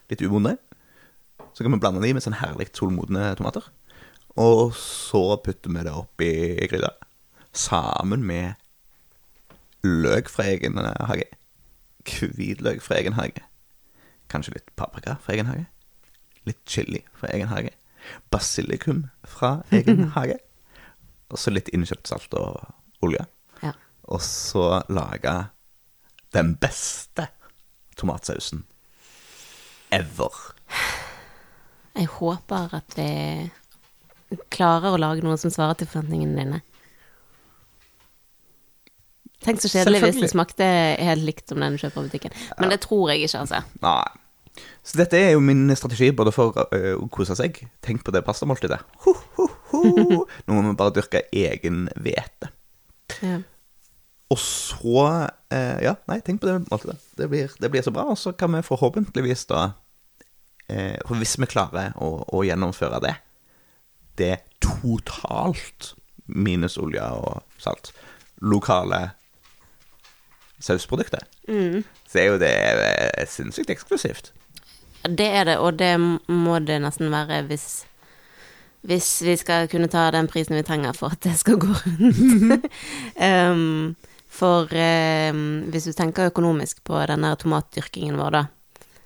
litt 0.10 0.24
umodne, 0.24 0.56
så 1.52 1.66
kan 1.66 1.76
vi 1.76 1.82
blande 1.82 2.06
dem 2.06 2.16
med 2.16 2.24
sånn 2.24 2.40
herlig 2.40 2.70
solmodne 2.78 3.34
tomater. 3.40 3.68
Og 4.40 4.72
så 4.80 5.24
putter 5.44 5.74
vi 5.76 5.84
det 5.84 5.96
oppi 5.98 6.32
gryta 6.70 6.94
sammen 7.54 8.24
med 8.26 8.54
løk 9.84 10.30
fra 10.30 10.48
egen 10.52 10.78
eh, 10.78 11.06
hage. 11.10 11.28
Hvitløk 12.10 12.82
fra 12.82 13.00
egen 13.00 13.14
hage. 13.14 13.44
Kanskje 14.30 14.58
litt 14.58 14.72
paprika 14.80 15.18
fra 15.24 15.36
egen 15.36 15.50
hage. 15.50 15.66
Litt 16.48 16.62
chili 16.70 17.04
fra 17.18 17.32
egen 17.34 17.52
hage. 17.52 17.74
Basilikum 18.32 19.08
fra 19.28 19.60
egen 19.72 20.10
hage. 20.18 20.40
Og 21.30 21.40
så 21.40 21.54
litt 21.54 21.70
innkjøpt 21.74 22.10
salt 22.10 22.34
og 22.38 23.06
olje. 23.06 23.26
Ja. 23.64 23.74
Og 24.10 24.22
så 24.26 24.82
lage 24.90 25.36
den 26.34 26.56
beste 26.62 27.28
tomatsausen 27.98 28.66
ever. 29.92 30.34
Jeg 31.98 32.06
håper 32.20 32.76
at 32.78 32.98
vi 33.00 34.38
klarer 34.54 34.94
å 34.94 35.02
lage 35.02 35.26
noe 35.26 35.38
som 35.42 35.52
svarer 35.54 35.80
til 35.80 35.90
forventningene 35.90 36.38
dine. 36.38 36.62
Tenk 39.46 39.62
så 39.64 39.72
kjedelig 39.72 40.02
hvis 40.04 40.24
det 40.24 40.32
smakte 40.34 40.66
helt 41.00 41.24
likt 41.24 41.52
som 41.52 41.62
den 41.64 41.78
du 41.78 41.82
kjøper 41.82 42.04
i 42.04 42.10
butikken. 42.10 42.34
Men 42.60 42.74
det 42.74 42.82
tror 42.84 43.12
jeg 43.12 43.24
ikke, 43.24 43.46
altså. 43.46 43.62
Nei. 43.84 44.08
Så 44.84 44.98
dette 45.00 45.20
er 45.20 45.32
jo 45.36 45.44
min 45.44 45.70
strategi 45.78 46.10
både 46.16 46.34
for 46.36 46.58
øh, 46.76 46.96
å 46.98 47.08
kose 47.14 47.38
seg. 47.38 47.62
Tenk 47.86 48.04
på 48.04 48.12
det 48.16 48.24
pastamåltidet. 48.28 48.80
Ho, 49.06 49.14
ho, 49.38 49.46
ho. 49.72 49.84
Nå 50.48 50.56
må 50.58 50.64
vi 50.66 50.76
bare 50.80 50.96
dyrke 50.98 51.24
egen 51.36 51.88
hvete. 51.96 52.52
Ja. 53.24 53.40
Og 54.30 54.38
så 54.42 55.06
eh, 55.54 55.80
Ja, 55.86 55.96
nei, 56.10 56.20
tenk 56.26 56.42
på 56.42 56.50
det 56.50 56.60
måltidet. 56.68 57.00
Det 57.18 57.30
blir, 57.32 57.54
det 57.62 57.72
blir 57.72 57.86
så 57.86 57.94
bra. 57.96 58.10
Og 58.12 58.20
så 58.20 58.34
kan 58.38 58.54
vi 58.56 58.66
forhåpentligvis 58.66 59.48
da 59.50 59.64
eh, 60.68 60.98
For 61.08 61.18
hvis 61.20 61.38
vi 61.42 61.50
klarer 61.50 61.96
å, 61.98 62.12
å 62.28 62.44
gjennomføre 62.46 63.02
det, 63.06 63.16
det 64.20 64.36
totalt 64.64 65.94
minus 66.30 66.76
olje 66.78 67.06
og 67.18 67.62
salt, 67.62 67.94
lokale 68.46 69.10
sausprodukter, 70.60 71.24
så 72.10 72.20
er 72.20 72.26
jo 72.30 72.40
det 72.42 72.54
eh, 72.54 73.28
sinnssykt 73.30 73.72
eksklusivt. 73.74 74.34
Det 75.08 75.28
er 75.28 75.48
det, 75.48 75.58
og 75.64 75.78
det 75.80 75.94
må 76.00 76.60
det 76.60 76.82
nesten 76.84 77.12
være 77.14 77.46
hvis 77.48 77.86
hvis 78.88 79.08
vi 79.28 79.36
skal 79.36 79.68
kunne 79.68 79.90
ta 79.92 80.06
den 80.16 80.30
prisen 80.32 80.56
vi 80.56 80.64
trenger 80.64 80.96
for 80.96 81.12
at 81.12 81.24
det 81.26 81.36
skal 81.40 81.60
gå 81.60 81.68
rundt. 81.68 82.68
um, 83.52 83.96
for 84.30 84.72
um, 84.72 85.42
hvis 85.68 85.90
du 85.90 85.94
tenker 85.98 86.30
økonomisk 86.30 86.84
på 86.88 87.02
denne 87.10 87.34
tomatdyrkingen 87.42 88.20
vår, 88.20 88.38
da, 88.38 88.44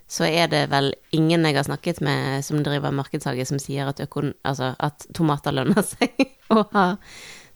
så 0.06 0.28
er 0.28 0.50
det 0.52 0.66
vel 0.70 0.92
ingen 1.16 1.46
jeg 1.48 1.56
har 1.56 1.66
snakket 1.66 2.02
med 2.04 2.44
som 2.46 2.62
driver 2.62 2.94
markedshage, 2.94 3.46
som 3.48 3.58
sier 3.58 3.88
at, 3.90 4.02
altså, 4.44 4.74
at 4.78 5.08
tomater 5.16 5.56
lønner 5.56 5.82
seg 5.82 6.12
å 6.54 6.62
ha 6.74 6.86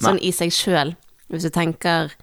sånn 0.02 0.18
i 0.18 0.32
seg 0.34 0.54
sjøl. 0.54 0.96
Hvis 1.28 1.44
du 1.44 1.52
tenker 1.54 2.14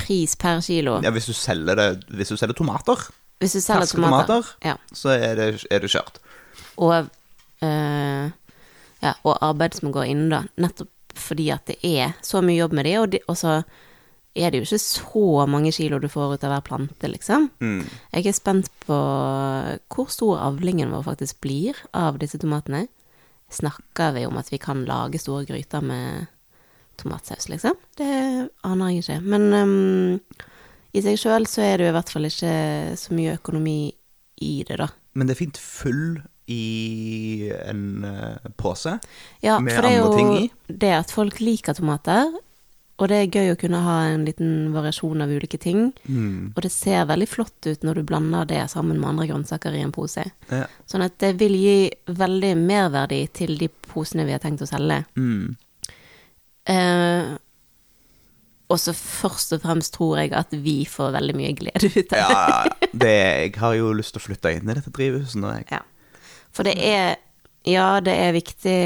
pris 0.00 0.36
per 0.40 0.62
kilo. 0.64 0.98
Ja, 1.04 1.12
hvis 1.14 1.28
du 1.30 1.34
selger 1.36 1.78
det 1.78 1.88
Hvis 2.08 2.32
du 2.32 2.38
selger 2.40 2.56
tomater, 2.58 3.06
Hvis 3.40 3.56
du 3.56 3.60
selger 3.60 3.86
ferske 3.86 4.00
tomater, 4.00 4.40
tomater, 4.40 4.54
ja. 4.64 4.76
så 4.92 5.14
er 5.14 5.36
det, 5.38 5.48
er 5.70 5.84
det 5.84 5.92
kjørt. 5.92 6.20
og, 6.80 7.10
eh, 7.62 8.32
ja, 9.00 9.12
og 9.24 9.38
arbeid 9.40 9.76
som 9.78 9.92
går 9.92 10.10
inn, 10.12 10.26
da. 10.32 10.44
Nettopp 10.60 10.90
fordi 11.20 11.50
at 11.52 11.66
det 11.66 11.78
er 11.84 12.12
så 12.24 12.40
mye 12.44 12.58
jobb 12.60 12.74
med 12.76 12.86
de, 12.86 12.96
og, 13.00 13.08
de, 13.12 13.20
og 13.28 13.36
så 13.36 13.60
er 14.38 14.52
det 14.52 14.60
jo 14.60 14.66
ikke 14.68 14.78
så 14.78 15.46
mange 15.50 15.72
kilo 15.74 15.98
du 15.98 16.06
får 16.08 16.36
ut 16.36 16.44
av 16.46 16.52
hver 16.54 16.66
plante, 16.68 17.08
liksom. 17.10 17.48
Jeg 18.14 18.26
er 18.30 18.36
spent 18.36 18.70
på 18.86 18.98
hvor 19.90 20.10
stor 20.12 20.38
avlingen 20.46 20.92
vår 20.94 21.02
faktisk 21.08 21.40
blir 21.42 21.78
av 21.92 22.20
disse 22.22 22.38
tomatene. 22.38 22.86
Snakker 23.50 24.14
vi 24.14 24.26
om 24.28 24.38
at 24.38 24.52
vi 24.52 24.60
kan 24.62 24.84
lage 24.86 25.18
store 25.18 25.48
gryter 25.48 25.82
med 25.82 26.30
tomatsaus, 27.00 27.48
liksom? 27.52 27.76
Det 27.98 28.10
aner 28.66 28.92
jeg 28.92 29.04
ikke. 29.04 29.20
Men 29.32 29.48
um, 29.54 30.20
i 30.92 31.02
seg 31.04 31.18
sjøl 31.20 31.48
så 31.50 31.64
er 31.66 31.78
det 31.78 31.88
jo 31.88 31.94
i 31.94 31.96
hvert 31.98 32.12
fall 32.12 32.28
ikke 32.28 32.54
så 33.00 33.16
mye 33.16 33.38
økonomi 33.38 33.78
i 34.40 34.52
det, 34.68 34.80
da. 34.80 34.90
Men 35.18 35.28
det 35.28 35.36
er 35.36 35.42
fint 35.42 35.60
full 35.60 36.20
i 36.50 37.50
en 37.66 38.04
eh, 38.04 38.50
pose. 38.58 38.96
Ja, 39.44 39.60
med 39.62 39.76
for 39.76 39.86
det 39.86 39.90
er 39.92 40.00
andre 40.02 40.16
ting 40.16 40.30
jo 40.32 40.38
i. 40.44 40.78
det 40.82 40.94
at 40.96 41.12
folk 41.14 41.38
liker 41.42 41.76
tomater, 41.78 42.32
og 43.00 43.08
det 43.08 43.16
er 43.16 43.36
gøy 43.38 43.54
å 43.54 43.58
kunne 43.60 43.80
ha 43.80 43.96
en 44.10 44.26
liten 44.28 44.74
variasjon 44.74 45.22
av 45.24 45.30
ulike 45.32 45.56
ting. 45.60 45.86
Mm. 46.04 46.52
Og 46.52 46.60
det 46.66 46.72
ser 46.74 47.06
veldig 47.08 47.28
flott 47.30 47.68
ut 47.70 47.86
når 47.86 48.00
du 48.00 48.08
blander 48.10 48.48
det 48.50 48.60
sammen 48.72 48.98
med 49.00 49.12
andre 49.14 49.30
grønnsaker 49.30 49.78
i 49.78 49.80
en 49.86 49.94
pose. 49.94 50.26
Ja. 50.50 50.66
Sånn 50.90 51.06
at 51.06 51.16
det 51.22 51.32
vil 51.40 51.56
gi 51.56 51.78
veldig 52.10 52.52
merverdi 52.60 53.22
til 53.32 53.56
de 53.60 53.70
posene 53.88 54.26
vi 54.28 54.36
har 54.36 54.42
tenkt 54.42 54.66
å 54.66 54.68
selge. 54.68 55.00
Mm. 55.16 55.56
Eh, 56.68 57.36
og 58.70 58.78
så 58.78 58.94
først 58.94 59.56
og 59.56 59.64
fremst 59.64 59.94
tror 59.96 60.20
jeg 60.20 60.34
at 60.36 60.52
vi 60.54 60.84
får 60.86 61.14
veldig 61.16 61.34
mye 61.38 61.54
glede 61.58 61.90
ut 61.90 62.12
av 62.14 62.14
det. 62.14 62.20
Ja, 62.20 62.90
det, 62.92 63.14
jeg 63.16 63.54
har 63.58 63.74
jo 63.78 63.94
lyst 63.96 64.14
til 64.14 64.22
å 64.22 64.26
flytte 64.28 64.52
inn 64.54 64.70
i 64.70 64.76
dette 64.76 64.92
drivhuset 64.94 65.40
nå, 65.42 65.50
jeg. 65.58 65.66
Ja. 65.72 65.82
For 66.54 66.66
det 66.66 66.76
er 66.78 67.18
Ja, 67.68 68.00
det 68.00 68.14
er 68.16 68.30
viktig 68.32 68.76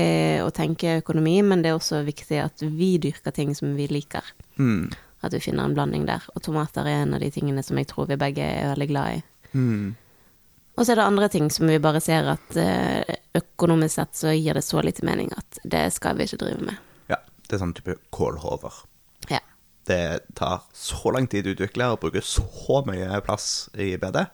å 0.42 0.48
tenke 0.50 0.96
økonomi, 0.98 1.36
men 1.46 1.60
det 1.62 1.70
er 1.70 1.76
også 1.76 2.00
viktig 2.02 2.40
at 2.42 2.64
vi 2.64 2.96
dyrker 2.98 3.30
ting 3.30 3.52
som 3.54 3.76
vi 3.78 3.86
liker. 3.86 4.26
Mm. 4.58 4.88
At 5.22 5.36
vi 5.36 5.38
finner 5.44 5.68
en 5.68 5.76
blanding 5.76 6.08
der. 6.08 6.24
Og 6.34 6.42
tomater 6.42 6.82
er 6.82 7.04
en 7.04 7.14
av 7.14 7.22
de 7.22 7.28
tingene 7.30 7.62
som 7.62 7.78
jeg 7.78 7.86
tror 7.92 8.08
vi 8.10 8.18
begge 8.18 8.42
er 8.42 8.72
veldig 8.72 8.88
glad 8.90 9.20
i. 9.20 9.22
Mm. 9.54 9.94
Og 10.74 10.82
så 10.82 10.90
er 10.90 10.98
det 10.98 11.06
andre 11.06 11.28
ting 11.30 11.46
som 11.54 11.70
vi 11.70 11.78
bare 11.78 12.02
ser 12.02 12.26
at 12.32 12.58
eh, 12.58 13.14
økonomisk 13.38 13.94
sett 13.94 14.18
så 14.18 14.34
gir 14.34 14.58
det 14.58 14.64
så 14.66 14.82
lite 14.82 15.06
mening 15.06 15.30
at 15.38 15.62
det 15.62 15.84
skal 15.94 16.18
vi 16.18 16.26
ikke 16.26 16.40
drive 16.42 16.66
med. 16.66 16.82
Det 17.44 17.56
er 17.56 17.62
sånn 17.62 17.74
type 17.76 17.96
kålhover. 18.14 18.82
Ja. 19.30 19.40
Det 19.88 20.00
tar 20.38 20.64
så 20.72 21.12
lang 21.12 21.28
tid 21.30 21.46
å 21.46 21.54
utvikle 21.54 21.90
og 21.92 22.00
bruker 22.04 22.24
så 22.24 22.80
mye 22.88 23.20
plass 23.26 23.68
i 23.76 23.94
bedet 24.00 24.26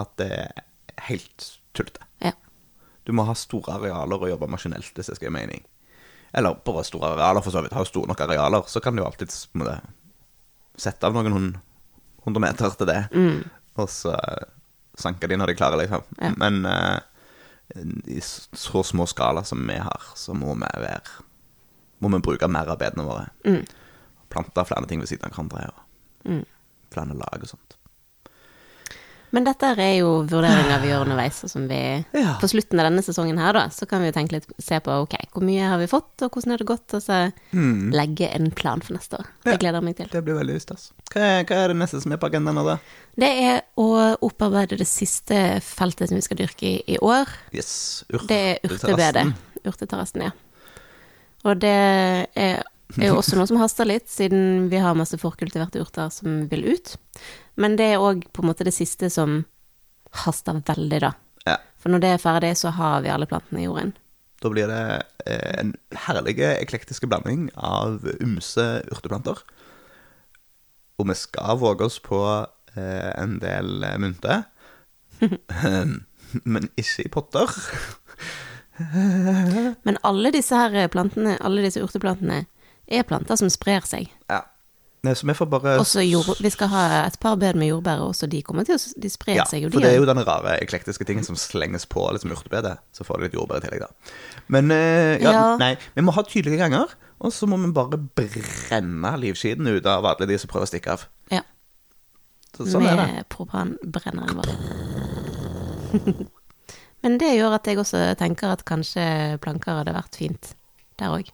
at 0.00 0.12
det 0.20 0.30
er 0.36 0.64
helt 1.08 1.48
tullete. 1.76 2.06
Ja. 2.22 2.32
Du 3.04 3.12
må 3.16 3.26
ha 3.28 3.34
store 3.38 3.78
arealer 3.78 4.22
og 4.22 4.30
jobbe 4.30 4.50
maskinelt 4.50 4.94
hvis 4.94 5.10
det 5.10 5.18
skal 5.18 5.30
gi 5.30 5.34
mening. 5.34 5.64
Eller 6.32 6.60
bare 6.64 6.84
store 6.86 7.16
arealer, 7.16 7.42
for 7.42 7.50
så 7.50 7.62
vidt. 7.64 7.74
Har 7.74 7.84
du 7.84 7.90
store 7.90 8.10
nok 8.12 8.22
arealer, 8.22 8.62
så 8.70 8.80
kan 8.82 8.94
du 8.96 9.02
alltid 9.02 9.32
det, 9.64 9.80
sette 10.78 11.08
av 11.08 11.16
noen 11.16 11.56
hundre 12.24 12.42
meter 12.44 12.76
til 12.78 12.86
det, 12.86 13.00
og 13.74 13.88
så 13.90 14.14
sanke 15.00 15.26
de 15.26 15.38
når 15.40 15.50
de 15.50 15.56
klarer, 15.58 15.80
liksom. 15.82 16.04
Ja. 16.20 16.30
Men 16.38 16.62
uh, 16.68 17.00
i 18.06 18.20
så 18.22 18.82
små 18.86 19.06
skala 19.10 19.42
som 19.44 19.62
vi 19.66 19.78
har, 19.80 20.06
så 20.14 20.34
må 20.36 20.54
vi 20.54 20.70
være 20.84 21.00
Må 22.00 22.08
vi 22.14 22.22
bruke 22.24 22.48
mer 22.48 22.68
av 22.72 22.78
bedene 22.80 23.04
våre. 23.04 23.28
Plante 24.30 24.64
flere 24.64 24.86
ting 24.88 25.00
ved 25.02 25.08
siden 25.10 25.26
av 25.28 25.34
hverandre, 25.36 25.72
og 26.24 26.46
flere 26.94 27.14
lag 27.18 27.42
og 27.44 27.48
sånt. 27.50 27.76
Men 29.30 29.44
dette 29.46 29.68
er 29.78 29.92
jo 30.00 30.08
vurderinger 30.26 30.80
vi 30.82 30.88
gjør 30.90 31.04
underveis, 31.04 31.36
som 31.52 31.68
vi 31.70 31.76
Ja. 32.18 32.32
På 32.42 32.48
slutten 32.50 32.80
av 32.82 32.88
denne 32.88 33.02
sesongen 33.06 33.38
her, 33.38 33.54
da, 33.54 33.68
så 33.70 33.86
kan 33.86 34.02
vi 34.02 34.08
jo 34.10 34.14
tenke 34.16 34.34
litt 34.34 34.48
Se 34.58 34.80
på 34.82 34.96
ok, 35.04 35.14
hvor 35.30 35.44
mye 35.46 35.68
har 35.70 35.78
vi 35.78 35.86
fått, 35.90 36.16
og 36.26 36.34
hvordan 36.34 36.50
har 36.56 36.62
det 36.62 36.66
gått, 36.66 36.96
og 36.98 37.04
så 37.04 37.18
legge 37.94 38.26
en 38.34 38.50
plan 38.58 38.82
for 38.82 38.96
neste 38.98 39.20
år. 39.20 39.28
Det 39.46 39.54
Ja. 39.54 39.60
gleder 39.62 39.78
jeg 39.78 39.86
meg 39.86 39.96
til. 40.00 40.08
Det 40.10 40.24
blir 40.26 40.34
veldig 40.40 40.58
stas. 40.64 40.88
Hva 41.14 41.20
er, 41.22 41.44
hva 41.46 41.60
er 41.62 41.68
det 41.68 41.76
neste 41.78 42.02
som 42.02 42.12
er 42.16 42.18
på 42.22 42.26
agendaen 42.26 42.58
nå, 42.58 42.64
da? 42.66 42.76
Det 43.22 43.30
er 43.46 43.62
å 43.78 43.86
opparbeide 44.26 44.78
det 44.82 44.88
siste 44.90 45.60
feltet 45.62 46.10
som 46.10 46.18
vi 46.18 46.26
skal 46.26 46.36
dyrke 46.42 46.66
i 46.66 46.74
i 46.96 46.98
år. 46.98 47.30
Yes, 47.54 48.02
Ur 48.10 48.26
Det 48.26 48.40
er 48.40 48.66
urtebedet. 48.66 49.28
Urteterrassen, 49.62 50.22
ja. 50.26 50.30
Og 51.44 51.60
det 51.60 51.76
er 52.36 52.62
er 52.98 53.12
jo 53.12 53.20
også 53.20 53.38
noe 53.38 53.48
som 53.48 53.60
haster 53.60 53.88
litt, 53.88 54.08
siden 54.10 54.68
vi 54.70 54.80
har 54.82 54.98
masse 54.98 55.18
forkultiverte 55.20 55.82
urter 55.82 56.10
som 56.14 56.44
vil 56.50 56.66
ut. 56.74 56.94
Men 57.60 57.76
det 57.78 57.92
er 57.92 58.02
òg 58.02 58.24
på 58.34 58.42
en 58.42 58.50
måte 58.50 58.66
det 58.66 58.74
siste 58.74 59.10
som 59.12 59.44
haster 60.24 60.58
veldig, 60.66 61.00
da. 61.04 61.12
Ja. 61.46 61.58
For 61.80 61.92
når 61.92 62.02
det 62.02 62.12
er 62.14 62.22
ferdig, 62.22 62.54
så 62.58 62.72
har 62.74 63.04
vi 63.04 63.12
alle 63.12 63.28
plantene 63.30 63.62
i 63.62 63.68
jorden. 63.68 63.94
Da 64.40 64.50
blir 64.52 64.70
det 64.70 64.82
eh, 65.28 65.50
en 65.60 65.74
herlig 66.06 66.38
eklektiske 66.40 67.08
blanding 67.10 67.50
av 67.54 68.06
ymse 68.18 68.66
urteplanter. 68.90 69.42
Og 71.00 71.08
vi 71.08 71.16
skal 71.16 71.60
våge 71.60 71.86
oss 71.86 72.00
på 72.02 72.20
eh, 72.74 73.10
en 73.20 73.38
del 73.42 73.84
eh, 73.84 73.98
mynte. 74.00 74.42
Men 76.54 76.70
ikke 76.80 77.04
i 77.04 77.12
potter. 77.12 77.52
Men 79.86 79.98
alle 80.06 80.32
disse 80.34 80.56
her 80.56 80.88
plantene, 80.92 81.36
alle 81.44 81.62
disse 81.66 81.82
urteplantene, 81.84 82.44
er 82.90 83.04
planter 83.06 83.36
som 83.38 83.50
sprer 83.52 83.84
seg. 83.86 84.08
Ja. 84.30 84.40
Nei, 85.06 85.14
så 85.16 85.24
vi 85.24 85.32
får 85.32 85.46
bare 85.48 85.74
Også 85.80 86.02
jord, 86.04 86.26
vi 86.44 86.50
skal 86.52 86.68
ha 86.68 86.80
et 87.06 87.14
par 87.22 87.38
bed 87.40 87.56
med 87.56 87.70
jordbær, 87.70 88.02
og 88.04 88.10
også 88.12 88.26
de 88.28 88.42
kommer 88.44 88.66
til 88.68 88.76
å 88.76 88.80
De 89.00 89.08
sprer 89.08 89.38
Ja, 89.38 89.46
seg 89.48 89.62
Ja, 89.64 89.70
for 89.72 89.80
de 89.80 89.86
det 89.86 89.94
er 89.94 90.02
jo 90.02 90.08
den 90.10 90.20
rare 90.28 90.58
eklektiske 90.60 91.06
tingen 91.08 91.24
som 91.24 91.38
slenges 91.40 91.86
på 91.88 92.02
liksom 92.12 92.34
urtebedet. 92.34 92.74
Så 92.92 93.06
får 93.08 93.16
du 93.16 93.24
litt 93.24 93.36
jordbær 93.38 93.62
i 93.62 93.64
tillegg, 93.64 93.86
da. 93.86 93.88
Men 94.52 94.68
eh, 94.76 95.14
ja, 95.22 95.32
Ja. 95.32 95.46
nei, 95.62 95.70
vi 95.96 96.04
må 96.04 96.12
ha 96.12 96.22
tydelige 96.28 96.60
ganger, 96.60 96.92
og 97.20 97.32
så 97.32 97.48
må 97.48 97.56
vi 97.64 97.72
bare 97.72 97.96
brenne 97.96 99.14
livskiten 99.24 99.72
ut 99.72 99.88
av 99.88 100.04
alle 100.04 100.28
de 100.28 100.36
som 100.42 100.52
prøver 100.52 100.68
å 100.68 100.72
stikke 100.74 100.92
av. 100.98 101.06
Ja. 101.32 101.40
Så, 102.58 102.66
sånn 102.68 102.84
er 102.90 103.00
det. 103.00 103.08
med 103.14 103.28
propanbrenneren 103.32 104.36
vår. 104.36 104.52
Men 107.02 107.16
det 107.20 107.30
gjør 107.38 107.54
at 107.56 107.66
jeg 107.70 107.78
også 107.80 108.00
tenker 108.20 108.52
at 108.52 108.64
kanskje 108.68 109.04
planker 109.40 109.78
hadde 109.80 109.94
vært 109.96 110.18
fint 110.20 110.50
der 111.00 111.14
òg. 111.16 111.30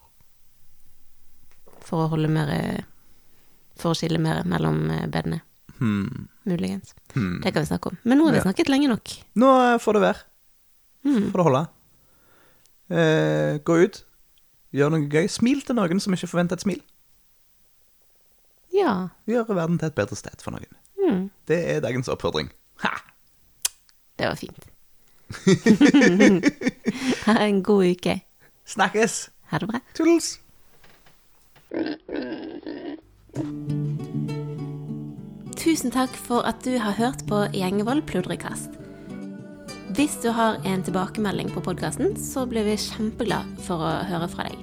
For 1.86 2.04
å 2.04 2.10
holde 2.12 2.28
mer 2.30 2.50
For 3.76 3.92
å 3.92 3.96
skille 3.98 4.18
mer 4.22 4.44
mellom 4.48 4.86
eh, 4.90 5.06
bedene. 5.12 5.42
Hmm. 5.76 6.28
Muligens. 6.48 6.94
Hmm. 7.12 7.40
Det 7.44 7.50
kan 7.52 7.62
vi 7.66 7.68
snakke 7.68 7.90
om. 7.90 7.98
Men 8.08 8.18
nå 8.18 8.24
har 8.28 8.32
vi 8.32 8.38
Ja. 8.38 8.44
snakket 8.46 8.70
lenge 8.72 8.88
nok. 8.88 9.10
Nå 9.36 9.50
eh, 9.74 9.78
får 9.82 9.92
det 9.98 10.02
være. 10.06 10.22
Mm. 11.04 11.26
Får 11.30 11.36
det 11.42 11.44
holde. 11.46 11.60
Eh, 12.88 13.58
gå 13.66 13.76
ut, 13.84 13.98
gjør 14.72 14.90
noe 14.94 15.08
gøy. 15.12 15.28
Smil 15.28 15.60
til 15.66 15.76
noen 15.76 16.00
som 16.00 16.14
ikke 16.16 16.30
forventer 16.30 16.56
et 16.56 16.64
smil. 16.64 16.80
Ja. 18.72 19.08
Gjør 19.28 19.52
verden 19.54 19.78
til 19.78 19.88
et 19.90 19.94
bedre 19.98 20.16
sted 20.18 20.40
for 20.42 20.56
noen. 20.56 20.72
Mm. 20.96 21.28
Det 21.46 21.58
er 21.76 21.84
dagens 21.84 22.08
oppfordring. 22.12 22.48
Ha! 22.82 22.94
Det 24.16 24.26
var 24.30 24.40
fint. 24.40 24.66
ha 27.26 27.34
en 27.42 27.62
god 27.62 27.84
uke. 27.84 28.20
Snakkes! 28.66 29.30
Ha 29.50 29.58
det 29.58 29.68
bra. 29.70 29.80
Toodles. 29.94 30.38
Tusen 35.56 35.90
takk 35.90 36.14
for 36.14 36.46
at 36.46 36.62
du 36.64 36.78
har 36.78 36.94
hørt 36.98 37.26
på 37.26 37.46
Gjengevold 37.54 38.06
pludrekast. 38.06 38.70
Hvis 39.96 40.18
du 40.22 40.30
har 40.34 40.60
en 40.68 40.82
tilbakemelding 40.84 41.50
på 41.54 41.62
podkasten, 41.64 42.14
så 42.20 42.44
blir 42.46 42.66
vi 42.68 42.76
kjempeglad 42.78 43.56
for 43.64 43.80
å 43.80 43.92
høre 44.06 44.28
fra 44.30 44.46
deg. 44.46 44.58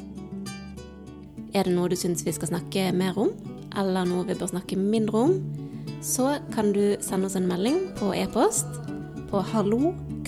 Er 1.54 1.68
det 1.68 1.76
noe 1.76 1.90
du 1.92 1.98
syns 1.98 2.24
vi 2.26 2.34
skal 2.36 2.52
snakke 2.52 2.92
mer 2.96 3.18
om, 3.20 3.34
eller 3.78 4.08
noe 4.08 4.28
vi 4.28 4.38
bør 4.38 4.54
snakke 4.54 4.80
mindre 4.80 5.26
om, 5.28 5.36
så 6.04 6.38
kan 6.54 6.72
du 6.76 6.96
sende 7.02 7.30
oss 7.30 7.38
en 7.40 7.48
melding 7.50 7.88
på 7.98 8.12
e-post 8.16 8.70
på 9.32 9.42
hallo 9.54 9.94